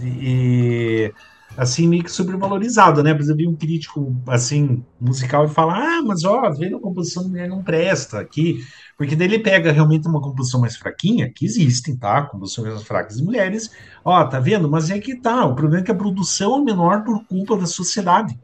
e, 0.00 1.12
assim, 1.56 1.88
meio 1.88 2.04
que 2.04 2.10
supervalorizado, 2.10 3.02
né? 3.02 3.12
Por 3.12 3.20
exemplo, 3.22 3.50
um 3.50 3.56
crítico, 3.56 4.16
assim, 4.28 4.84
musical 5.00 5.46
e 5.46 5.48
fala, 5.48 5.74
ah, 5.74 6.02
mas 6.02 6.24
ó, 6.24 6.48
vendo 6.50 6.76
a 6.76 6.80
composição 6.80 7.28
mulher 7.28 7.48
não 7.48 7.62
presta 7.62 8.20
aqui, 8.20 8.58
porque 8.96 9.16
daí 9.16 9.26
ele 9.26 9.38
pega 9.40 9.72
realmente 9.72 10.06
uma 10.06 10.20
composição 10.20 10.60
mais 10.60 10.76
fraquinha, 10.76 11.30
que 11.34 11.44
existem, 11.44 11.96
tá? 11.96 12.22
Composições 12.22 12.68
mais 12.68 12.82
fracas 12.84 13.16
de 13.16 13.24
mulheres, 13.24 13.70
ó, 14.04 14.24
tá 14.24 14.38
vendo? 14.38 14.70
Mas 14.70 14.90
é 14.90 14.98
que 14.98 15.20
tá, 15.20 15.44
o 15.44 15.54
problema 15.54 15.82
é 15.82 15.84
que 15.84 15.92
a 15.92 15.94
produção 15.94 16.60
é 16.60 16.64
menor 16.64 17.04
por 17.04 17.24
culpa 17.26 17.56
da 17.56 17.66
sociedade. 17.66 18.38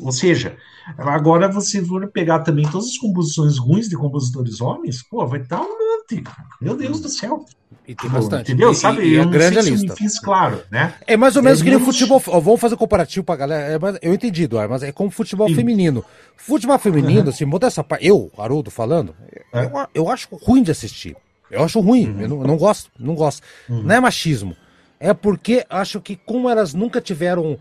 Ou 0.00 0.12
seja, 0.12 0.56
agora 0.96 1.50
você 1.50 1.84
for 1.84 2.06
pegar 2.08 2.40
também 2.40 2.68
todas 2.70 2.88
as 2.88 2.98
composições 2.98 3.58
ruins 3.58 3.88
de 3.88 3.96
compositores 3.96 4.60
homens, 4.60 5.02
pô, 5.02 5.26
vai 5.26 5.40
estar 5.40 5.60
um 5.60 5.78
monte. 5.78 6.22
Meu 6.60 6.76
Deus 6.76 7.00
do 7.00 7.08
céu. 7.08 7.44
E 7.86 7.94
tem 7.94 8.10
bastante. 8.10 8.52
Entendeu? 8.52 8.72
E, 8.72 8.74
Sabe? 8.74 9.02
E, 9.02 9.08
e 9.08 9.14
eu 9.14 9.24
não 9.24 9.30
grande 9.30 9.62
sei 9.62 9.72
lista. 9.72 9.94
se 9.94 9.98
fiz 9.98 10.20
claro, 10.20 10.62
né? 10.70 10.94
É 11.06 11.16
mais 11.16 11.36
ou 11.36 11.42
menos 11.42 11.60
é 11.60 11.64
que 11.64 11.70
nem 11.70 11.80
futebol. 11.80 12.18
Vamos 12.20 12.60
fazer 12.60 12.76
comparativo 12.76 13.24
pra 13.24 13.34
galera. 13.34 13.72
É, 13.72 13.98
eu 14.02 14.12
entendi, 14.12 14.44
Eduardo, 14.44 14.70
mas 14.70 14.82
é 14.82 14.92
como 14.92 15.10
futebol 15.10 15.48
Sim. 15.48 15.54
feminino. 15.54 16.04
Futebol 16.36 16.78
feminino, 16.78 17.22
uhum. 17.22 17.28
assim, 17.30 17.44
muda 17.46 17.66
essa 17.66 17.82
parte. 17.82 18.06
Eu, 18.06 18.30
Haroldo, 18.36 18.70
falando, 18.70 19.14
é. 19.52 19.64
eu, 19.64 19.70
eu 19.94 20.10
acho 20.10 20.28
ruim 20.32 20.62
de 20.62 20.70
assistir. 20.70 21.16
Eu 21.50 21.64
acho 21.64 21.80
ruim. 21.80 22.08
Uhum. 22.08 22.20
Eu, 22.20 22.28
não, 22.28 22.40
eu, 22.42 22.46
não, 22.46 22.56
gosto. 22.58 22.90
Não 22.98 23.14
gosto. 23.14 23.42
Uhum. 23.68 23.82
Não 23.82 23.94
é 23.94 24.00
machismo. 24.00 24.54
É 25.00 25.14
porque 25.14 25.64
acho 25.70 26.00
que, 26.00 26.14
como 26.14 26.50
elas 26.50 26.74
nunca 26.74 27.00
tiveram 27.00 27.58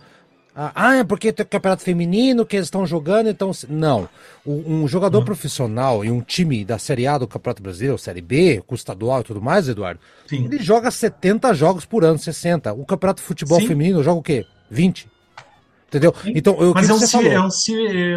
ah, 0.58 0.96
é 0.96 1.04
porque 1.04 1.32
tem 1.32 1.46
campeonato 1.46 1.84
feminino 1.84 2.44
que 2.44 2.56
eles 2.56 2.66
estão 2.66 2.86
jogando, 2.86 3.30
então. 3.30 3.52
Não. 3.70 4.10
Um 4.44 4.88
jogador 4.88 5.20
uhum. 5.20 5.26
profissional 5.26 6.04
e 6.04 6.10
um 6.10 6.20
time 6.20 6.66
da 6.66 6.80
Série 6.80 7.06
A 7.06 7.20
do 7.20 7.28
Campeonato 7.28 7.62
Brasileiro, 7.62 7.98
Série 7.98 8.22
B, 8.22 8.64
com 8.66 8.74
estadual 8.74 9.22
e 9.22 9.24
tudo 9.24 9.40
mais, 9.42 9.70
Eduardo, 9.70 10.00
Sim. 10.26 10.46
ele 10.46 10.58
joga 10.58 10.90
70 10.90 11.54
jogos 11.54 11.86
por 11.86 12.04
ano, 12.04 12.18
60. 12.18 12.74
O 12.74 12.86
campeonato 12.86 13.22
de 13.22 13.28
futebol 13.28 13.60
Sim. 13.60 13.68
feminino 13.68 14.02
joga 14.02 14.20
o 14.20 14.24
quê? 14.24 14.46
20. 14.72 15.08
Entendeu? 15.88 16.14
Então, 16.26 16.58
eu, 16.60 16.74
Mas 16.74 16.90
é 16.90 16.94
um, 16.94 16.98
é, 16.98 17.40
um, 17.40 17.44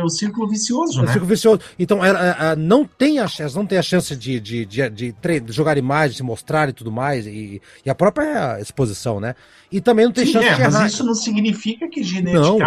é 0.00 0.04
um 0.04 0.08
círculo 0.08 0.48
vicioso, 0.48 0.98
é 0.98 1.02
um 1.02 1.06
né? 1.06 1.12
círculo 1.12 1.28
vicioso. 1.28 1.60
Então, 1.78 2.04
ela 2.04 2.56
não 2.56 2.84
tem 2.84 3.20
a 3.20 3.28
chance, 3.28 3.54
não 3.54 3.64
tem 3.64 3.78
a 3.78 3.82
chance 3.82 4.16
de, 4.16 4.40
de, 4.40 4.66
de, 4.66 4.90
de, 4.90 5.12
de 5.12 5.52
jogar 5.52 5.78
imagens, 5.78 6.16
se 6.16 6.22
mostrar 6.24 6.68
e 6.68 6.72
tudo 6.72 6.90
mais, 6.90 7.26
e, 7.26 7.62
e 7.86 7.88
a 7.88 7.94
própria 7.94 8.60
exposição, 8.60 9.20
né? 9.20 9.36
E 9.70 9.80
também 9.80 10.04
não 10.04 10.12
tem 10.12 10.26
Sim, 10.26 10.32
chance 10.32 10.46
é, 10.48 10.54
de 10.54 10.60
errar. 10.62 10.72
Mas 10.72 10.94
isso 10.94 11.04
não 11.04 11.14
significa 11.14 11.88
que 11.88 12.02
genética. 12.02 12.40
Não. 12.40 12.58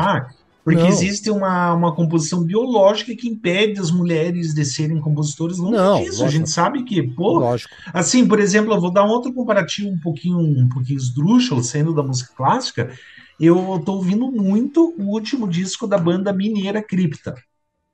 Porque 0.63 0.79
não. 0.79 0.87
existe 0.87 1.29
uma, 1.29 1.73
uma 1.73 1.93
composição 1.93 2.41
biológica 2.41 3.13
que 3.13 3.27
impede 3.27 3.81
as 3.81 3.91
mulheres 3.91 4.53
de 4.53 4.63
serem 4.63 5.01
compositores 5.01 5.57
longe 5.57 5.75
não, 5.75 5.97
disso. 5.97 6.21
Lógico. 6.21 6.25
A 6.25 6.31
gente 6.31 6.49
sabe 6.49 6.83
que, 6.85 7.03
pô. 7.03 7.39
Lógico. 7.39 7.75
Assim, 7.93 8.25
por 8.25 8.39
exemplo, 8.39 8.73
eu 8.73 8.79
vou 8.79 8.89
dar 8.89 9.03
um 9.03 9.09
outro 9.09 9.33
comparativo 9.33 9.89
um 9.89 9.99
pouquinho, 9.99 10.39
um 10.39 10.69
pouquinho 10.69 10.97
esdrúxulo, 10.97 11.61
sendo 11.61 11.93
da 11.93 12.01
música 12.01 12.31
clássica 12.33 12.89
eu 13.39 13.81
tô 13.85 13.93
ouvindo 13.93 14.31
muito 14.31 14.93
o 14.97 15.11
último 15.11 15.47
disco 15.47 15.87
da 15.87 15.97
banda 15.97 16.33
mineira 16.33 16.81
Cripta. 16.81 17.35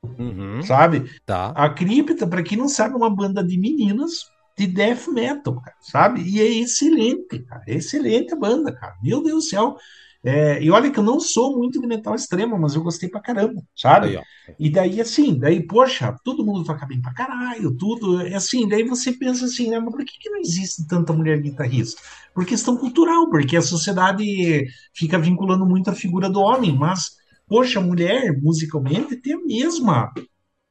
Uhum, 0.03 0.61
sabe? 0.61 1.09
Tá. 1.25 1.51
A 1.51 1.69
Cripta, 1.69 2.27
para 2.27 2.43
quem 2.43 2.57
não 2.57 2.69
sabe, 2.69 2.93
é 2.93 2.97
uma 2.97 3.13
banda 3.13 3.43
de 3.43 3.57
meninas 3.57 4.29
de 4.57 4.67
death 4.67 5.07
metal, 5.07 5.61
cara, 5.61 5.77
sabe? 5.81 6.21
E 6.21 6.39
é 6.41 6.45
excelente, 6.45 7.39
cara. 7.39 7.63
É 7.67 7.75
excelente 7.75 8.33
a 8.33 8.37
banda, 8.37 8.73
cara. 8.73 8.95
Meu 9.01 9.23
Deus 9.23 9.45
do 9.45 9.49
céu. 9.49 9.77
É, 10.23 10.61
e 10.61 10.69
olha 10.69 10.91
que 10.91 10.99
eu 10.99 11.03
não 11.03 11.19
sou 11.19 11.57
muito 11.57 11.79
de 11.79 11.87
metal 11.87 12.13
extremo, 12.13 12.59
mas 12.59 12.75
eu 12.75 12.83
gostei 12.83 13.07
pra 13.07 13.21
caramba, 13.21 13.61
sabe? 13.73 14.17
Aí, 14.17 14.23
e 14.59 14.69
daí, 14.69 14.99
assim, 14.99 15.37
daí, 15.37 15.65
poxa, 15.65 16.13
todo 16.25 16.45
mundo 16.45 16.65
toca 16.65 16.85
bem 16.85 17.01
pra 17.01 17.13
caralho, 17.13 17.75
tudo. 17.77 18.21
É 18.21 18.35
assim, 18.35 18.67
daí 18.67 18.83
você 18.83 19.13
pensa 19.13 19.45
assim, 19.45 19.69
né? 19.69 19.79
Mas 19.79 19.91
por 19.91 20.03
que, 20.03 20.19
que 20.19 20.29
não 20.29 20.39
existe 20.39 20.85
tanta 20.87 21.13
mulher 21.13 21.41
guitarrista? 21.41 22.01
Por 22.33 22.45
questão 22.45 22.75
cultural, 22.75 23.29
porque 23.29 23.55
a 23.55 23.61
sociedade 23.61 24.67
fica 24.93 25.17
vinculando 25.17 25.65
muito 25.65 25.89
a 25.89 25.95
figura 25.95 26.29
do 26.29 26.41
homem, 26.41 26.75
mas, 26.75 27.11
poxa, 27.47 27.79
a 27.79 27.83
mulher, 27.83 28.37
musicalmente, 28.41 29.15
tem 29.15 29.33
a 29.33 29.45
mesma 29.45 30.11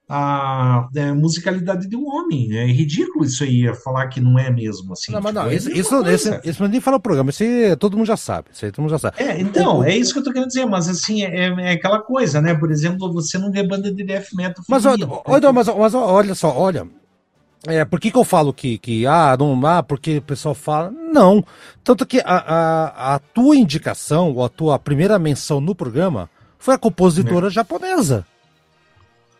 a, 0.08 0.88
é, 0.96 1.12
musicalidade 1.12 1.86
de 1.86 1.94
um 1.94 2.06
homem. 2.06 2.56
É 2.56 2.64
ridículo 2.66 3.24
isso 3.24 3.44
aí, 3.44 3.72
falar 3.84 4.08
que 4.08 4.20
não 4.20 4.38
é 4.38 4.50
mesmo 4.50 4.92
assim. 4.92 5.12
Não, 5.12 5.20
mas 5.20 5.32
tipo, 5.32 5.44
não, 5.44 5.50
é 5.50 5.54
isso, 5.54 5.70
isso, 5.70 6.08
isso, 6.08 6.40
isso 6.42 6.68
nem 6.68 6.80
fala 6.80 6.96
o 6.96 7.00
programa, 7.00 7.30
isso 7.30 7.44
todo 7.78 7.96
mundo 7.96 8.06
já 8.06 8.16
sabe. 8.16 8.48
Isso 8.52 8.64
aí 8.64 8.72
todo 8.72 8.82
mundo 8.82 8.90
já 8.90 8.98
sabe. 8.98 9.22
É, 9.22 9.38
então, 9.40 9.84
é 9.84 9.94
isso 9.96 10.12
que 10.12 10.20
eu 10.20 10.24
tô 10.24 10.32
querendo 10.32 10.48
dizer, 10.48 10.64
mas 10.64 10.88
assim, 10.88 11.22
é, 11.24 11.48
é 11.48 11.72
aquela 11.72 12.00
coisa, 12.00 12.40
né? 12.40 12.54
Por 12.54 12.70
exemplo, 12.70 13.12
você 13.12 13.36
não 13.36 13.52
vê 13.52 13.62
banda 13.62 13.92
de 13.92 14.02
death 14.02 14.28
metal. 14.32 14.64
Mas, 14.66 14.82
feminino, 14.82 15.20
olha, 15.24 15.52
mas, 15.52 15.68
mas 15.68 15.94
olha 15.94 16.34
só, 16.34 16.56
olha. 16.56 16.86
É, 17.66 17.84
por 17.84 17.98
que, 17.98 18.12
que 18.12 18.16
eu 18.16 18.24
falo 18.24 18.52
que, 18.52 18.78
que 18.78 19.04
ah, 19.04 19.36
não, 19.38 19.60
ah, 19.66 19.82
porque 19.82 20.18
o 20.18 20.22
pessoal 20.22 20.54
fala? 20.54 20.90
Não. 20.90 21.44
Tanto 21.82 22.06
que 22.06 22.20
a, 22.20 22.24
a, 22.24 23.14
a 23.14 23.18
tua 23.18 23.56
indicação, 23.56 24.32
ou 24.32 24.44
a 24.44 24.48
tua 24.48 24.78
primeira 24.78 25.18
menção 25.18 25.60
no 25.60 25.74
programa, 25.74 26.30
foi 26.56 26.74
a 26.74 26.78
compositora 26.78 27.48
é. 27.48 27.50
japonesa. 27.50 28.24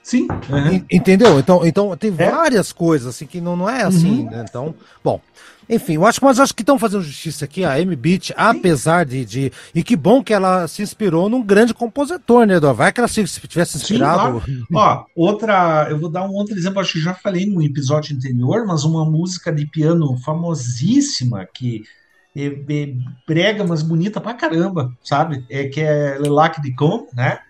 Sim. 0.02 0.26
Uhum. 0.48 0.84
Entendeu? 0.90 1.38
Então, 1.38 1.66
então 1.66 1.96
tem 1.96 2.14
é. 2.16 2.30
várias 2.30 2.72
coisas 2.72 3.08
assim 3.08 3.26
que 3.26 3.40
não, 3.40 3.56
não 3.56 3.68
é 3.68 3.82
assim, 3.82 4.20
uhum. 4.20 4.30
né? 4.30 4.44
Então, 4.48 4.74
bom. 5.04 5.20
Enfim, 5.68 5.94
eu 5.96 6.06
acho, 6.06 6.24
mas 6.24 6.40
acho 6.40 6.54
que 6.54 6.62
estão 6.62 6.78
fazendo 6.78 7.02
justiça 7.02 7.44
aqui, 7.44 7.62
a 7.62 7.78
M-Beat, 7.78 8.32
apesar 8.34 9.04
de, 9.04 9.22
de. 9.24 9.52
E 9.74 9.82
que 9.82 9.94
bom 9.94 10.24
que 10.24 10.32
ela 10.32 10.66
se 10.66 10.80
inspirou 10.80 11.28
num 11.28 11.42
grande 11.42 11.74
compositor, 11.74 12.46
né, 12.46 12.54
Eduardo? 12.54 12.78
Vai 12.78 12.90
que 12.90 13.00
ela 13.00 13.08
se, 13.08 13.26
se 13.26 13.46
tivesse 13.46 13.76
inspirado. 13.76 14.42
Sim. 14.46 14.64
Ó, 14.72 15.04
outra. 15.14 15.86
Eu 15.90 15.98
vou 15.98 16.08
dar 16.08 16.24
um 16.24 16.32
outro 16.32 16.56
exemplo, 16.56 16.80
acho 16.80 16.94
que 16.94 17.00
já 17.00 17.12
falei 17.12 17.44
no 17.44 17.62
episódio 17.62 18.16
anterior, 18.16 18.64
mas 18.66 18.84
uma 18.84 19.04
música 19.04 19.52
de 19.52 19.66
piano 19.66 20.16
famosíssima 20.24 21.46
que 21.52 21.82
é, 22.34 22.46
é, 22.46 22.94
brega, 23.26 23.62
mas 23.62 23.82
bonita 23.82 24.22
pra 24.22 24.32
caramba, 24.32 24.90
sabe? 25.04 25.44
É 25.50 25.68
que 25.68 25.82
é 25.82 26.16
Lelac 26.18 26.62
de 26.62 26.74
Com, 26.74 27.06
né? 27.12 27.40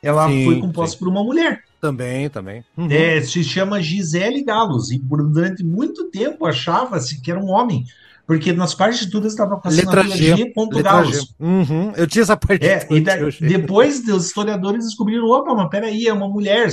Ela 0.00 0.28
sim, 0.28 0.44
foi 0.44 0.60
composta 0.60 0.92
sim. 0.92 0.98
por 0.98 1.08
uma 1.08 1.24
mulher. 1.24 1.63
Também, 1.84 2.30
também. 2.30 2.64
Uhum. 2.78 2.88
É, 2.90 3.20
se 3.20 3.44
chama 3.44 3.82
Gisele 3.82 4.42
Galos, 4.42 4.90
e 4.90 4.98
durante 4.98 5.62
muito 5.62 6.08
tempo 6.10 6.46
achava-se 6.46 7.20
que 7.20 7.30
era 7.30 7.38
um 7.38 7.50
homem, 7.50 7.84
porque 8.26 8.54
nas 8.54 8.74
partituras 8.74 9.32
estava 9.32 9.58
com 9.58 9.68
a 9.68 9.70
letra 9.70 10.02
G, 10.04 10.34
G. 10.34 10.52
Galos. 10.82 11.34
Uhum. 11.38 11.92
Eu 11.94 12.06
tinha 12.06 12.22
essa 12.22 12.38
parte. 12.38 12.64
É, 12.64 12.86
e 12.90 13.02
da, 13.02 13.16
depois 13.38 14.02
os 14.08 14.24
historiadores 14.24 14.86
descobriram, 14.86 15.26
opa, 15.26 15.54
mas 15.54 15.68
peraí, 15.68 16.06
é 16.06 16.12
uma 16.14 16.26
mulher. 16.26 16.70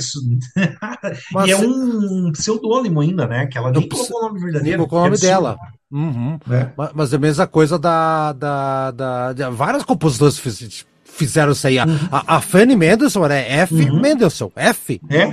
Mas, 1.30 1.46
e 1.46 1.50
é 1.50 1.56
um 1.58 2.32
pseudônimo 2.32 3.02
ainda, 3.02 3.26
né? 3.26 3.46
Que 3.46 3.58
ela 3.58 3.70
nem 3.70 3.86
colocou 3.86 4.18
o 4.18 4.22
nome 4.22 4.40
verdadeiro. 4.40 4.78
Colocou 4.78 4.98
o 4.98 5.04
nome 5.04 5.18
dela. 5.18 5.58
Uhum. 5.90 6.38
É. 6.50 6.70
Mas, 6.74 6.90
mas 6.94 7.12
é 7.12 7.16
a 7.16 7.18
mesma 7.18 7.46
coisa 7.46 7.78
da, 7.78 8.32
da, 8.32 8.90
da, 8.92 9.32
de 9.34 9.44
várias 9.50 9.84
compositoras 9.84 10.38
fizeram 11.14 11.52
isso 11.52 11.66
aí. 11.66 11.78
A, 11.78 11.86
uhum. 11.86 11.98
a, 12.10 12.36
a 12.36 12.40
Fanny 12.40 12.76
Mendelssohn 12.76 13.24
era 13.24 13.36
F. 13.36 13.74
Uhum. 13.74 14.00
Mendelssohn, 14.00 14.50
F. 14.56 15.00
É. 15.08 15.26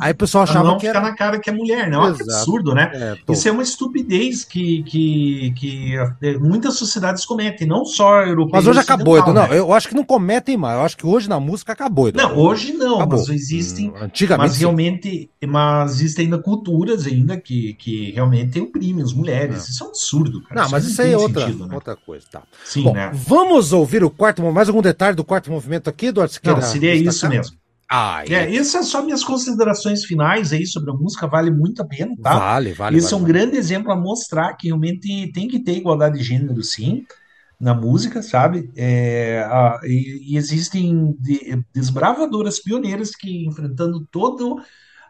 Aí 0.00 0.12
o 0.12 0.14
pessoal 0.14 0.44
achava 0.44 0.68
não 0.68 0.78
que 0.78 0.86
era... 0.86 1.00
na 1.00 1.14
cara 1.14 1.38
que 1.38 1.48
é 1.48 1.52
mulher, 1.52 1.90
não. 1.90 2.04
É 2.04 2.10
um 2.10 2.14
absurdo, 2.14 2.74
né? 2.74 2.90
É, 2.92 3.32
Isso 3.32 3.48
é 3.48 3.52
uma 3.52 3.62
estupidez 3.62 4.44
que, 4.44 4.82
que, 4.82 5.52
que 5.56 5.94
é, 6.22 6.38
muitas 6.38 6.74
sociedades 6.74 7.24
cometem, 7.24 7.66
não 7.66 7.84
só 7.84 8.22
europeias. 8.22 8.64
Mas 8.64 8.66
hoje 8.66 8.80
acabou, 8.80 9.18
Edu. 9.18 9.32
Não, 9.32 9.48
né? 9.48 9.58
eu 9.58 9.72
acho 9.72 9.88
que 9.88 9.94
não 9.94 10.04
cometem 10.04 10.56
mais. 10.56 10.78
Eu 10.78 10.84
acho 10.84 10.96
que 10.96 11.06
hoje 11.06 11.28
na 11.28 11.40
música 11.40 11.72
acabou, 11.72 12.08
Edu. 12.08 12.18
Não, 12.18 12.36
hoje 12.36 12.72
não, 12.72 12.96
acabou. 12.96 13.18
mas 13.18 13.28
existem. 13.28 13.90
Hum, 13.90 13.94
antigamente. 14.02 14.48
Mas 14.48 14.58
realmente, 14.58 15.30
mas 15.46 15.94
existem 15.94 16.26
ainda 16.26 16.38
culturas 16.38 17.06
ainda 17.06 17.36
que, 17.36 17.74
que 17.74 18.10
realmente 18.12 18.60
oprimem 18.60 19.02
as 19.02 19.12
mulheres. 19.12 19.56
Não. 19.56 19.64
Isso 19.64 19.82
é 19.82 19.86
um 19.86 19.90
absurdo, 19.90 20.42
cara. 20.42 20.54
Não, 20.54 20.64
isso 20.64 20.72
mas 20.72 20.84
isso 20.86 21.02
aí 21.02 21.12
é 21.12 21.18
outra, 21.18 21.46
sentido, 21.46 21.66
né? 21.66 21.74
outra 21.74 21.96
coisa. 21.96 22.26
Tá. 22.30 22.42
Sim, 22.64 22.84
Bom, 22.84 22.92
né? 22.92 23.10
Vamos 23.12 23.72
ouvir 23.72 24.04
o 24.04 24.10
quarto 24.10 24.42
mais 24.52 24.68
algum 24.68 24.82
detalhe 24.82 25.16
do 25.16 25.24
quarto 25.24 25.50
movimento 25.50 25.88
aqui, 25.88 26.06
Eduardo? 26.06 26.32
Não, 26.44 26.62
seria 26.62 26.94
isso 26.94 27.28
mesmo. 27.28 27.56
Ah, 27.88 28.24
é, 28.28 28.54
essas 28.54 28.72
são 28.72 28.82
só 28.82 29.02
minhas 29.02 29.22
considerações 29.22 30.04
finais 30.04 30.52
aí 30.52 30.66
sobre 30.66 30.90
a 30.90 30.94
música, 30.94 31.26
vale 31.26 31.50
muito 31.50 31.80
a 31.82 31.84
pena, 31.84 32.14
tá? 32.20 32.36
Vale, 32.36 32.72
vale. 32.72 32.98
Esse 32.98 33.12
vale, 33.12 33.14
é 33.14 33.16
um 33.16 33.20
vale. 33.20 33.32
grande 33.32 33.56
exemplo 33.56 33.92
a 33.92 33.96
mostrar 33.96 34.54
que 34.54 34.68
realmente 34.68 35.30
tem 35.32 35.46
que 35.46 35.60
ter 35.60 35.76
igualdade 35.76 36.18
de 36.18 36.24
gênero, 36.24 36.62
sim, 36.64 37.04
na 37.60 37.74
música, 37.74 38.22
sabe? 38.22 38.70
É, 38.74 39.38
a, 39.48 39.80
e, 39.84 40.32
e, 40.32 40.36
existem 40.36 41.16
de, 41.20 41.62
desbravadoras 41.72 42.58
pioneiras 42.58 43.12
que, 43.14 43.46
enfrentando 43.46 44.04
todo 44.10 44.60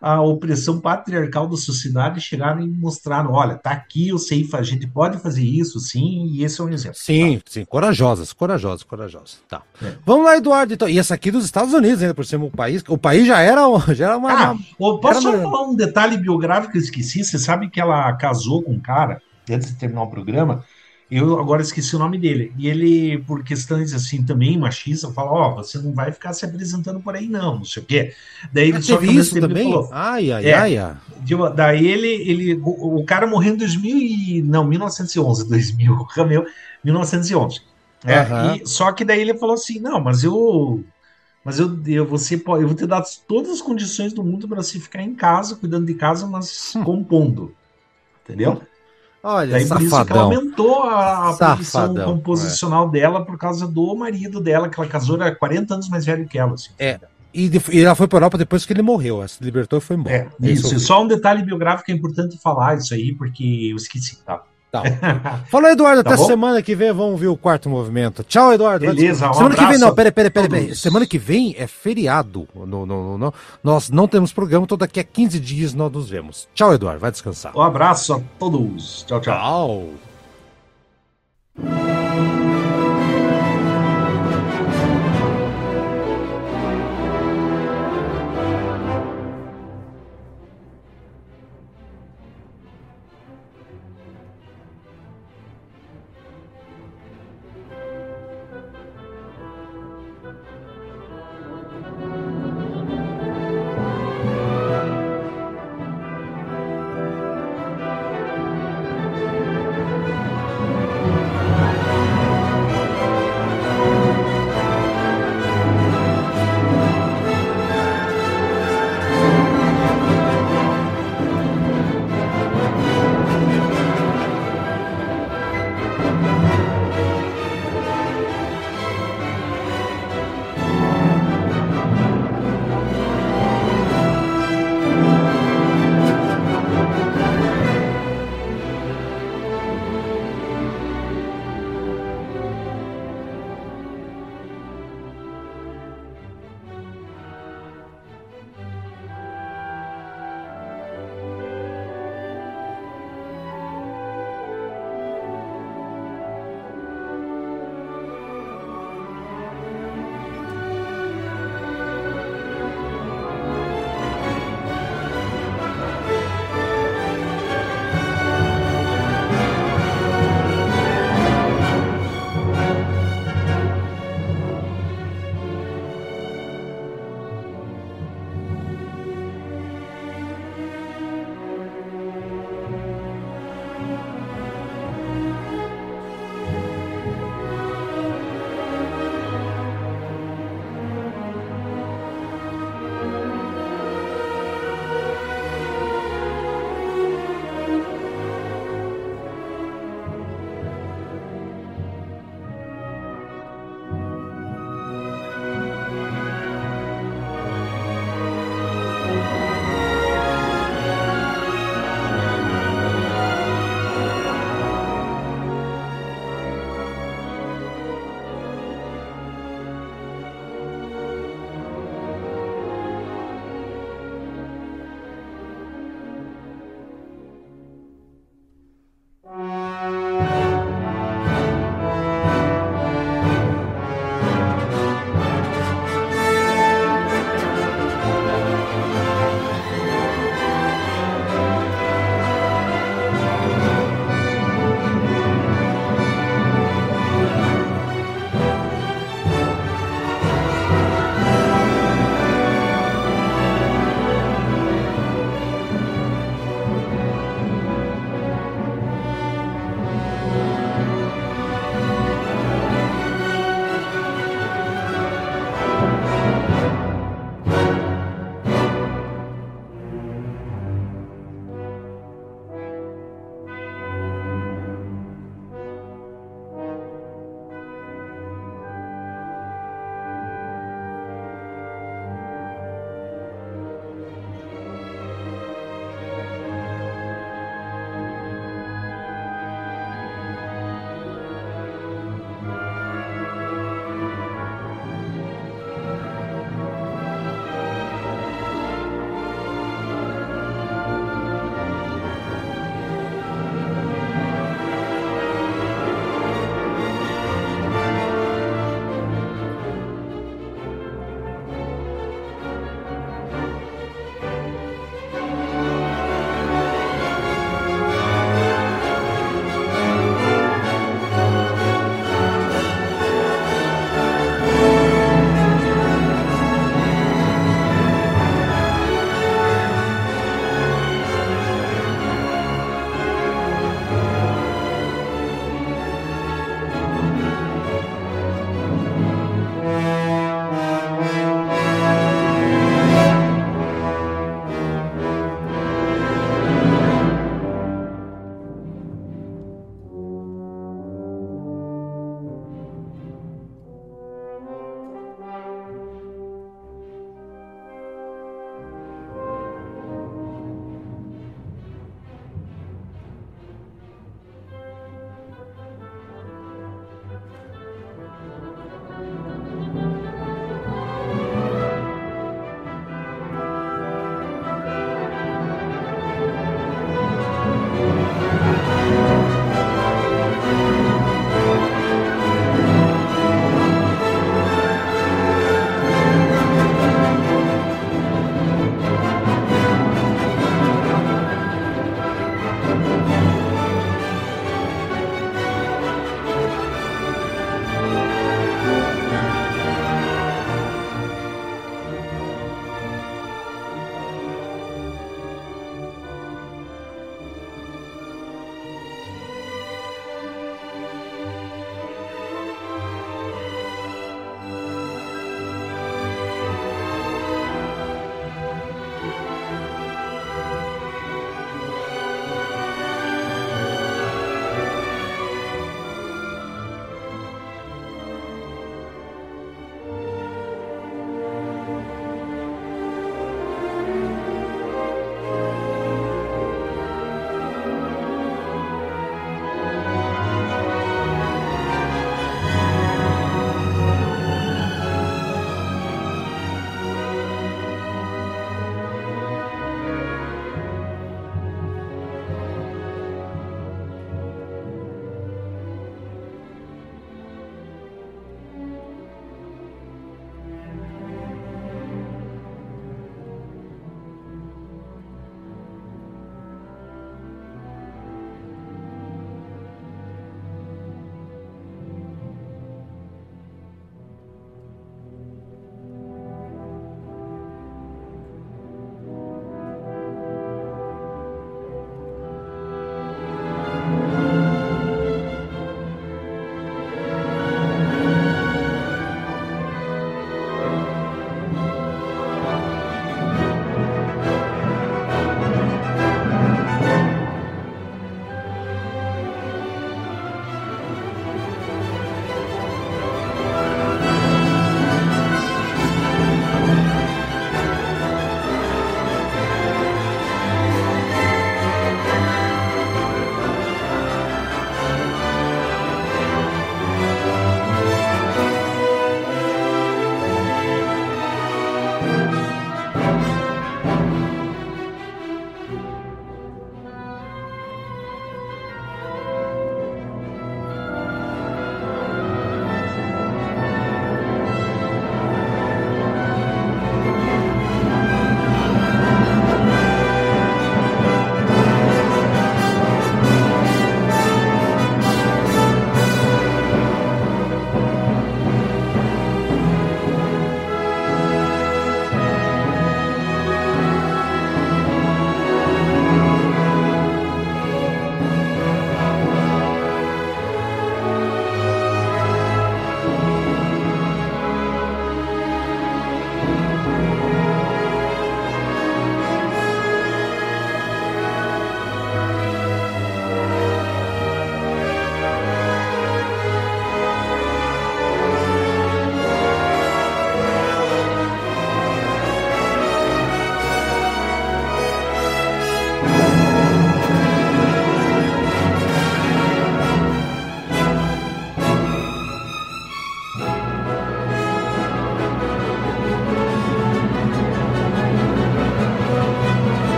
a 0.00 0.20
opressão 0.20 0.80
patriarcal 0.80 1.48
da 1.48 1.56
sociedade 1.56 2.20
chegaram 2.20 2.60
e 2.60 2.68
mostraram: 2.68 3.32
olha, 3.32 3.54
tá 3.54 3.70
aqui, 3.70 4.08
eu 4.08 4.18
sei, 4.18 4.46
a 4.52 4.62
gente 4.62 4.86
pode 4.86 5.18
fazer 5.18 5.42
isso, 5.42 5.78
sim, 5.80 6.26
e 6.30 6.44
esse 6.44 6.60
é 6.60 6.64
um 6.64 6.68
exemplo. 6.68 6.98
Sim, 6.98 7.38
tá? 7.38 7.44
sim, 7.46 7.64
corajosas, 7.64 8.32
corajosas, 8.32 8.82
corajosas. 8.82 9.38
Tá. 9.48 9.62
É. 9.82 9.92
Vamos 10.04 10.24
lá, 10.24 10.36
Eduardo. 10.36 10.74
Então, 10.74 10.88
e 10.88 10.98
essa 10.98 11.14
aqui 11.14 11.30
dos 11.30 11.44
Estados 11.44 11.72
Unidos, 11.72 12.02
ainda 12.02 12.14
por 12.14 12.24
cima, 12.24 12.44
o 12.44 12.50
país, 12.50 12.82
o 12.88 12.98
país 12.98 13.26
já 13.26 13.40
era, 13.40 13.62
já 13.94 14.06
era 14.06 14.16
uma. 14.16 14.32
Ah, 14.32 14.56
uma, 14.78 15.00
posso 15.00 15.22
só 15.22 15.32
falar 15.32 15.62
um 15.62 15.74
detalhe 15.74 16.16
biográfico 16.16 16.72
que 16.72 16.78
eu 16.78 16.82
esqueci? 16.82 17.24
Você 17.24 17.38
sabe 17.38 17.68
que 17.70 17.80
ela 17.80 18.12
casou 18.14 18.62
com 18.62 18.72
um 18.72 18.80
cara, 18.80 19.20
antes 19.50 19.68
de 19.68 19.76
terminar 19.76 20.02
o 20.02 20.10
programa, 20.10 20.64
eu 21.08 21.38
agora 21.38 21.62
esqueci 21.62 21.94
o 21.94 22.00
nome 22.00 22.18
dele. 22.18 22.52
E 22.58 22.68
ele, 22.68 23.18
por 23.18 23.44
questões 23.44 23.92
assim 23.92 24.24
também 24.24 24.58
machista, 24.58 25.10
fala: 25.12 25.30
Ó, 25.30 25.50
oh, 25.50 25.54
você 25.56 25.78
não 25.78 25.92
vai 25.92 26.10
ficar 26.10 26.32
se 26.32 26.44
apresentando 26.44 26.98
por 27.00 27.14
aí, 27.14 27.28
não, 27.28 27.58
não 27.58 27.64
sei 27.64 27.82
o 27.82 27.86
quê. 27.86 28.12
Daí 28.52 28.68
ele 28.68 28.78
ah, 28.78 28.82
só 28.82 28.96
que 28.96 29.06
isso 29.06 29.40
também? 29.40 29.70
Falou, 29.70 29.88
ai, 29.92 30.32
ai, 30.32 30.46
é, 30.46 30.54
ai, 30.54 30.78
ai. 30.78 30.96
Daí 31.54 31.86
ele, 31.86 32.08
ele, 32.08 32.54
o, 32.54 32.96
o, 32.96 33.04
cara 33.04 33.26
morreu 33.26 33.54
em 33.54 33.56
2000 33.56 33.96
e. 33.96 34.42
Não, 34.42 34.64
1911, 34.64 35.48
2000, 35.48 36.06
meu, 36.26 36.46
1911. 36.82 37.60
É, 38.04 38.20
uhum. 38.20 38.56
e, 38.56 38.66
só 38.66 38.90
que 38.90 39.04
daí 39.04 39.20
ele 39.20 39.38
falou 39.38 39.54
assim: 39.54 39.78
não, 39.78 40.00
mas 40.00 40.24
eu. 40.24 40.84
Mas 41.44 41.60
eu, 41.60 41.80
eu, 41.86 42.04
você, 42.04 42.34
eu 42.34 42.66
vou 42.66 42.74
te 42.74 42.84
dar 42.84 43.04
todas 43.28 43.52
as 43.52 43.62
condições 43.62 44.12
do 44.12 44.24
mundo 44.24 44.48
para 44.48 44.60
você 44.60 44.80
ficar 44.80 45.00
em 45.00 45.14
casa, 45.14 45.54
cuidando 45.54 45.86
de 45.86 45.94
casa, 45.94 46.26
mas 46.26 46.74
hum. 46.74 46.82
compondo. 46.82 47.54
Entendeu? 48.24 48.54
Hum. 48.54 48.75
Olha, 49.28 49.50
Daí 49.50 49.66
safadão. 49.66 49.80
por 49.80 49.96
isso 49.96 50.04
que 50.04 50.12
ela 50.12 50.22
aumentou 50.22 50.82
a, 50.84 51.30
a 51.30 51.56
posição 51.56 51.94
composicional 51.96 52.86
é. 52.86 52.90
dela 52.92 53.24
por 53.24 53.36
causa 53.36 53.66
do 53.66 53.96
marido 53.96 54.40
dela, 54.40 54.68
que 54.68 54.78
ela 54.78 54.88
casou, 54.88 55.20
era 55.20 55.34
40 55.34 55.74
anos 55.74 55.88
mais 55.88 56.06
velho 56.06 56.28
que 56.28 56.38
ela. 56.38 56.54
Assim. 56.54 56.70
É. 56.78 57.00
E, 57.34 57.50
e 57.72 57.80
ela 57.80 57.96
foi 57.96 58.06
para 58.06 58.18
Europa 58.18 58.38
depois 58.38 58.64
que 58.64 58.72
ele 58.72 58.82
morreu, 58.82 59.16
ela 59.16 59.26
se 59.26 59.42
libertou 59.42 59.80
e 59.80 59.82
foi 59.82 59.96
embora. 59.96 60.14
É, 60.14 60.28
isso, 60.48 60.68
isso 60.68 60.78
só 60.78 61.02
um 61.02 61.08
detalhe 61.08 61.42
biográfico 61.42 61.90
é 61.90 61.94
importante 61.94 62.38
falar 62.38 62.76
isso 62.76 62.94
aí, 62.94 63.16
porque 63.16 63.68
eu 63.72 63.76
esqueci, 63.76 64.16
tá? 64.24 64.44
Tá. 64.70 64.82
Falou, 65.50 65.70
Eduardo, 65.70 66.02
tá 66.02 66.10
até 66.10 66.18
bom? 66.20 66.26
semana 66.26 66.60
que 66.60 66.74
vem 66.74 66.92
vamos 66.92 67.18
ver 67.20 67.28
o 67.28 67.36
quarto 67.36 67.68
movimento. 67.68 68.22
Tchau, 68.24 68.52
Eduardo. 68.52 68.84
Beleza, 68.86 69.30
um 69.30 69.34
Semana 69.34 69.54
abraço. 69.54 69.66
que 69.66 69.72
vem, 69.72 69.80
não, 69.80 69.94
peraí, 69.94 70.12
peraí, 70.12 70.30
peraí. 70.30 70.74
Semana 70.74 71.06
que 71.06 71.18
vem 71.18 71.54
é 71.58 71.66
feriado. 71.66 72.48
Nós 73.62 73.90
não 73.90 74.08
temos 74.08 74.32
programa, 74.32 74.64
então 74.64 74.76
daqui 74.76 75.00
a 75.00 75.04
15 75.04 75.40
dias 75.40 75.74
nós 75.74 75.90
nos 75.92 76.10
vemos. 76.10 76.48
Tchau, 76.54 76.74
Eduardo, 76.74 77.00
vai 77.00 77.10
descansar. 77.10 77.56
Um 77.56 77.62
abraço 77.62 78.14
a 78.14 78.20
todos. 78.38 79.04
Tchau, 79.06 79.20
tchau. 79.20 79.88
Tchau. 81.58 82.05